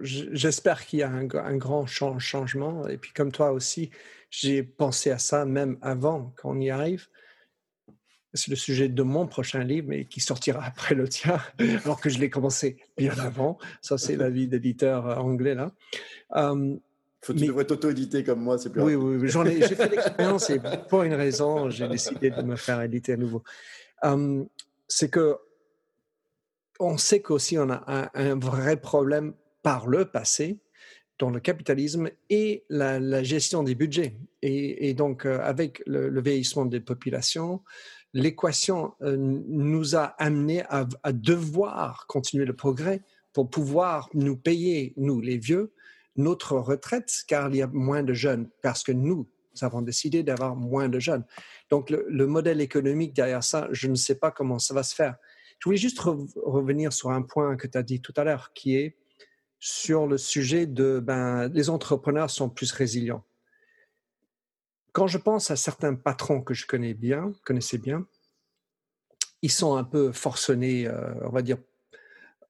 j'espère 0.00 0.86
qu'il 0.86 1.00
y 1.00 1.02
a 1.02 1.10
un, 1.10 1.56
grand 1.56 1.86
changement. 1.86 2.88
Et 2.88 2.96
puis 2.96 3.12
comme 3.12 3.30
toi 3.30 3.52
aussi, 3.52 3.90
j'ai 4.30 4.62
pensé 4.62 5.10
à 5.10 5.18
ça 5.18 5.44
même 5.44 5.76
avant 5.82 6.32
qu'on 6.40 6.58
y 6.58 6.70
arrive. 6.70 7.08
C'est 8.32 8.48
le 8.48 8.56
sujet 8.56 8.88
de 8.88 9.02
mon 9.02 9.26
prochain 9.26 9.62
livre, 9.62 9.88
mais 9.90 10.06
qui 10.06 10.20
sortira 10.20 10.64
après 10.64 10.94
le 10.94 11.06
tien, 11.06 11.38
alors 11.84 12.00
que 12.00 12.08
je 12.08 12.18
l'ai 12.18 12.30
commencé 12.30 12.78
bien 12.96 13.12
avant. 13.18 13.58
Ça, 13.82 13.98
c'est 13.98 14.16
la 14.16 14.30
vie 14.30 14.48
d'éditeur 14.48 15.18
anglais 15.18 15.54
là. 15.54 15.72
Euh, 16.36 16.76
Faut, 17.20 17.34
tu 17.34 17.46
devrais 17.46 17.66
t'auto-éditer 17.66 18.24
comme 18.24 18.40
moi, 18.40 18.56
c'est 18.56 18.70
plus 18.70 18.80
Oui, 18.80 18.94
oui, 18.94 19.28
j'en 19.28 19.44
ai, 19.44 19.60
j'ai 19.60 19.74
fait 19.74 19.90
l'expérience 19.90 20.48
et 20.48 20.58
pour 20.88 21.02
une 21.02 21.12
raison, 21.12 21.68
j'ai 21.68 21.86
décidé 21.86 22.30
de 22.30 22.40
me 22.40 22.56
faire 22.56 22.80
éditer 22.80 23.12
à 23.12 23.16
nouveau. 23.18 23.42
Hum, 24.02 24.48
c'est 24.88 25.10
que 25.10 25.36
on 26.82 26.98
sait 26.98 27.20
qu'aussi 27.20 27.58
on 27.58 27.70
a 27.70 28.10
un, 28.14 28.38
vrai 28.38 28.76
problème 28.76 29.34
par 29.62 29.86
le 29.86 30.04
passé 30.04 30.58
dans 31.18 31.30
le 31.30 31.40
capitalisme 31.40 32.10
et 32.30 32.64
la, 32.68 33.22
gestion 33.22 33.62
des 33.62 33.74
budgets. 33.74 34.16
Et, 34.42 34.92
donc, 34.94 35.24
euh, 35.24 35.38
avec 35.40 35.82
le, 35.86 36.20
vieillissement 36.20 36.64
des 36.64 36.80
populations, 36.80 37.62
l'équation 38.12 38.94
euh, 39.02 39.16
nous 39.16 39.94
a 39.94 40.14
amené 40.18 40.64
à, 40.68 40.84
devoir 41.12 42.06
continuer 42.08 42.44
le 42.44 42.56
progrès 42.56 43.02
pour 43.32 43.48
pouvoir 43.48 44.10
nous 44.14 44.36
payer, 44.36 44.94
nous 44.96 45.20
les 45.20 45.38
vieux, 45.38 45.72
notre 46.16 46.56
retraite, 46.56 47.22
car 47.28 47.48
il 47.48 47.56
y 47.56 47.62
a 47.62 47.68
moins 47.68 48.02
de 48.02 48.12
jeunes, 48.12 48.48
parce 48.62 48.82
que 48.82 48.92
nous 48.92 49.28
avons 49.60 49.82
décidé 49.82 50.22
d'avoir 50.22 50.56
moins 50.56 50.88
de 50.88 50.98
jeunes. 50.98 51.24
Donc, 51.70 51.90
le, 51.90 52.26
modèle 52.26 52.60
économique 52.60 53.14
derrière 53.14 53.44
ça, 53.44 53.68
je 53.70 53.86
ne 53.86 53.94
sais 53.94 54.16
pas 54.16 54.30
comment 54.30 54.58
ça 54.58 54.74
va 54.74 54.82
se 54.82 54.94
faire. 54.94 55.16
Je 55.62 55.68
voulais 55.68 55.78
juste 55.78 56.00
revenir 56.00 56.92
sur 56.92 57.10
un 57.10 57.22
point 57.22 57.56
que 57.56 57.68
tu 57.68 57.78
as 57.78 57.84
dit 57.84 58.00
tout 58.00 58.12
à 58.16 58.24
l'heure, 58.24 58.52
qui 58.52 58.74
est 58.74 58.96
sur 59.60 60.08
le 60.08 60.18
sujet 60.18 60.66
de 60.66 60.98
ben, 60.98 61.46
les 61.50 61.70
entrepreneurs 61.70 62.30
sont 62.30 62.50
plus 62.50 62.72
résilients. 62.72 63.24
Quand 64.90 65.06
je 65.06 65.18
pense 65.18 65.52
à 65.52 65.56
certains 65.56 65.94
patrons 65.94 66.42
que 66.42 66.52
je 66.52 66.66
connais 66.66 66.94
bien, 66.94 67.32
connaissais 67.44 67.78
bien, 67.78 68.08
ils 69.40 69.52
sont 69.52 69.76
un 69.76 69.84
peu 69.84 70.10
forcenés, 70.10 70.88
euh, 70.88 71.14
on 71.26 71.30
va 71.30 71.42
dire, 71.42 71.58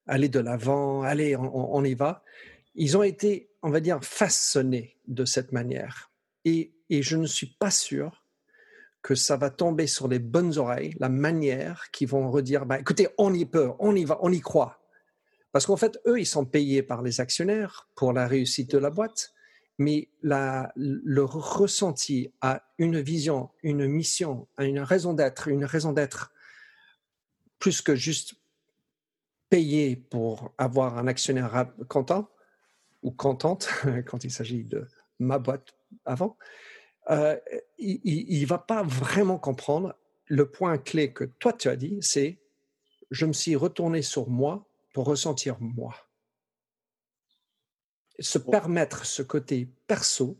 aller 0.07 0.27
de 0.27 0.39
l'avant, 0.39 1.03
allez, 1.03 1.35
on, 1.37 1.83
y 1.83 1.93
va. 1.93 2.23
Ils 2.73 2.97
ont 2.97 3.03
été, 3.03 3.51
on 3.61 3.69
va 3.69 3.79
dire, 3.79 4.03
façonnés 4.03 4.97
de 5.07 5.23
cette 5.23 5.51
manière. 5.51 6.09
Et, 6.45 6.73
et 6.89 7.03
je 7.03 7.15
ne 7.17 7.27
suis 7.27 7.55
pas 7.59 7.69
sûr 7.69 8.22
que 9.03 9.13
ça 9.13 9.37
va 9.37 9.51
tomber 9.51 9.85
sur 9.85 10.07
les 10.07 10.19
bonnes 10.19 10.57
oreilles, 10.57 10.95
la 10.99 11.09
manière 11.09 11.91
qui 11.91 12.05
vont 12.05 12.31
redire, 12.31 12.65
bah, 12.65 12.79
écoutez, 12.79 13.07
on 13.17 13.33
y 13.33 13.45
peut, 13.45 13.71
on 13.79 13.95
y 13.95 14.05
va, 14.05 14.17
on 14.21 14.31
y 14.31 14.39
croit. 14.39 14.79
Parce 15.51 15.67
qu'en 15.67 15.77
fait, 15.77 15.99
eux, 16.07 16.19
ils 16.19 16.25
sont 16.25 16.45
payés 16.45 16.81
par 16.81 17.03
les 17.03 17.21
actionnaires 17.21 17.87
pour 17.95 18.13
la 18.13 18.27
réussite 18.27 18.71
de 18.71 18.79
la 18.79 18.89
boîte 18.89 19.33
mais 19.77 20.09
la, 20.21 20.71
le 20.75 21.23
ressenti 21.23 22.31
à 22.41 22.63
une 22.77 22.99
vision, 22.99 23.49
une 23.63 23.87
mission, 23.87 24.47
à 24.57 24.65
une 24.65 24.79
raison 24.79 25.13
d'être, 25.13 25.47
une 25.47 25.65
raison 25.65 25.93
d'être, 25.93 26.31
plus 27.59 27.81
que 27.81 27.95
juste 27.95 28.35
payer 29.49 29.95
pour 29.95 30.53
avoir 30.57 30.97
un 30.97 31.07
actionnaire 31.07 31.71
content 31.87 32.29
ou 33.01 33.11
contente 33.11 33.69
quand 34.05 34.23
il 34.23 34.31
s'agit 34.31 34.63
de 34.63 34.87
ma 35.19 35.39
boîte 35.39 35.73
avant, 36.05 36.37
euh, 37.09 37.37
il 37.77 38.41
ne 38.41 38.45
va 38.45 38.57
pas 38.57 38.83
vraiment 38.83 39.37
comprendre. 39.37 39.95
Le 40.27 40.49
point 40.49 40.77
clé 40.77 41.11
que 41.11 41.25
toi 41.25 41.53
tu 41.53 41.67
as 41.67 41.75
dit, 41.75 41.97
c'est 42.01 42.39
je 43.11 43.25
me 43.25 43.33
suis 43.33 43.55
retourné 43.55 44.01
sur 44.01 44.29
moi 44.29 44.65
pour 44.93 45.05
ressentir 45.05 45.57
moi. 45.59 45.95
Se 48.19 48.37
permettre 48.37 49.05
ce 49.05 49.21
côté 49.21 49.69
perso, 49.87 50.37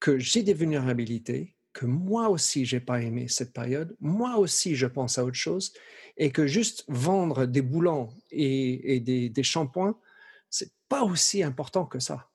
que 0.00 0.18
j'ai 0.18 0.42
des 0.42 0.54
vulnérabilités, 0.54 1.54
que 1.72 1.86
moi 1.86 2.30
aussi 2.30 2.64
j'ai 2.64 2.80
pas 2.80 3.02
aimé 3.02 3.28
cette 3.28 3.52
période, 3.52 3.96
moi 4.00 4.38
aussi 4.38 4.74
je 4.74 4.86
pense 4.86 5.18
à 5.18 5.24
autre 5.24 5.36
chose, 5.36 5.72
et 6.16 6.32
que 6.32 6.46
juste 6.46 6.84
vendre 6.88 7.46
des 7.46 7.62
boulons 7.62 8.08
et, 8.30 8.98
des, 9.00 9.28
des 9.28 9.42
shampoings, 9.42 9.98
c'est 10.48 10.72
pas 10.88 11.02
aussi 11.04 11.42
important 11.42 11.84
que 11.84 12.00
ça. 12.00 12.29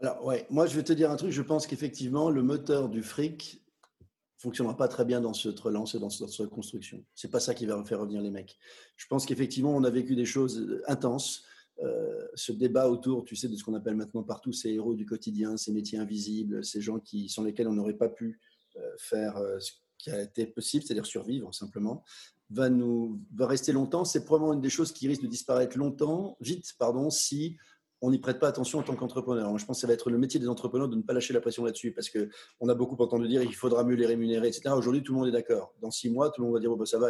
Alors 0.00 0.24
ouais, 0.24 0.46
moi 0.50 0.66
je 0.66 0.74
vais 0.76 0.82
te 0.82 0.92
dire 0.92 1.10
un 1.10 1.16
truc, 1.16 1.30
je 1.30 1.42
pense 1.42 1.66
qu'effectivement 1.66 2.30
le 2.30 2.42
moteur 2.42 2.88
du 2.88 3.02
fric 3.02 3.62
fonctionnera 4.38 4.74
pas 4.74 4.88
très 4.88 5.04
bien 5.04 5.20
dans 5.20 5.34
cette 5.34 5.60
relance 5.60 5.94
et 5.94 5.98
dans 5.98 6.08
cette 6.08 6.30
reconstruction. 6.30 7.04
C'est 7.14 7.30
pas 7.30 7.40
ça 7.40 7.54
qui 7.54 7.66
va 7.66 7.84
faire 7.84 8.00
revenir 8.00 8.22
les 8.22 8.30
mecs. 8.30 8.56
Je 8.96 9.06
pense 9.06 9.26
qu'effectivement 9.26 9.74
on 9.76 9.84
a 9.84 9.90
vécu 9.90 10.16
des 10.16 10.24
choses 10.24 10.82
intenses 10.86 11.44
euh, 11.82 12.26
ce 12.34 12.52
débat 12.52 12.88
autour, 12.88 13.24
tu 13.24 13.36
sais, 13.36 13.48
de 13.48 13.56
ce 13.56 13.64
qu'on 13.64 13.74
appelle 13.74 13.94
maintenant 13.94 14.22
partout 14.22 14.52
ces 14.52 14.70
héros 14.70 14.94
du 14.94 15.06
quotidien, 15.06 15.56
ces 15.56 15.72
métiers 15.72 15.98
invisibles, 15.98 16.62
ces 16.64 16.80
gens 16.80 16.98
qui, 16.98 17.28
sans 17.28 17.42
lesquels 17.42 17.68
on 17.68 17.72
n'aurait 17.72 17.94
pas 17.94 18.10
pu 18.10 18.38
euh, 18.76 18.80
faire 18.98 19.38
euh, 19.38 19.58
ce 19.60 19.72
qui 19.96 20.10
a 20.10 20.22
été 20.22 20.46
possible, 20.46 20.84
c'est-à-dire 20.84 21.06
survivre 21.06 21.54
simplement, 21.54 22.04
va, 22.50 22.68
nous, 22.68 23.22
va 23.34 23.46
rester 23.46 23.72
longtemps. 23.72 24.04
C'est 24.04 24.24
probablement 24.24 24.52
une 24.52 24.60
des 24.60 24.70
choses 24.70 24.92
qui 24.92 25.08
risque 25.08 25.22
de 25.22 25.26
disparaître 25.26 25.78
longtemps, 25.78 26.36
vite, 26.40 26.74
pardon, 26.78 27.08
si 27.08 27.56
on 28.02 28.10
n'y 28.10 28.18
prête 28.18 28.38
pas 28.38 28.48
attention 28.48 28.78
en 28.78 28.82
tant 28.82 28.94
qu'entrepreneur. 28.94 29.56
Je 29.58 29.66
pense 29.66 29.78
que 29.78 29.80
ça 29.82 29.86
va 29.86 29.92
être 29.92 30.10
le 30.10 30.18
métier 30.18 30.40
des 30.40 30.48
entrepreneurs 30.48 30.88
de 30.88 30.96
ne 30.96 31.02
pas 31.02 31.12
lâcher 31.12 31.34
la 31.34 31.40
pression 31.40 31.64
là-dessus 31.64 31.92
parce 31.92 32.08
qu'on 32.08 32.68
a 32.68 32.74
beaucoup 32.74 33.00
entendu 33.02 33.28
dire 33.28 33.42
qu'il 33.42 33.54
faudra 33.54 33.84
mieux 33.84 33.94
les 33.94 34.06
rémunérer, 34.06 34.48
etc. 34.48 34.70
Aujourd'hui, 34.74 35.02
tout 35.02 35.12
le 35.12 35.18
monde 35.18 35.28
est 35.28 35.32
d'accord. 35.32 35.74
Dans 35.80 35.90
six 35.90 36.10
mois, 36.10 36.30
tout 36.30 36.40
le 36.40 36.46
monde 36.46 36.54
va 36.54 36.60
dire 36.60 36.72
oh, 36.72 36.76
bah, 36.76 36.86
ça 36.86 36.98
va, 36.98 37.08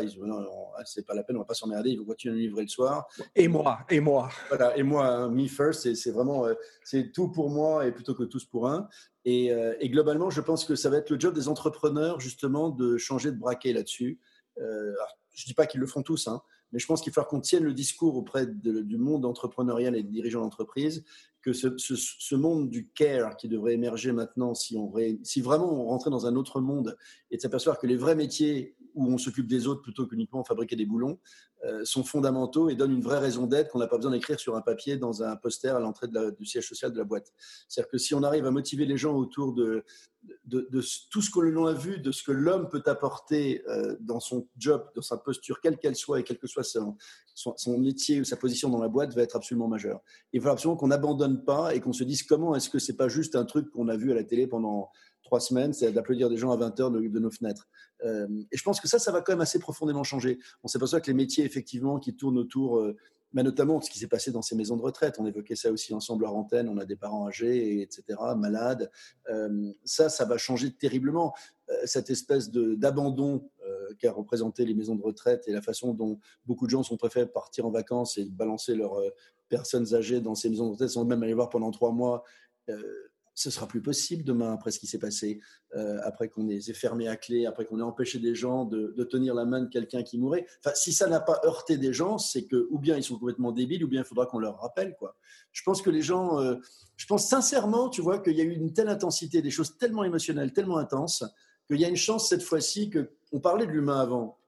c'est 0.85 1.07
pas 1.07 1.15
la 1.15 1.23
peine, 1.23 1.37
on 1.37 1.41
va 1.41 1.45
pas 1.45 1.55
s'emmerder, 1.55 1.91
ils 1.91 1.99
vont 1.99 2.05
continuer 2.05 2.33
à 2.33 2.37
nous 2.37 2.43
livrer 2.43 2.63
le 2.63 2.69
soir. 2.69 3.07
Et 3.37 3.47
moi, 3.47 3.81
et 3.89 4.01
moi. 4.01 4.31
Voilà, 4.49 4.77
et 4.77 4.83
moi, 4.83 5.07
hein, 5.07 5.29
me 5.29 5.47
first, 5.47 5.95
c'est 5.95 6.11
vraiment 6.11 6.47
euh, 6.47 6.55
c'est 6.85 7.13
tout 7.13 7.29
pour 7.29 7.51
moi 7.51 7.87
et 7.87 7.93
plutôt 7.93 8.15
que 8.15 8.25
tous 8.25 8.45
pour 8.45 8.69
un. 8.69 8.89
Et, 9.25 9.53
euh, 9.53 9.75
globalement, 9.83 10.31
je 10.31 10.41
pense 10.41 10.65
que 10.65 10.75
ça 10.75 10.89
va 10.89 10.97
être 10.97 11.11
le 11.11 11.21
job 11.21 11.35
des 11.35 11.49
entrepreneurs 11.49 12.21
justement 12.21 12.71
de 12.71 12.97
changer 12.97 13.31
de 13.31 13.37
braquet 13.37 13.73
là-dessus. 13.73 14.19
Euh, 14.61 14.95
je 15.33 15.47
dis 15.47 15.55
pas 15.55 15.67
qu'ils 15.67 15.81
le 15.81 15.87
font 15.87 16.03
tous, 16.03 16.27
hein, 16.29 16.43
mais 16.73 16.79
je 16.79 16.87
pense 16.87 17.01
qu'il 17.01 17.13
faut 17.13 17.23
qu'on 17.25 17.41
tienne 17.41 17.65
le 17.65 17.75
discours 17.75 18.17
auprès 18.17 18.47
du 18.47 18.97
monde 18.97 19.25
entrepreneurial 19.25 19.97
et 19.97 20.03
des 20.03 20.11
dirigeants 20.11 20.41
d'entreprise 20.41 21.05
que 21.43 21.53
ce, 21.53 22.35
monde 22.35 22.69
du 22.69 22.89
care 22.91 23.37
qui 23.37 23.49
devrait 23.49 23.73
émerger 23.73 24.13
maintenant, 24.13 24.55
si, 24.55 24.77
si 25.23 25.41
vraiment 25.41 25.73
on 25.73 25.87
rentrait 25.87 26.11
dans 26.11 26.27
un 26.27 26.37
autre 26.37 26.61
monde 26.61 26.97
et 27.31 27.37
de 27.37 27.41
s'apercevoir 27.41 27.79
que 27.79 27.87
les 27.87 27.97
vrais 27.97 28.15
métiers 28.15 28.77
où 28.95 29.07
on 29.07 29.19
s'occupe 29.19 29.47
des 29.47 29.67
autres 29.67 29.83
plutôt 29.83 30.07
qu'uniquement 30.07 30.45
fabriquer 30.45 30.77
des 30.77 30.87
boulons, 30.87 31.19
euh, 31.67 31.85
sont 31.85 32.05
fondamentaux 32.05 32.71
et 32.71 32.75
donnent 32.75 32.93
une 32.93 33.03
vraie 33.03 33.19
raison 33.19 33.47
d'être 33.47 33.71
qu'on 33.71 33.81
n'a 33.81 33.87
pas 33.87 33.97
besoin 33.97 34.13
d'écrire 34.13 34.41
sur 34.41 34.57
un 34.57 34.63
papier 34.63 34.97
dans 34.97 35.23
un 35.23 35.37
poster 35.37 35.77
à 35.77 35.79
l'entrée 35.79 36.07
du 36.09 36.47
siège 36.47 36.67
social 36.67 36.91
de 36.91 36.97
la 36.97 37.05
boîte. 37.05 37.35
C'est-à-dire 37.69 37.91
que 37.91 37.99
si 37.99 38.15
on 38.15 38.23
arrive 38.23 38.47
à 38.47 38.51
motiver 38.51 38.87
les 38.87 38.97
gens 38.97 39.15
autour 39.15 39.53
de, 39.53 39.85
tout 41.11 41.21
ce 41.21 41.31
que 41.31 41.41
l'on 41.41 41.67
a 41.67 41.75
vu, 41.75 41.99
de 41.99 42.13
ce 42.13 42.23
que 42.23 42.33
l'homme 42.33 42.69
peut 42.71 42.83
apporter 42.87 43.63
euh, 43.69 43.95
dans 44.01 44.21
son 44.21 44.49
job, 44.57 44.89
dans 44.95 45.03
sa 45.03 45.19
posture, 45.19 45.61
quelle 45.61 45.77
qu'elle 45.79 45.97
soit 45.97 46.21
et 46.21 46.25
quel 46.25 46.39
que 46.39 46.47
soit 46.47 46.65
son, 46.65 46.97
son, 47.35 47.79
métier 47.79 48.21
ou 48.21 48.25
sa 48.25 48.37
position 48.37 48.71
dans 48.71 48.81
la 48.81 48.89
boîte, 48.89 49.15
va 49.15 49.21
être 49.21 49.37
absolument 49.37 49.69
majeur. 49.69 50.01
Il 50.33 50.41
faut 50.41 50.49
absolument 50.49 50.79
qu'on 50.79 50.89
n'abandonne 50.89 51.45
pas 51.45 51.75
et 51.75 51.81
qu'on 51.81 51.93
se 51.93 52.05
dise 52.05 52.23
comment 52.23 52.55
est-ce 52.55 52.71
que 52.71 52.79
c'est 52.79 52.97
pas 52.97 53.09
juste 53.09 53.37
un 53.37 53.45
truc 53.45 53.71
qu'on 53.71 53.89
a 53.89 53.97
vu 53.97 54.13
à 54.13 54.15
la 54.15 54.25
télé 54.25 54.47
pendant 54.47 54.91
trois 55.23 55.41
semaines, 55.41 55.73
c'est 55.73 55.93
d'applaudir 55.93 56.29
des 56.29 56.37
gens 56.37 56.51
à 56.51 56.57
20 56.57 56.81
heures 56.81 56.91
de, 56.91 57.19
nos 57.19 57.31
fenêtres. 57.31 57.69
Euh, 58.05 58.27
et 58.51 58.57
je 58.57 58.63
pense 58.63 58.81
que 58.81 58.89
ça, 58.89 58.99
ça 58.99 59.13
va 59.13 59.21
quand 59.21 59.33
même 59.33 59.41
assez 59.41 59.59
profondément 59.59 60.03
changer. 60.03 60.39
On 60.63 60.69
s'aperçoit 60.69 61.01
que 61.01 61.09
les 61.09 61.15
métiers, 61.15 61.45
effectivement, 61.45 61.99
qui 61.99 62.15
tournent 62.15 62.39
autour, 62.39 62.79
euh, 62.79 62.97
mais 63.33 63.43
notamment 63.43 63.81
ce 63.81 63.91
qui 63.91 63.99
s'est 63.99 64.09
passé 64.09 64.33
dans 64.33 64.43
ces 64.43 64.57
maisons 64.57 64.77
de 64.77 64.83
retraite, 64.83 65.17
on 65.19 65.27
évoquait 65.27 65.55
ça 65.55 65.71
aussi 65.71 65.95
ensemble 65.95 66.27
à 66.27 66.33
antenne, 66.33 66.69
on 66.69 66.79
a 66.79 66.85
des 66.85 66.97
parents 66.97 67.29
âgés, 67.29 67.81
etc., 67.83 68.19
malades. 68.37 68.91
Euh, 69.29 69.73
ça, 69.85 70.09
ça 70.09 70.25
va 70.25 70.37
changer 70.37 70.73
terriblement. 70.73 71.35
cette 71.85 72.11
espèce 72.11 72.51
d'abandon 72.51 73.49
qu'a 74.01 74.11
représenté 74.11 74.65
les 74.65 74.75
maisons 74.75 74.97
de 74.97 75.03
retraite 75.03 75.45
et 75.47 75.53
la 75.53 75.63
façon 75.63 75.95
dont 75.95 76.19
beaucoup 76.45 76.67
de 76.67 76.71
gens 76.71 76.83
sont 76.83 76.97
préférés 76.97 77.27
partir 77.27 77.67
en 77.67 77.71
vacances 77.71 78.19
et 78.19 78.25
balancer 78.25 78.75
leurs 78.75 79.01
personnes 79.49 79.95
âgées 79.95 80.21
dans 80.21 80.35
ces 80.35 80.49
maisons 80.49 80.67
de 80.67 80.73
retraite 80.73 80.91
sans 80.91 81.05
même 81.05 81.23
aller 81.23 81.35
voir 81.35 81.51
pendant 81.51 81.71
trois 81.71 81.93
mois 81.93 82.25
ce 83.41 83.49
sera 83.49 83.67
plus 83.67 83.81
possible 83.81 84.23
demain 84.23 84.53
après 84.53 84.71
ce 84.71 84.79
qui 84.79 84.87
s'est 84.87 84.99
passé, 84.99 85.41
euh, 85.75 85.99
après 86.05 86.29
qu'on 86.29 86.45
les 86.45 86.71
ait 86.71 86.75
fermés 86.75 87.09
à 87.09 87.17
clé, 87.17 87.47
après 87.47 87.65
qu'on 87.65 87.79
ait 87.79 87.83
empêché 87.83 88.19
des 88.19 88.35
gens 88.35 88.67
de, 88.67 88.93
tenir 89.05 89.35
la 89.35 89.47
main 89.47 89.63
de 89.63 89.69
quelqu'un 89.69 90.03
qui 90.03 90.19
mourait. 90.19 90.47
Enfin, 90.63 90.75
si 90.75 90.93
ça 90.93 91.09
n'a 91.09 91.21
pas 91.21 91.41
heurté 91.45 91.79
des 91.79 91.95
gens, 91.95 92.19
c'est 92.19 92.45
que 92.45 92.67
ou 92.71 92.79
bien 92.79 92.99
ils 92.99 93.03
sont 93.03 93.19
complètement 93.19 93.51
débiles, 93.51 93.83
ou 93.83 93.89
bien 93.89 94.03
il 94.03 94.05
faudra 94.05 94.27
qu'on 94.27 94.39
leur 94.39 94.61
rappelle 94.61 94.95
quoi. 94.99 95.17
Je 95.53 95.63
pense 95.63 95.81
que 95.81 95.89
les 95.89 96.03
gens, 96.03 96.39
euh, 96.39 96.57
je 96.99 97.07
pense 97.07 97.29
sincèrement, 97.29 97.89
tu 97.89 98.03
vois, 98.03 98.19
qu'il 98.19 98.37
y 98.37 98.43
a 98.43 98.45
eu 98.45 98.53
une 98.53 98.75
telle 98.75 98.89
intensité, 98.89 99.41
des 99.41 99.51
choses 99.51 99.79
tellement 99.79 100.05
émotionnelles, 100.05 100.53
tellement 100.53 100.77
intenses, 100.77 101.25
qu'il 101.67 101.81
y 101.81 101.85
a 101.87 101.89
une 101.89 101.97
chance 101.97 102.29
cette 102.29 102.43
fois-ci 102.43 102.91
que 102.91 103.11
on 103.33 103.41
parlait 103.41 103.67
de 103.67 103.73
l'humain 103.73 104.01
avant 104.01 104.40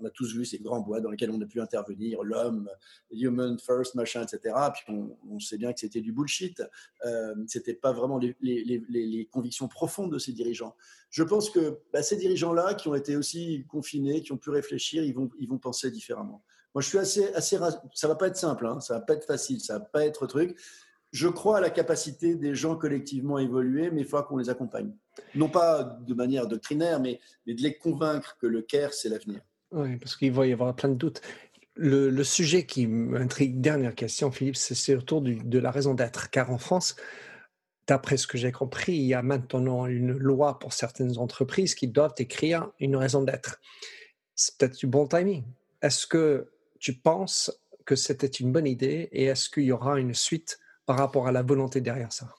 on 0.00 0.04
a 0.04 0.10
tous 0.10 0.34
vu 0.34 0.44
ces 0.44 0.58
grands 0.58 0.80
bois 0.80 1.00
dans 1.00 1.10
lesquels 1.10 1.30
on 1.30 1.40
a 1.40 1.46
pu 1.46 1.60
intervenir, 1.60 2.22
l'homme, 2.22 2.68
human 3.10 3.58
first, 3.58 3.94
machin, 3.94 4.22
etc. 4.22 4.54
Puis 4.72 4.94
on, 5.28 5.40
sait 5.40 5.58
bien 5.58 5.72
que 5.72 5.80
c'était 5.80 6.00
du 6.00 6.12
bullshit. 6.12 6.62
Euh, 7.04 7.34
c'était 7.46 7.74
pas 7.74 7.92
vraiment 7.92 8.18
les, 8.18 9.28
convictions 9.30 9.68
profondes 9.68 10.12
de 10.12 10.18
ces 10.18 10.32
dirigeants. 10.32 10.76
Je 11.10 11.22
pense 11.22 11.50
que 11.50 11.80
bah, 11.92 12.02
ces 12.02 12.16
dirigeants-là, 12.16 12.74
qui 12.74 12.88
ont 12.88 12.94
été 12.94 13.16
aussi 13.16 13.64
confinés, 13.68 14.22
qui 14.22 14.32
ont 14.32 14.38
pu 14.38 14.50
réfléchir, 14.50 15.04
ils 15.04 15.14
vont, 15.14 15.58
penser 15.58 15.90
différemment. 15.90 16.44
Moi, 16.74 16.82
je 16.82 16.88
suis 16.88 16.98
assez, 16.98 17.32
assez, 17.34 17.58
ça 17.94 18.08
va 18.08 18.14
pas 18.14 18.28
être 18.28 18.36
simple, 18.36 18.66
hein, 18.66 18.80
ça 18.80 18.94
va 18.94 19.00
pas 19.00 19.14
être 19.14 19.24
facile, 19.24 19.60
ça 19.60 19.78
va 19.78 19.84
pas 19.84 20.04
être 20.04 20.26
truc 20.26 20.56
je 21.12 21.28
crois 21.28 21.58
à 21.58 21.60
la 21.60 21.70
capacité 21.70 22.34
des 22.34 22.54
gens 22.54 22.76
collectivement 22.76 23.36
à 23.36 23.42
évoluer, 23.42 23.90
mais 23.90 24.02
il 24.02 24.06
faut 24.06 24.22
qu'on 24.22 24.36
les 24.36 24.50
accompagne. 24.50 24.92
Non 25.34 25.48
pas 25.48 25.98
de 26.06 26.14
manière 26.14 26.46
doctrinaire, 26.46 27.00
mais, 27.00 27.20
de 27.46 27.62
les 27.62 27.76
convaincre 27.76 28.36
que 28.40 28.46
le 28.46 28.62
CARE, 28.62 28.92
c'est 28.92 29.08
l'avenir. 29.08 29.40
Oui, 29.70 29.96
parce 29.96 30.16
qu'il 30.16 30.32
va 30.32 30.46
y 30.46 30.52
avoir 30.52 30.74
plein 30.74 30.88
de 30.88 30.94
doutes. 30.94 31.20
Le, 31.74 32.24
sujet 32.24 32.66
qui 32.66 32.86
m'intrigue, 32.88 33.60
dernière 33.60 33.94
question, 33.94 34.32
Philippe, 34.32 34.56
c'est 34.56 34.96
autour 34.96 35.22
de 35.22 35.58
la 35.58 35.70
raison 35.70 35.94
d'être. 35.94 36.28
Car 36.30 36.50
en 36.50 36.58
France, 36.58 36.96
d'après 37.86 38.16
ce 38.16 38.26
que 38.26 38.36
j'ai 38.36 38.52
compris, 38.52 38.92
il 38.92 39.04
y 39.04 39.14
a 39.14 39.22
maintenant 39.22 39.86
une 39.86 40.12
loi 40.12 40.58
pour 40.58 40.72
certaines 40.72 41.18
entreprises 41.18 41.74
qui 41.74 41.88
doivent 41.88 42.14
écrire 42.18 42.70
une 42.80 42.96
raison 42.96 43.22
d'être. 43.22 43.60
C'est 44.34 44.56
peut-être 44.58 44.76
du 44.76 44.86
bon 44.86 45.06
timing. 45.06 45.44
Est-ce 45.82 46.06
que 46.06 46.50
tu 46.80 46.94
penses 46.94 47.50
que 47.84 47.96
c'était 47.96 48.26
une 48.26 48.52
bonne 48.52 48.66
idée 48.66 49.08
et 49.12 49.24
est-ce 49.24 49.48
qu'il 49.48 49.64
y 49.64 49.72
aura 49.72 49.98
une 49.98 50.14
suite 50.14 50.58
par 50.84 50.98
rapport 50.98 51.26
à 51.26 51.32
la 51.32 51.42
volonté 51.42 51.80
derrière 51.80 52.12
ça? 52.12 52.34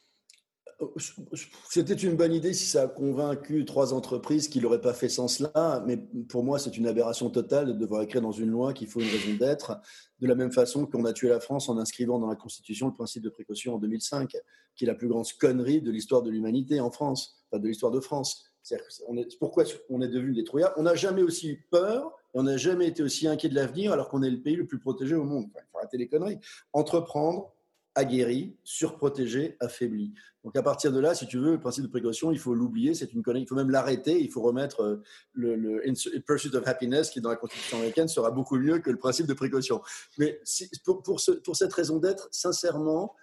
C'était 1.70 1.94
une 1.94 2.16
bonne 2.16 2.34
idée 2.34 2.54
si 2.54 2.66
ça 2.66 2.84
a 2.84 2.88
convaincu 2.88 3.66
trois 3.66 3.94
entreprises 3.94 4.48
qui 4.48 4.62
n'auraient 4.62 4.82
pas 4.82 4.94
fait 4.94 5.10
sans 5.10 5.28
cela, 5.28 5.84
mais 5.86 5.98
pour 6.30 6.44
moi, 6.44 6.60
c'est 6.60 6.78
une 6.78 6.88
aberration 6.88 7.30
totale 7.30 7.68
de 7.68 7.74
devoir 7.74 8.02
écrire 8.02 8.22
dans 8.22 8.32
une 8.32 8.50
loi 8.50 8.74
qu'il 8.74 8.88
faut 8.88 9.00
une 9.00 9.10
raison 9.10 9.34
d'être, 9.38 9.78
de 10.20 10.28
la 10.28 10.36
même 10.36 10.52
façon 10.52 10.86
qu'on 10.86 11.06
a 11.06 11.14
tué 11.14 11.30
la 11.30 11.40
France 11.40 11.70
en 11.70 11.78
inscrivant 11.78 12.20
dans 12.20 12.28
la 12.28 12.36
Constitution 12.36 12.88
le 12.88 12.94
principe 12.94 13.24
de 13.24 13.30
précaution 13.30 13.76
en 13.76 13.78
2005, 13.78 14.36
qui 14.76 14.86
est 14.86 14.88
la 14.88 14.96
plus 14.96 15.08
grande 15.08 15.26
connerie 15.40 15.82
de 15.82 15.92
l'histoire 15.92 16.22
de 16.22 16.30
l'humanité 16.30 16.80
en 16.80 16.92
France, 16.92 17.44
enfin 17.52 17.62
de 17.62 17.68
l'histoire 17.68 17.92
de 17.92 18.00
France. 18.00 18.46
C'est 18.62 18.78
pourquoi 19.40 19.64
on 19.90 20.02
est 20.02 20.08
devenu 20.08 20.34
des 20.34 20.44
trouillards? 20.44 20.74
On 20.78 20.84
n'a 20.84 20.96
jamais 20.96 21.24
aussi 21.24 21.50
eu 21.50 21.68
peur 21.72 22.14
on 22.34 22.44
n'a 22.44 22.58
jamais 22.58 22.88
été 22.88 23.02
aussi 23.02 23.28
inquiet 23.28 23.50
de 23.50 23.56
l'avenir 23.56 23.92
alors 23.92 24.10
qu'on 24.10 24.22
est 24.22 24.30
le 24.30 24.42
pays 24.42 24.56
le 24.56 24.66
plus 24.66 24.80
protégé 24.80 25.16
au 25.16 25.24
monde. 25.24 25.48
il 25.56 25.62
faut 25.72 25.80
arrêter 25.80 25.98
les 25.98 26.08
conneries. 26.08 26.40
Entreprendre, 26.74 27.54
aguerri, 27.96 28.56
surprotégé, 28.64 29.58
affaibli. 29.60 30.14
Donc 30.44 30.56
à 30.56 30.64
partir 30.64 30.92
de 30.92 31.00
là, 31.00 31.16
si 31.16 31.28
tu 31.28 31.38
veux, 31.38 31.54
le 31.54 31.60
principe 31.60 31.84
de 31.84 31.90
précaution, 31.90 32.32
il 32.32 32.40
faut 32.40 32.54
l'oublier, 32.54 32.94
c'est 32.94 33.12
une 33.14 33.22
connerie. 33.22 33.42
Il 33.44 33.48
faut 33.48 33.56
même 33.56 33.70
l'arrêter. 33.70 34.22
Il 34.22 34.32
faut 34.32 34.42
remettre 34.42 34.82
euh, 34.82 35.04
le, 35.34 35.82
Pursuit 36.26 36.56
of 36.56 36.66
Happiness, 36.66 37.10
qui 37.10 37.20
dans 37.20 37.30
la 37.30 37.36
Constitution 37.36 37.78
américaine 37.78 38.08
sera 38.08 38.32
beaucoup 38.32 38.58
mieux 38.58 38.80
que 38.80 38.90
le 38.90 38.98
principe 38.98 39.26
de 39.26 39.34
précaution. 39.34 39.82
Mais 40.18 40.40
pour, 40.86 41.04
pour 41.04 41.20
cette 41.56 41.74
raison 41.74 41.98
d'être, 41.98 42.30
sincèrement, 42.32 43.16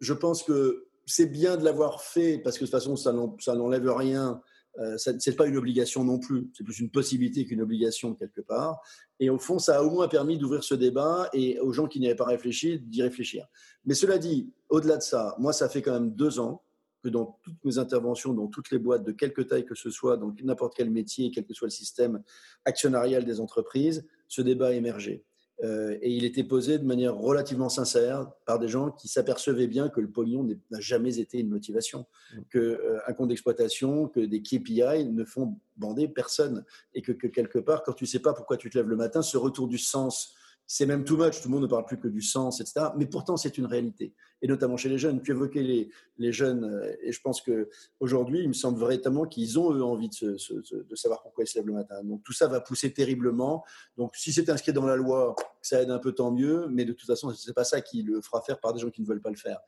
je 0.00 0.14
pense 0.14 0.42
que 0.42 0.86
c'est 1.06 1.26
bien 1.26 1.56
de 1.56 1.64
l'avoir 1.64 2.02
fait 2.02 2.38
parce 2.38 2.56
que 2.56 2.64
de 2.64 2.70
toute 2.70 2.80
façon, 2.80 2.96
ça 2.96 3.54
n'enlève 3.54 3.90
rien 3.90 4.40
euh, 4.78 4.96
ce 4.96 5.10
n'est 5.10 5.36
pas 5.36 5.46
une 5.46 5.56
obligation 5.56 6.04
non 6.04 6.18
plus, 6.18 6.50
c'est 6.54 6.64
plus 6.64 6.80
une 6.80 6.90
possibilité 6.90 7.44
qu'une 7.44 7.60
obligation 7.60 8.14
quelque 8.14 8.40
part. 8.40 8.80
Et 9.20 9.28
au 9.28 9.38
fond, 9.38 9.58
ça 9.58 9.78
a 9.78 9.82
au 9.82 9.90
moins 9.90 10.08
permis 10.08 10.38
d'ouvrir 10.38 10.64
ce 10.64 10.74
débat 10.74 11.28
et 11.32 11.60
aux 11.60 11.72
gens 11.72 11.86
qui 11.86 12.00
n'y 12.00 12.06
avaient 12.06 12.16
pas 12.16 12.24
réfléchi, 12.24 12.78
d'y 12.78 13.02
réfléchir. 13.02 13.46
Mais 13.84 13.94
cela 13.94 14.18
dit, 14.18 14.50
au-delà 14.68 14.96
de 14.96 15.02
ça, 15.02 15.36
moi, 15.38 15.52
ça 15.52 15.68
fait 15.68 15.82
quand 15.82 15.92
même 15.92 16.14
deux 16.14 16.40
ans 16.40 16.62
que 17.02 17.08
dans 17.08 17.38
toutes 17.42 17.62
mes 17.64 17.78
interventions, 17.78 18.32
dans 18.32 18.46
toutes 18.46 18.70
les 18.70 18.78
boîtes, 18.78 19.04
de 19.04 19.12
quelque 19.12 19.42
taille 19.42 19.64
que 19.64 19.74
ce 19.74 19.90
soit, 19.90 20.16
dans 20.16 20.34
n'importe 20.42 20.74
quel 20.76 20.90
métier, 20.90 21.30
quel 21.30 21.44
que 21.44 21.52
soit 21.52 21.66
le 21.66 21.72
système 21.72 22.22
actionnarial 22.64 23.24
des 23.24 23.40
entreprises, 23.40 24.06
ce 24.28 24.40
débat 24.40 24.68
a 24.68 24.72
émergé. 24.72 25.24
Euh, 25.62 25.96
et 26.02 26.10
il 26.10 26.24
était 26.24 26.42
posé 26.42 26.78
de 26.78 26.84
manière 26.84 27.16
relativement 27.16 27.68
sincère 27.68 28.30
par 28.46 28.58
des 28.58 28.68
gens 28.68 28.90
qui 28.90 29.06
s'apercevaient 29.06 29.68
bien 29.68 29.88
que 29.88 30.00
le 30.00 30.10
pognon 30.10 30.48
n'a 30.70 30.80
jamais 30.80 31.18
été 31.18 31.38
une 31.38 31.50
motivation, 31.50 32.06
mmh. 32.34 32.40
qu'un 32.50 32.58
euh, 32.58 33.12
compte 33.16 33.28
d'exploitation, 33.28 34.08
que 34.08 34.20
des 34.20 34.42
KPI 34.42 35.04
ne 35.04 35.24
font 35.24 35.56
bander 35.76 36.08
personne, 36.08 36.64
et 36.94 37.02
que, 37.02 37.12
que, 37.12 37.28
quelque 37.28 37.58
part, 37.58 37.84
quand 37.84 37.92
tu 37.92 38.04
ne 38.04 38.08
sais 38.08 38.18
pas 38.18 38.34
pourquoi 38.34 38.56
tu 38.56 38.70
te 38.70 38.78
lèves 38.78 38.88
le 38.88 38.96
matin, 38.96 39.22
ce 39.22 39.36
retour 39.36 39.68
du 39.68 39.78
sens 39.78 40.34
c'est 40.74 40.86
même 40.86 41.04
too 41.04 41.18
much, 41.18 41.42
tout 41.42 41.48
le 41.48 41.52
monde 41.52 41.64
ne 41.64 41.66
parle 41.66 41.84
plus 41.84 41.98
que 41.98 42.08
du 42.08 42.22
sens, 42.22 42.62
etc. 42.62 42.86
Mais 42.96 43.04
pourtant, 43.04 43.36
c'est 43.36 43.58
une 43.58 43.66
réalité. 43.66 44.14
Et 44.40 44.48
notamment 44.48 44.78
chez 44.78 44.88
les 44.88 44.96
jeunes. 44.96 45.20
Tu 45.20 45.32
évoquais 45.32 45.62
les, 45.62 45.90
les 46.16 46.32
jeunes, 46.32 46.64
euh, 46.64 46.96
et 47.02 47.12
je 47.12 47.20
pense 47.20 47.42
qu'aujourd'hui, 47.42 48.40
il 48.40 48.48
me 48.48 48.54
semble 48.54 48.80
véritablement 48.80 49.26
qu'ils 49.26 49.58
ont, 49.58 49.70
eux, 49.74 49.84
envie 49.84 50.08
de, 50.08 50.82
de, 50.82 50.96
savoir 50.96 51.20
pourquoi 51.20 51.44
ils 51.44 51.46
se 51.46 51.58
lèvent 51.58 51.66
le 51.66 51.74
matin. 51.74 52.02
Donc 52.02 52.22
tout 52.22 52.32
ça 52.32 52.48
va 52.48 52.62
pousser 52.62 52.90
terriblement. 52.90 53.62
Donc 53.98 54.16
si 54.16 54.32
c'est 54.32 54.48
inscrit 54.48 54.72
dans 54.72 54.86
la 54.86 54.96
loi, 54.96 55.36
ça 55.60 55.82
aide 55.82 55.90
un 55.90 55.98
peu, 55.98 56.12
tant 56.12 56.30
mieux. 56.30 56.66
Mais 56.70 56.86
de 56.86 56.94
toute 56.94 57.06
façon, 57.06 57.34
ce 57.34 57.50
n'est 57.50 57.54
pas 57.54 57.64
ça 57.64 57.82
qui 57.82 58.02
le 58.02 58.22
fera 58.22 58.40
faire 58.40 58.58
par 58.58 58.72
des 58.72 58.80
gens 58.80 58.88
qui 58.88 59.02
ne 59.02 59.06
veulent 59.06 59.20
pas 59.20 59.28
le 59.28 59.36
faire. 59.36 59.58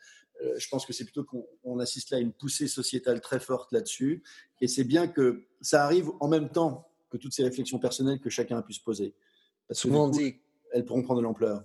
Euh, 0.42 0.55
je 0.57 0.66
pense 0.70 0.86
que 0.86 0.94
c'est 0.94 1.05
plutôt 1.05 1.24
qu'on 1.24 1.80
assiste 1.80 2.12
là 2.12 2.16
à 2.16 2.20
une 2.20 2.32
poussée 2.32 2.66
sociétale 2.66 3.20
très 3.20 3.40
forte 3.40 3.72
là-dessus. 3.72 4.22
Et 4.62 4.68
c'est 4.68 4.84
bien 4.84 5.07
que 5.07 5.44
ça 5.61 5.84
arrive 5.84 6.09
en 6.20 6.28
même 6.28 6.48
temps 6.48 6.88
que 7.11 7.18
toutes 7.18 7.34
ces 7.34 7.44
réflexions 7.44 7.78
personnelles 7.78 8.20
que 8.20 8.30
chacun 8.30 8.57
a 8.57 8.62
pu 8.62 8.72
se 8.72 8.82
poser. 8.82 9.14
Parce 9.68 9.80
Souvent 9.80 10.07
on 10.07 10.09
dit 10.09 10.40
elles 10.74 10.84
pourront 10.84 11.02
prendre 11.02 11.20
de 11.20 11.24
l'ampleur. 11.24 11.64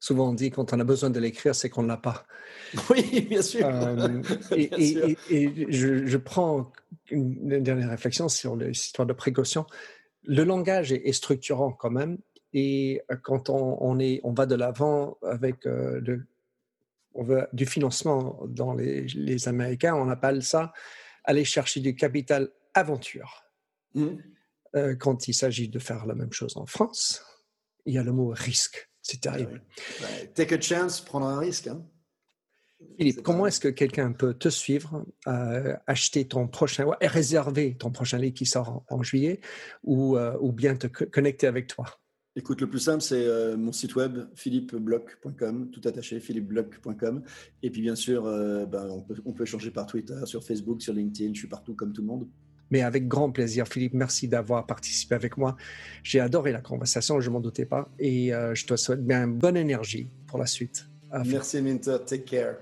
Souvent 0.00 0.30
on 0.30 0.34
dit 0.34 0.50
quand 0.50 0.72
on 0.72 0.80
a 0.80 0.84
besoin 0.84 1.10
de 1.10 1.20
l'écrire, 1.20 1.54
c'est 1.54 1.70
qu'on 1.70 1.82
ne 1.82 1.88
l'a 1.88 1.96
pas. 1.96 2.26
Oui, 2.90 3.26
bien 3.28 3.42
sûr. 3.42 3.66
Euh, 3.66 4.22
et, 4.56 5.70
je, 5.70 6.16
prends 6.16 6.72
une, 7.10 7.62
dernière 7.62 7.90
réflexion 7.90 8.28
sur 8.28 8.56
l'histoire 8.56 9.06
de 9.06 9.12
précaution. 9.12 9.66
Le 10.24 10.42
langage 10.44 10.92
est, 10.92 11.12
structurant 11.12 11.72
quand 11.72 11.90
même. 11.90 12.18
Et 12.52 13.02
euh, 13.10 13.16
quand 13.22 13.50
on, 13.50 13.98
est, 13.98 14.20
on 14.24 14.32
va 14.32 14.46
de 14.46 14.54
l'avant 14.54 15.18
avec 15.22 15.66
euh, 15.66 16.00
on 17.14 17.22
veut, 17.22 17.46
du 17.52 17.66
financement 17.66 18.40
dans 18.48 18.74
les, 18.74 19.02
les, 19.02 19.48
Américains, 19.48 19.94
on 19.94 20.08
appelle 20.08 20.42
ça 20.42 20.72
aller 21.24 21.44
chercher 21.44 21.80
du 21.80 21.94
capital 21.94 22.50
aventure. 22.74 23.44
Mmh. 23.92 24.18
quand 25.00 25.26
il 25.26 25.34
s'agit 25.34 25.68
de 25.68 25.80
faire 25.80 26.06
la 26.06 26.14
même 26.14 26.32
chose 26.32 26.56
en 26.56 26.64
France, 26.64 27.24
il 27.86 27.94
y 27.94 27.98
a 27.98 28.02
le 28.02 28.12
mot 28.12 28.32
risque. 28.34 28.90
C'est 29.02 29.20
terrible. 29.20 29.62
take 30.34 30.54
a 30.54 30.60
chance, 30.60 31.00
prendre 31.00 31.26
un 31.26 31.38
risque. 31.38 31.66
Hein. 31.66 31.84
Philippe, 32.98 33.22
comment 33.22 33.46
est-ce 33.46 33.60
que 33.60 33.68
quelqu'un 33.68 34.12
peut 34.12 34.34
te 34.34 34.48
suivre, 34.48 35.04
euh, 35.26 35.76
acheter 35.86 36.26
ton 36.26 36.48
prochain, 36.48 36.86
et 37.00 37.06
réserver 37.06 37.76
ton 37.76 37.90
prochain 37.90 38.18
livre 38.18 38.34
qui 38.34 38.46
sort 38.46 38.84
en, 38.88 39.02
juillet, 39.02 39.40
ou, 39.84 40.16
euh, 40.16 40.36
ou 40.40 40.52
bien 40.52 40.76
te 40.76 40.86
connecter 40.86 41.46
avec 41.46 41.66
toi? 41.66 41.86
Écoute, 42.36 42.60
le 42.60 42.70
plus 42.70 42.78
simple, 42.78 43.02
c'est 43.02 43.26
euh, 43.26 43.56
mon 43.56 43.72
site 43.72 43.96
web, 43.96 44.18
philippeblock.com, 44.34 45.70
tout 45.70 45.80
attaché, 45.86 46.20
philippeblock.com. 46.20 47.22
Et 47.62 47.70
puis, 47.70 47.82
bien 47.82 47.96
sûr, 47.96 48.22
ben, 48.22 48.88
on, 48.90 49.02
peut, 49.02 49.16
on 49.24 49.32
peut 49.32 49.42
échanger 49.42 49.70
par 49.70 49.86
Twitter, 49.86 50.18
sur 50.24 50.44
Facebook, 50.44 50.80
sur 50.80 50.94
LinkedIn, 50.94 51.34
je 51.34 51.40
suis 51.40 51.48
partout 51.48 51.74
comme 51.74 51.92
tout 51.92 52.02
le 52.02 52.06
monde. 52.06 52.28
Mais 52.70 52.82
avec 52.82 53.08
grand 53.08 53.30
plaisir, 53.30 53.66
Philippe, 53.66 53.94
merci 53.94 54.28
d'avoir 54.28 54.66
participé 54.66 55.14
avec 55.14 55.36
moi. 55.36 55.56
J'ai 56.02 56.20
adoré 56.20 56.52
la 56.52 56.60
conversation, 56.60 57.20
je 57.20 57.28
ne 57.28 57.34
m'en 57.34 57.40
doutais 57.40 57.66
pas. 57.66 57.88
Et 57.98 58.32
euh, 58.32 58.54
je 58.54 58.66
te 58.66 58.76
souhaite 58.76 59.04
bien 59.04 59.26
bonne 59.26 59.56
énergie 59.56 60.08
pour 60.26 60.38
la 60.38 60.46
suite. 60.46 60.86
Merci 61.26 61.60
Minter, 61.60 61.96
take 62.06 62.24
care. 62.24 62.54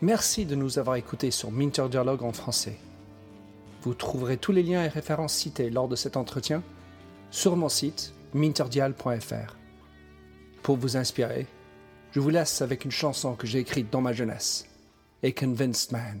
Merci 0.00 0.46
de 0.46 0.54
nous 0.54 0.78
avoir 0.78 0.96
écoutés 0.96 1.30
sur 1.30 1.50
Minter 1.50 1.88
Dialogue 1.90 2.22
en 2.22 2.32
français. 2.32 2.76
Vous 3.82 3.94
trouverez 3.94 4.36
tous 4.36 4.52
les 4.52 4.62
liens 4.62 4.84
et 4.84 4.88
références 4.88 5.34
cités 5.34 5.70
lors 5.70 5.88
de 5.88 5.96
cet 5.96 6.16
entretien 6.16 6.62
sur 7.30 7.56
mon 7.56 7.68
site 7.68 8.14
minterdial.fr. 8.34 9.56
Pour 10.62 10.76
vous 10.76 10.96
inspirer, 10.96 11.46
je 12.12 12.20
vous 12.20 12.30
laisse 12.30 12.62
avec 12.62 12.84
une 12.84 12.90
chanson 12.90 13.34
que 13.34 13.46
j'ai 13.46 13.58
écrite 13.58 13.90
dans 13.90 14.00
ma 14.00 14.12
jeunesse, 14.12 14.66
A 15.24 15.32
Convinced 15.32 15.90
Man. 15.92 16.20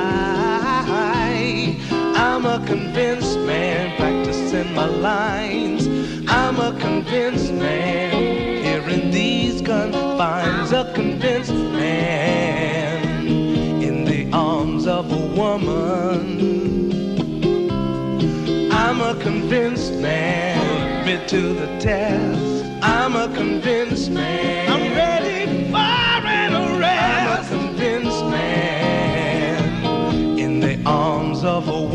A 2.51 2.59
convinced 2.65 3.39
man 3.39 3.95
practicing 3.95 4.75
my 4.75 4.85
lines. 4.85 5.87
I'm 6.27 6.59
a 6.59 6.77
convinced 6.81 7.53
man 7.53 8.11
hearing 8.61 9.09
these 9.09 9.61
confines. 9.61 10.73
A 10.73 10.91
convinced 10.93 11.53
man 11.53 13.25
in 13.81 14.03
the 14.03 14.29
arms 14.33 14.85
of 14.85 15.09
a 15.13 15.25
woman. 15.33 16.91
I'm 18.69 18.99
a 18.99 19.15
convinced 19.21 19.93
man, 19.93 21.05
fit 21.05 21.29
to 21.29 21.53
the 21.53 21.67
test. 21.79 22.65
I'm 22.83 23.15
a 23.15 23.33
convinced 23.33 24.11
man. 24.11 24.69
I'm 24.69 24.93
ready 24.93 25.40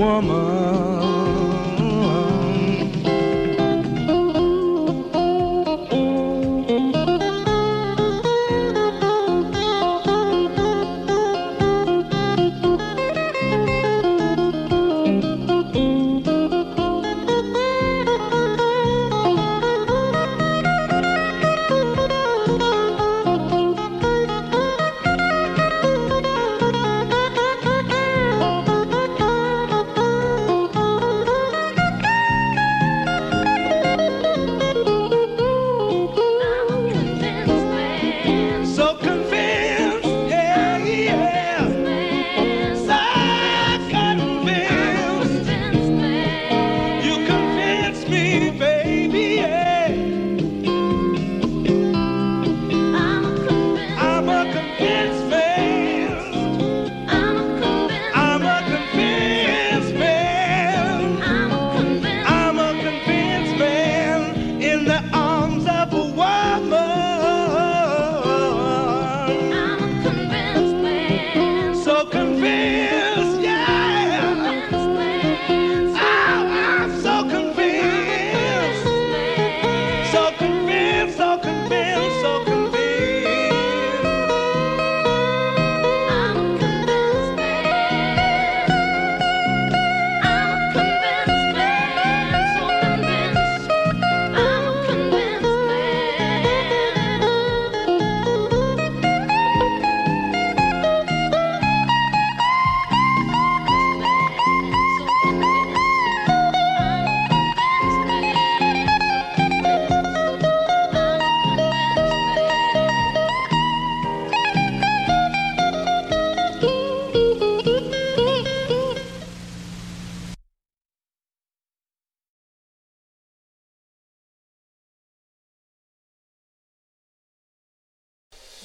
woman. 0.06 1.05